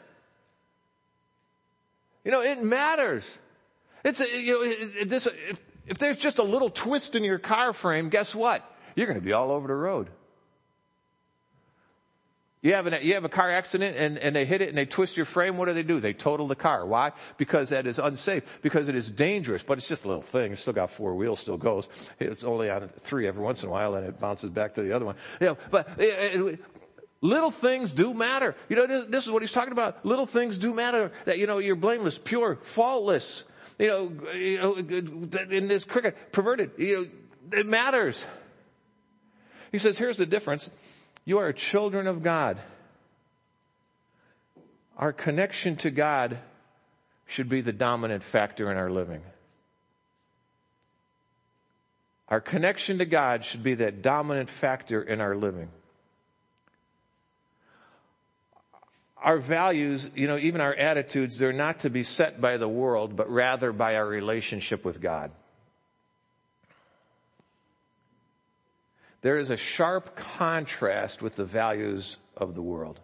You 2.24 2.32
know, 2.32 2.42
it 2.42 2.64
matters. 2.64 3.38
It's, 4.04 4.20
you 4.20 4.54
know, 4.54 4.62
it, 4.64 4.92
it, 5.02 5.10
this, 5.10 5.28
if, 5.28 5.62
if 5.88 5.98
there's 5.98 6.18
just 6.18 6.40
a 6.40 6.44
little 6.44 6.70
twist 6.70 7.16
in 7.16 7.24
your 7.24 7.40
car 7.40 7.74
frame, 7.74 8.10
guess 8.10 8.34
what? 8.34 8.64
You're 8.96 9.08
going 9.08 9.20
to 9.20 9.26
be 9.26 9.34
all 9.34 9.52
over 9.52 9.68
the 9.68 9.74
road. 9.74 10.10
You 12.62 12.74
have, 12.74 12.88
an, 12.88 12.98
you 13.04 13.14
have 13.14 13.24
a 13.24 13.30
car 13.30 13.50
accident 13.50 13.96
and, 13.96 14.18
and 14.18 14.36
they 14.36 14.44
hit 14.44 14.62
it 14.62 14.68
and 14.68 14.78
they 14.78 14.86
twist 14.86 15.16
your 15.16 15.26
frame. 15.26 15.56
What 15.56 15.70
do 15.70 15.74
they 15.74 15.84
do? 15.84 16.02
They 16.02 16.12
total 16.12 16.46
the 16.46 16.56
car. 16.56 16.86
Why? 16.86 17.14
Because 17.38 17.70
that 17.70 17.88
is 17.88 18.00
unsafe. 18.00 18.44
Because 18.62 18.90
it 18.90 18.96
is 18.96 19.10
dangerous. 19.10 19.64
But 19.64 19.78
it's 19.78 19.88
just 19.88 20.04
a 20.04 20.10
little 20.10 20.22
thing. 20.22 20.52
It's 20.52 20.60
still 20.60 20.74
got 20.74 20.92
four 20.92 21.16
wheels, 21.16 21.40
still 21.40 21.56
goes. 21.56 21.88
It's 22.20 22.44
only 22.44 22.70
on 22.70 22.90
three 23.00 23.28
every 23.28 23.42
once 23.42 23.64
in 23.64 23.70
a 23.70 23.72
while 23.72 23.96
and 23.96 24.06
it 24.06 24.20
bounces 24.20 24.50
back 24.50 24.74
to 24.74 24.82
the 24.82 24.92
other 24.92 25.06
one. 25.06 25.16
You 25.40 25.48
know, 25.48 25.58
but 25.72 25.88
Little 27.22 27.52
things 27.52 27.94
do 27.94 28.14
matter. 28.14 28.56
You 28.70 28.76
know, 28.78 29.06
this 29.06 29.26
is 29.26 29.32
what 29.32 29.42
he's 29.42 29.52
talking 29.52 29.74
about. 29.74 30.06
Little 30.06 30.26
things 30.26 30.58
do 30.58 30.74
matter. 30.74 31.12
That, 31.26 31.38
you 31.38 31.48
know, 31.48 31.58
you're 31.58 31.76
blameless, 31.76 32.18
pure, 32.18 32.56
faultless. 32.62 33.44
You 33.78 33.88
know, 33.88 34.34
you 34.34 34.58
know 34.58 34.76
in 34.78 35.68
this 35.68 35.84
cricket, 35.84 36.32
perverted. 36.32 36.72
You 36.78 36.98
know, 37.52 37.60
it 37.60 37.68
matters. 37.68 38.26
He 39.72 39.80
says, 39.80 39.98
here's 39.98 40.18
the 40.18 40.26
difference. 40.26 40.70
You 41.26 41.40
are 41.40 41.52
children 41.52 42.08
of 42.08 42.24
God. 42.24 42.58
Our 44.98 45.14
connection 45.14 45.76
to 45.78 45.92
God 45.92 46.38
should 47.28 47.50
be 47.50 47.62
the 47.62 47.74
dominant 47.74 48.24
factor 48.24 48.72
in 48.72 48.78
our 48.78 48.90
living. 48.90 49.22
Our 52.30 52.42
connection 52.42 53.00
to 53.00 53.06
God 53.06 53.44
should 53.44 53.64
be 53.64 53.76
that 53.76 54.02
dominant 54.02 54.50
factor 54.50 55.02
in 55.02 55.20
our 55.20 55.36
living. 55.36 55.70
Our 59.22 59.38
values, 59.38 60.10
you 60.16 60.28
know, 60.28 60.38
even 60.38 60.62
our 60.62 60.74
attitudes, 60.74 61.38
they're 61.38 61.54
not 61.54 61.80
to 61.80 61.90
be 61.90 62.04
set 62.04 62.40
by 62.40 62.58
the 62.58 62.70
world, 62.70 63.16
but 63.16 63.30
rather 63.30 63.72
by 63.72 63.96
our 63.96 64.06
relationship 64.06 64.86
with 64.86 65.02
God. 65.02 65.32
there 69.22 69.38
is 69.38 69.50
a 69.50 69.58
sharp 69.58 70.16
contrast 70.16 71.22
with 71.22 71.36
the 71.36 71.46
values 71.46 72.18
of 72.38 72.56
the 72.56 72.62
world. 72.62 73.00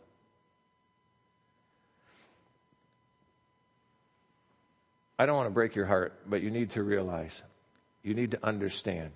I 5.17 5.25
don't 5.25 5.35
want 5.35 5.47
to 5.47 5.53
break 5.53 5.75
your 5.75 5.85
heart, 5.85 6.13
but 6.27 6.41
you 6.41 6.51
need 6.51 6.71
to 6.71 6.83
realize, 6.83 7.41
you 8.03 8.13
need 8.13 8.31
to 8.31 8.45
understand, 8.45 9.11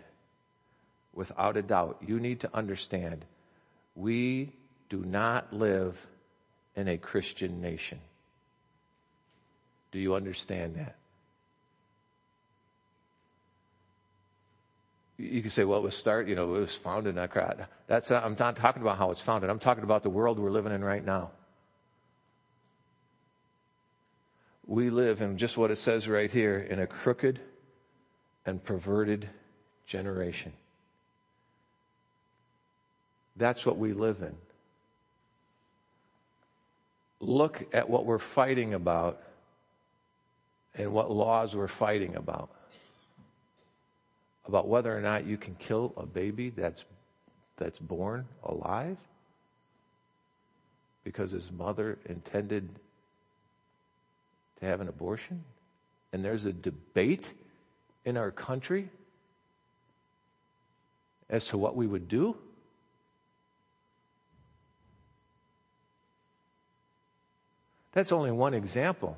without 1.14 1.58
a 1.58 1.62
doubt, 1.62 2.02
you 2.06 2.20
need 2.20 2.42
to 2.42 2.50
understand, 2.54 3.26
we 3.96 4.54
do 4.90 5.04
not 5.04 5.52
live 5.54 6.06
in 6.80 6.88
a 6.88 6.98
Christian 6.98 7.60
nation. 7.60 8.00
Do 9.92 10.00
you 10.00 10.16
understand 10.16 10.76
that? 10.76 10.96
You 15.18 15.42
can 15.42 15.50
say, 15.50 15.66
well, 15.66 15.80
it 15.80 15.84
was 15.84 15.98
start, 15.98 16.30
you 16.30 16.36
know, 16.36 16.56
it 16.56 16.60
was 16.62 16.78
founded 16.78 17.18
in 17.18 17.28
crowd. 17.28 17.66
That's, 17.88 18.10
I'm 18.10 18.38
not 18.40 18.56
talking 18.56 18.82
about 18.82 18.98
how 18.98 19.12
it's 19.12 19.20
founded. 19.20 19.50
I'm 19.50 19.60
talking 19.60 19.84
about 19.84 20.04
the 20.04 20.10
world 20.10 20.40
we're 20.40 20.52
living 20.52 20.72
in 20.72 20.82
right 20.82 21.06
now. 21.06 21.32
We 24.66 24.90
live 24.90 25.20
in 25.20 25.38
just 25.38 25.58
what 25.58 25.72
it 25.72 25.76
says 25.78 26.08
right 26.08 26.32
here 26.32 26.58
in 26.58 26.80
a 26.80 26.88
crooked 26.88 27.42
and 28.46 28.64
perverted 28.64 29.28
generation. 29.86 30.54
That's 33.36 33.66
what 33.66 33.78
we 33.78 33.92
live 33.92 34.22
in. 34.22 34.36
Look 37.20 37.68
at 37.74 37.90
what 37.90 38.06
we're 38.06 38.20
fighting 38.20 38.74
about 38.74 39.22
and 40.76 40.92
what 40.92 41.12
laws 41.12 41.56
we're 41.56 41.68
fighting 41.68 42.16
about 42.16 42.50
about 44.50 44.68
whether 44.68 44.96
or 44.96 45.00
not 45.00 45.28
you 45.28 45.38
can 45.38 45.54
kill 45.56 45.94
a 45.96 46.08
baby 46.08 46.50
that's, 46.50 46.84
that's 47.58 47.78
born 47.78 48.26
alive 48.44 48.98
because 51.04 51.30
his 51.30 51.52
mother 51.52 52.00
intended 52.08 52.68
to 54.60 54.66
have 54.66 54.82
an 54.82 54.88
abortion. 54.88 55.44
And 56.12 56.26
there's 56.26 56.46
a 56.46 56.52
debate 56.52 57.32
in 58.06 58.18
our 58.18 58.32
country 58.32 58.90
as 61.30 61.46
to 61.50 61.58
what 61.60 61.76
we 61.76 61.86
would 61.86 62.08
do. 62.08 62.36
That's 68.00 68.14
only 68.14 68.32
one 68.32 68.54
example. 68.54 69.18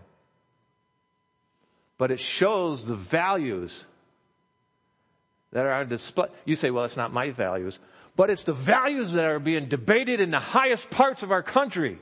But 2.00 2.10
it 2.10 2.20
shows 2.20 2.88
the 2.88 2.96
values 2.96 3.86
that 5.52 5.68
are 5.68 5.72
on 5.72 5.88
display. 5.88 6.30
You 6.46 6.56
say, 6.56 6.72
well, 6.72 6.86
it's 6.86 6.98
not 6.98 7.14
my 7.14 7.30
values, 7.30 7.78
but 8.16 8.32
it's 8.32 8.42
the 8.42 8.56
values 8.56 9.12
that 9.12 9.26
are 9.26 9.38
being 9.38 9.66
debated 9.66 10.20
in 10.20 10.32
the 10.32 10.40
highest 10.40 10.90
parts 10.90 11.22
of 11.22 11.32
our 11.32 11.44
country. 11.44 12.00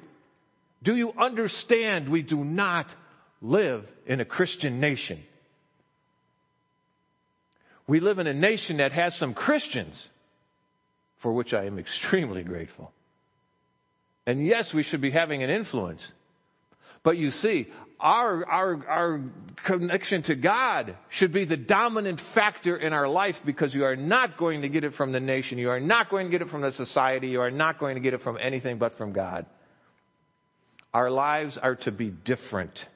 Do 0.82 0.96
you 0.96 1.12
understand 1.18 2.08
we 2.08 2.22
do 2.22 2.46
not 2.46 2.96
live 3.42 3.92
in 4.06 4.22
a 4.22 4.26
Christian 4.26 4.80
nation? 4.80 5.22
We 7.88 8.00
live 8.00 8.20
in 8.20 8.28
a 8.28 8.34
nation 8.34 8.78
that 8.78 8.94
has 8.94 9.18
some 9.18 9.34
Christians, 9.34 10.10
for 11.18 11.34
which 11.34 11.54
I 11.54 11.66
am 11.66 11.78
extremely 11.86 12.44
grateful. 12.44 12.94
And 14.26 14.48
yes, 14.48 14.74
we 14.74 14.82
should 14.82 15.02
be 15.02 15.12
having 15.12 15.44
an 15.44 15.50
influence. 15.50 16.14
But 17.04 17.18
you 17.18 17.32
see, 17.32 17.68
our, 18.00 18.46
our, 18.46 18.88
our 18.88 19.22
connection 19.58 20.22
to 20.24 20.36
God 20.36 20.96
should 21.10 21.32
be 21.32 21.44
the 21.46 21.58
dominant 21.58 22.20
factor 22.20 22.76
in 22.76 22.94
our 22.94 23.08
life 23.08 23.42
because 23.46 23.76
you 23.76 23.84
are 23.84 23.96
not 23.96 24.38
going 24.38 24.62
to 24.62 24.70
get 24.70 24.84
it 24.84 24.94
from 24.94 25.12
the 25.12 25.20
nation. 25.20 25.58
You 25.58 25.70
are 25.70 25.80
not 25.80 26.10
going 26.10 26.28
to 26.28 26.32
get 26.32 26.42
it 26.42 26.50
from 26.50 26.62
the 26.62 26.72
society. 26.72 27.28
You 27.28 27.42
are 27.42 27.52
not 27.52 27.78
going 27.78 27.96
to 27.96 28.02
get 28.02 28.14
it 28.14 28.22
from 28.22 28.38
anything 28.40 28.78
but 28.78 28.94
from 28.94 29.12
God. 29.12 29.46
Our 30.94 31.12
lives 31.12 31.58
are 31.58 31.76
to 31.76 31.92
be 31.92 32.10
different. 32.10 32.88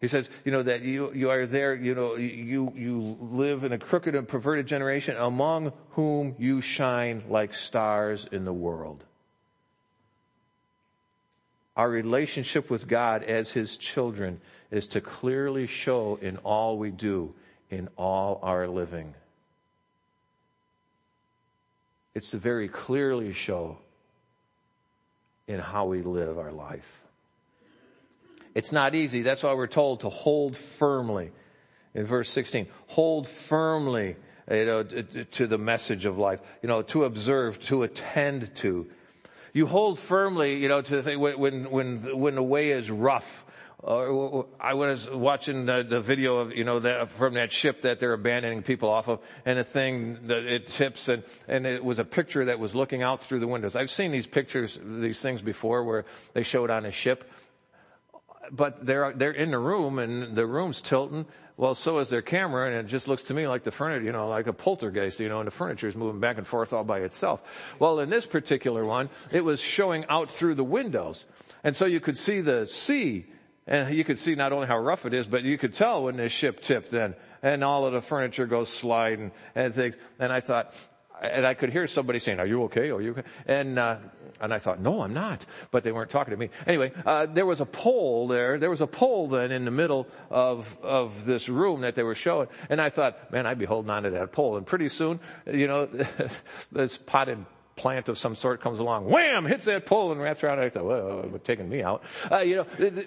He 0.00 0.08
says, 0.08 0.28
you 0.44 0.52
know, 0.52 0.62
that 0.62 0.82
you, 0.82 1.12
you 1.14 1.30
are 1.30 1.46
there, 1.46 1.74
you 1.74 1.94
know, 1.94 2.16
you, 2.16 2.72
you 2.76 3.16
live 3.20 3.64
in 3.64 3.72
a 3.72 3.78
crooked 3.78 4.14
and 4.14 4.26
perverted 4.26 4.66
generation 4.66 5.16
among 5.16 5.72
whom 5.90 6.34
you 6.38 6.60
shine 6.60 7.24
like 7.28 7.54
stars 7.54 8.26
in 8.30 8.44
the 8.44 8.52
world 8.52 9.04
our 11.82 11.90
relationship 11.90 12.70
with 12.70 12.86
God 12.86 13.24
as 13.24 13.50
His 13.50 13.76
children 13.76 14.40
is 14.70 14.86
to 14.88 15.00
clearly 15.00 15.66
show 15.66 16.16
in 16.22 16.36
all 16.44 16.78
we 16.78 16.92
do, 16.92 17.34
in 17.70 17.88
all 17.96 18.38
our 18.44 18.68
living. 18.68 19.14
It's 22.14 22.30
to 22.30 22.36
very 22.36 22.68
clearly 22.68 23.32
show 23.32 23.78
in 25.48 25.58
how 25.58 25.86
we 25.86 26.02
live 26.02 26.38
our 26.38 26.52
life. 26.52 27.00
It's 28.54 28.70
not 28.70 28.94
easy. 28.94 29.22
That's 29.22 29.42
why 29.42 29.54
we're 29.54 29.66
told 29.66 30.02
to 30.02 30.08
hold 30.08 30.56
firmly. 30.56 31.32
In 31.94 32.04
verse 32.04 32.30
16, 32.30 32.68
hold 32.86 33.26
firmly 33.26 34.14
you 34.48 34.66
know, 34.66 34.84
to 34.84 35.48
the 35.48 35.58
message 35.58 36.04
of 36.04 36.16
life, 36.16 36.38
you 36.62 36.68
know, 36.68 36.82
to 36.82 37.02
observe, 37.02 37.58
to 37.62 37.82
attend 37.82 38.54
to, 38.56 38.86
you 39.52 39.66
hold 39.66 39.98
firmly, 39.98 40.56
you 40.56 40.68
know, 40.68 40.80
to 40.80 40.96
the 40.96 41.02
thing 41.02 41.20
when, 41.20 41.70
when, 41.70 42.18
when 42.18 42.34
the 42.34 42.42
way 42.42 42.70
is 42.70 42.90
rough. 42.90 43.44
Uh, 43.84 44.44
I 44.60 44.74
was 44.74 45.10
watching 45.10 45.66
the, 45.66 45.82
the 45.82 46.00
video 46.00 46.38
of, 46.38 46.56
you 46.56 46.62
know, 46.62 46.78
that, 46.78 47.10
from 47.10 47.34
that 47.34 47.50
ship 47.50 47.82
that 47.82 47.98
they're 47.98 48.12
abandoning 48.12 48.62
people 48.62 48.88
off 48.88 49.08
of, 49.08 49.18
and 49.44 49.58
the 49.58 49.64
thing 49.64 50.28
that 50.28 50.44
it 50.44 50.68
tips, 50.68 51.08
and, 51.08 51.24
and 51.48 51.66
it 51.66 51.84
was 51.84 51.98
a 51.98 52.04
picture 52.04 52.44
that 52.44 52.60
was 52.60 52.76
looking 52.76 53.02
out 53.02 53.20
through 53.20 53.40
the 53.40 53.48
windows. 53.48 53.74
I've 53.74 53.90
seen 53.90 54.12
these 54.12 54.26
pictures, 54.26 54.78
these 54.80 55.20
things 55.20 55.42
before, 55.42 55.82
where 55.82 56.04
they 56.32 56.44
showed 56.44 56.70
on 56.70 56.86
a 56.86 56.92
ship, 56.92 57.28
but 58.52 58.86
they're 58.86 59.12
they're 59.12 59.32
in 59.32 59.50
the 59.50 59.58
room, 59.58 59.98
and 59.98 60.36
the 60.36 60.46
room's 60.46 60.80
tilting, 60.80 61.26
well, 61.56 61.74
so 61.74 61.98
is 61.98 62.08
their 62.08 62.22
camera, 62.22 62.66
and 62.66 62.76
it 62.76 62.90
just 62.90 63.08
looks 63.08 63.24
to 63.24 63.34
me 63.34 63.46
like 63.46 63.62
the 63.62 63.70
furniture, 63.70 64.04
you 64.04 64.12
know, 64.12 64.28
like 64.28 64.46
a 64.46 64.52
poltergeist, 64.52 65.20
you 65.20 65.28
know, 65.28 65.40
and 65.40 65.46
the 65.46 65.52
furniture 65.52 65.86
is 65.86 65.94
moving 65.94 66.20
back 66.20 66.38
and 66.38 66.46
forth 66.46 66.72
all 66.72 66.84
by 66.84 67.00
itself. 67.00 67.42
Well, 67.78 68.00
in 68.00 68.10
this 68.10 68.26
particular 68.26 68.84
one, 68.84 69.10
it 69.30 69.44
was 69.44 69.60
showing 69.60 70.04
out 70.08 70.30
through 70.30 70.54
the 70.54 70.64
windows. 70.64 71.26
And 71.62 71.76
so 71.76 71.84
you 71.84 72.00
could 72.00 72.16
see 72.16 72.40
the 72.40 72.66
sea, 72.66 73.26
and 73.66 73.94
you 73.94 74.02
could 74.02 74.18
see 74.18 74.34
not 74.34 74.52
only 74.52 74.66
how 74.66 74.78
rough 74.78 75.06
it 75.06 75.14
is, 75.14 75.26
but 75.26 75.42
you 75.44 75.58
could 75.58 75.74
tell 75.74 76.04
when 76.04 76.16
this 76.16 76.32
ship 76.32 76.60
tipped 76.60 76.90
then, 76.90 77.14
and 77.42 77.62
all 77.62 77.86
of 77.86 77.92
the 77.92 78.02
furniture 78.02 78.46
goes 78.46 78.68
sliding 78.68 79.30
and 79.54 79.74
things. 79.74 79.94
And 80.18 80.32
I 80.32 80.40
thought, 80.40 80.74
and 81.22 81.46
I 81.46 81.54
could 81.54 81.70
hear 81.70 81.86
somebody 81.86 82.18
saying, 82.18 82.40
"Are 82.40 82.46
you 82.46 82.64
okay? 82.64 82.90
Are 82.90 83.00
you?" 83.00 83.12
Okay? 83.12 83.22
And 83.46 83.78
uh, 83.78 83.98
and 84.40 84.52
I 84.52 84.58
thought, 84.58 84.80
"No, 84.80 85.02
I'm 85.02 85.14
not." 85.14 85.46
But 85.70 85.84
they 85.84 85.92
weren't 85.92 86.10
talking 86.10 86.32
to 86.32 86.36
me. 86.36 86.50
Anyway, 86.66 86.92
uh, 87.06 87.26
there 87.26 87.46
was 87.46 87.60
a 87.60 87.66
pole 87.66 88.26
there. 88.28 88.58
There 88.58 88.70
was 88.70 88.80
a 88.80 88.86
pole 88.86 89.28
then 89.28 89.52
in 89.52 89.64
the 89.64 89.70
middle 89.70 90.08
of 90.30 90.76
of 90.82 91.24
this 91.24 91.48
room 91.48 91.82
that 91.82 91.94
they 91.94 92.02
were 92.02 92.14
showing, 92.14 92.48
and 92.68 92.80
I 92.80 92.90
thought, 92.90 93.32
"Man, 93.32 93.46
I'd 93.46 93.58
be 93.58 93.64
holding 93.64 93.90
on 93.90 94.02
to 94.02 94.10
that 94.10 94.32
pole." 94.32 94.56
And 94.56 94.66
pretty 94.66 94.88
soon, 94.88 95.20
you 95.46 95.66
know, 95.66 95.86
this 96.72 96.98
potted 96.98 97.44
plant 97.76 98.08
of 98.08 98.18
some 98.18 98.34
sort 98.34 98.60
comes 98.60 98.78
along, 98.78 99.08
wham, 99.08 99.46
hits 99.46 99.64
that 99.64 99.86
pole 99.86 100.12
and 100.12 100.20
wraps 100.20 100.44
around. 100.44 100.58
I 100.58 100.68
thought, 100.68 100.84
well, 100.84 101.40
taking 101.44 101.68
me 101.68 101.82
out. 101.82 102.02
Uh, 102.30 102.38
you 102.38 102.56
know. 102.56 102.66
The, 102.78 102.90
the, 102.90 103.06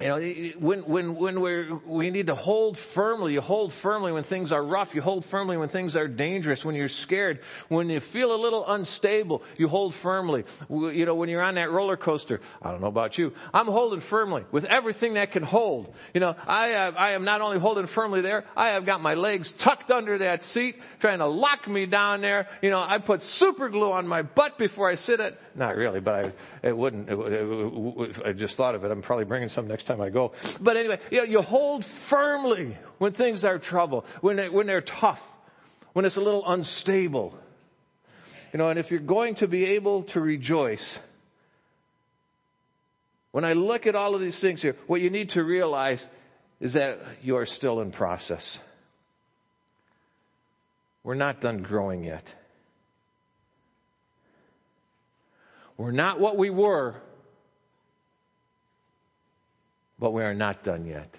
you 0.00 0.08
know, 0.08 0.20
when, 0.58 0.80
when, 0.80 1.14
when 1.16 1.40
we're, 1.40 1.74
we 1.84 2.10
need 2.10 2.28
to 2.28 2.34
hold 2.34 2.78
firmly, 2.78 3.32
you 3.32 3.40
hold 3.40 3.72
firmly 3.72 4.12
when 4.12 4.22
things 4.22 4.52
are 4.52 4.62
rough, 4.62 4.94
you 4.94 5.02
hold 5.02 5.24
firmly 5.24 5.56
when 5.56 5.68
things 5.68 5.96
are 5.96 6.06
dangerous, 6.06 6.64
when 6.64 6.74
you're 6.74 6.88
scared, 6.88 7.40
when 7.68 7.88
you 7.88 7.98
feel 8.00 8.34
a 8.34 8.40
little 8.40 8.68
unstable, 8.68 9.42
you 9.56 9.66
hold 9.68 9.94
firmly. 9.94 10.44
You 10.70 11.04
know, 11.04 11.14
when 11.14 11.28
you're 11.28 11.42
on 11.42 11.56
that 11.56 11.70
roller 11.70 11.96
coaster, 11.96 12.40
I 12.62 12.70
don't 12.70 12.80
know 12.80 12.88
about 12.88 13.18
you, 13.18 13.32
I'm 13.52 13.66
holding 13.66 14.00
firmly 14.00 14.44
with 14.52 14.64
everything 14.66 15.14
that 15.14 15.32
can 15.32 15.42
hold. 15.42 15.92
You 16.14 16.20
know, 16.20 16.36
I, 16.46 16.66
have, 16.68 16.96
I 16.96 17.12
am 17.12 17.24
not 17.24 17.40
only 17.40 17.58
holding 17.58 17.86
firmly 17.86 18.20
there, 18.20 18.44
I 18.56 18.68
have 18.68 18.86
got 18.86 19.00
my 19.00 19.14
legs 19.14 19.52
tucked 19.52 19.90
under 19.90 20.18
that 20.18 20.44
seat, 20.44 20.76
trying 21.00 21.18
to 21.18 21.26
lock 21.26 21.66
me 21.66 21.86
down 21.86 22.20
there. 22.20 22.48
You 22.62 22.70
know, 22.70 22.80
I 22.80 22.98
put 22.98 23.22
super 23.22 23.68
glue 23.68 23.90
on 23.90 24.06
my 24.06 24.22
butt 24.22 24.58
before 24.58 24.88
I 24.88 24.94
sit 24.94 25.18
it. 25.20 25.38
Not 25.58 25.74
really, 25.74 25.98
but 25.98 26.14
I, 26.14 26.68
it 26.68 26.76
wouldn't, 26.76 27.10
it, 27.10 27.18
it, 27.18 28.22
I 28.24 28.32
just 28.32 28.56
thought 28.56 28.76
of 28.76 28.84
it. 28.84 28.92
I'm 28.92 29.02
probably 29.02 29.24
bringing 29.24 29.48
some 29.48 29.66
next 29.66 29.84
time 29.84 30.00
I 30.00 30.08
go. 30.08 30.30
But 30.60 30.76
anyway, 30.76 31.00
you, 31.10 31.18
know, 31.18 31.24
you 31.24 31.42
hold 31.42 31.84
firmly 31.84 32.78
when 32.98 33.10
things 33.10 33.44
are 33.44 33.58
trouble, 33.58 34.06
when, 34.20 34.36
they, 34.36 34.48
when 34.48 34.68
they're 34.68 34.80
tough, 34.80 35.20
when 35.94 36.04
it's 36.04 36.14
a 36.14 36.20
little 36.20 36.48
unstable. 36.48 37.36
You 38.52 38.58
know, 38.58 38.70
and 38.70 38.78
if 38.78 38.92
you're 38.92 39.00
going 39.00 39.34
to 39.36 39.48
be 39.48 39.64
able 39.64 40.04
to 40.04 40.20
rejoice, 40.20 41.00
when 43.32 43.44
I 43.44 43.54
look 43.54 43.88
at 43.88 43.96
all 43.96 44.14
of 44.14 44.20
these 44.20 44.38
things 44.38 44.62
here, 44.62 44.76
what 44.86 45.00
you 45.00 45.10
need 45.10 45.30
to 45.30 45.42
realize 45.42 46.06
is 46.60 46.74
that 46.74 47.00
you 47.20 47.36
are 47.36 47.46
still 47.46 47.80
in 47.80 47.90
process. 47.90 48.60
We're 51.02 51.16
not 51.16 51.40
done 51.40 51.62
growing 51.62 52.04
yet. 52.04 52.32
We're 55.78 55.92
not 55.92 56.18
what 56.18 56.36
we 56.36 56.50
were, 56.50 56.96
but 59.98 60.12
we 60.12 60.22
are 60.24 60.34
not 60.34 60.64
done 60.64 60.84
yet. 60.86 61.18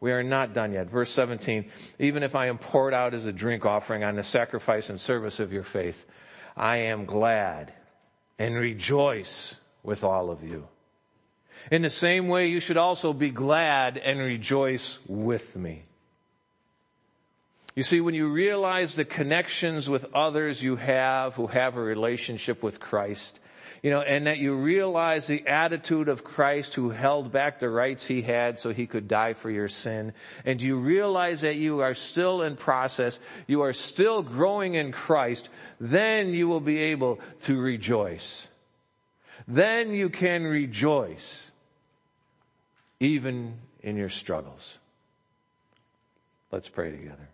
We 0.00 0.12
are 0.12 0.22
not 0.22 0.52
done 0.52 0.74
yet. 0.74 0.88
Verse 0.88 1.10
17, 1.10 1.70
even 1.98 2.22
if 2.22 2.36
I 2.36 2.46
am 2.46 2.58
poured 2.58 2.94
out 2.94 3.14
as 3.14 3.26
a 3.26 3.32
drink 3.32 3.66
offering 3.66 4.04
on 4.04 4.14
the 4.14 4.22
sacrifice 4.22 4.90
and 4.90 5.00
service 5.00 5.40
of 5.40 5.52
your 5.52 5.64
faith, 5.64 6.04
I 6.56 6.76
am 6.76 7.06
glad 7.06 7.72
and 8.38 8.54
rejoice 8.54 9.56
with 9.82 10.04
all 10.04 10.30
of 10.30 10.44
you. 10.44 10.68
In 11.72 11.82
the 11.82 11.90
same 11.90 12.28
way, 12.28 12.48
you 12.48 12.60
should 12.60 12.76
also 12.76 13.12
be 13.12 13.30
glad 13.30 13.98
and 13.98 14.20
rejoice 14.20 14.98
with 15.08 15.56
me. 15.56 15.87
You 17.78 17.84
see, 17.84 18.00
when 18.00 18.14
you 18.16 18.26
realize 18.26 18.96
the 18.96 19.04
connections 19.04 19.88
with 19.88 20.12
others 20.12 20.60
you 20.60 20.74
have 20.74 21.36
who 21.36 21.46
have 21.46 21.76
a 21.76 21.80
relationship 21.80 22.60
with 22.60 22.80
Christ, 22.80 23.38
you 23.84 23.92
know, 23.92 24.00
and 24.00 24.26
that 24.26 24.38
you 24.38 24.56
realize 24.56 25.28
the 25.28 25.46
attitude 25.46 26.08
of 26.08 26.24
Christ 26.24 26.74
who 26.74 26.90
held 26.90 27.30
back 27.30 27.60
the 27.60 27.70
rights 27.70 28.04
he 28.04 28.20
had 28.20 28.58
so 28.58 28.72
he 28.72 28.88
could 28.88 29.06
die 29.06 29.34
for 29.34 29.48
your 29.48 29.68
sin. 29.68 30.12
And 30.44 30.60
you 30.60 30.76
realize 30.76 31.42
that 31.42 31.54
you 31.54 31.78
are 31.78 31.94
still 31.94 32.42
in 32.42 32.56
process, 32.56 33.20
you 33.46 33.60
are 33.60 33.72
still 33.72 34.22
growing 34.22 34.74
in 34.74 34.90
Christ, 34.90 35.48
then 35.78 36.30
you 36.30 36.48
will 36.48 36.58
be 36.58 36.78
able 36.78 37.20
to 37.42 37.60
rejoice. 37.60 38.48
Then 39.46 39.92
you 39.92 40.08
can 40.10 40.42
rejoice 40.42 41.48
even 42.98 43.54
in 43.84 43.96
your 43.96 44.08
struggles. 44.08 44.78
Let's 46.50 46.68
pray 46.68 46.90
together. 46.90 47.28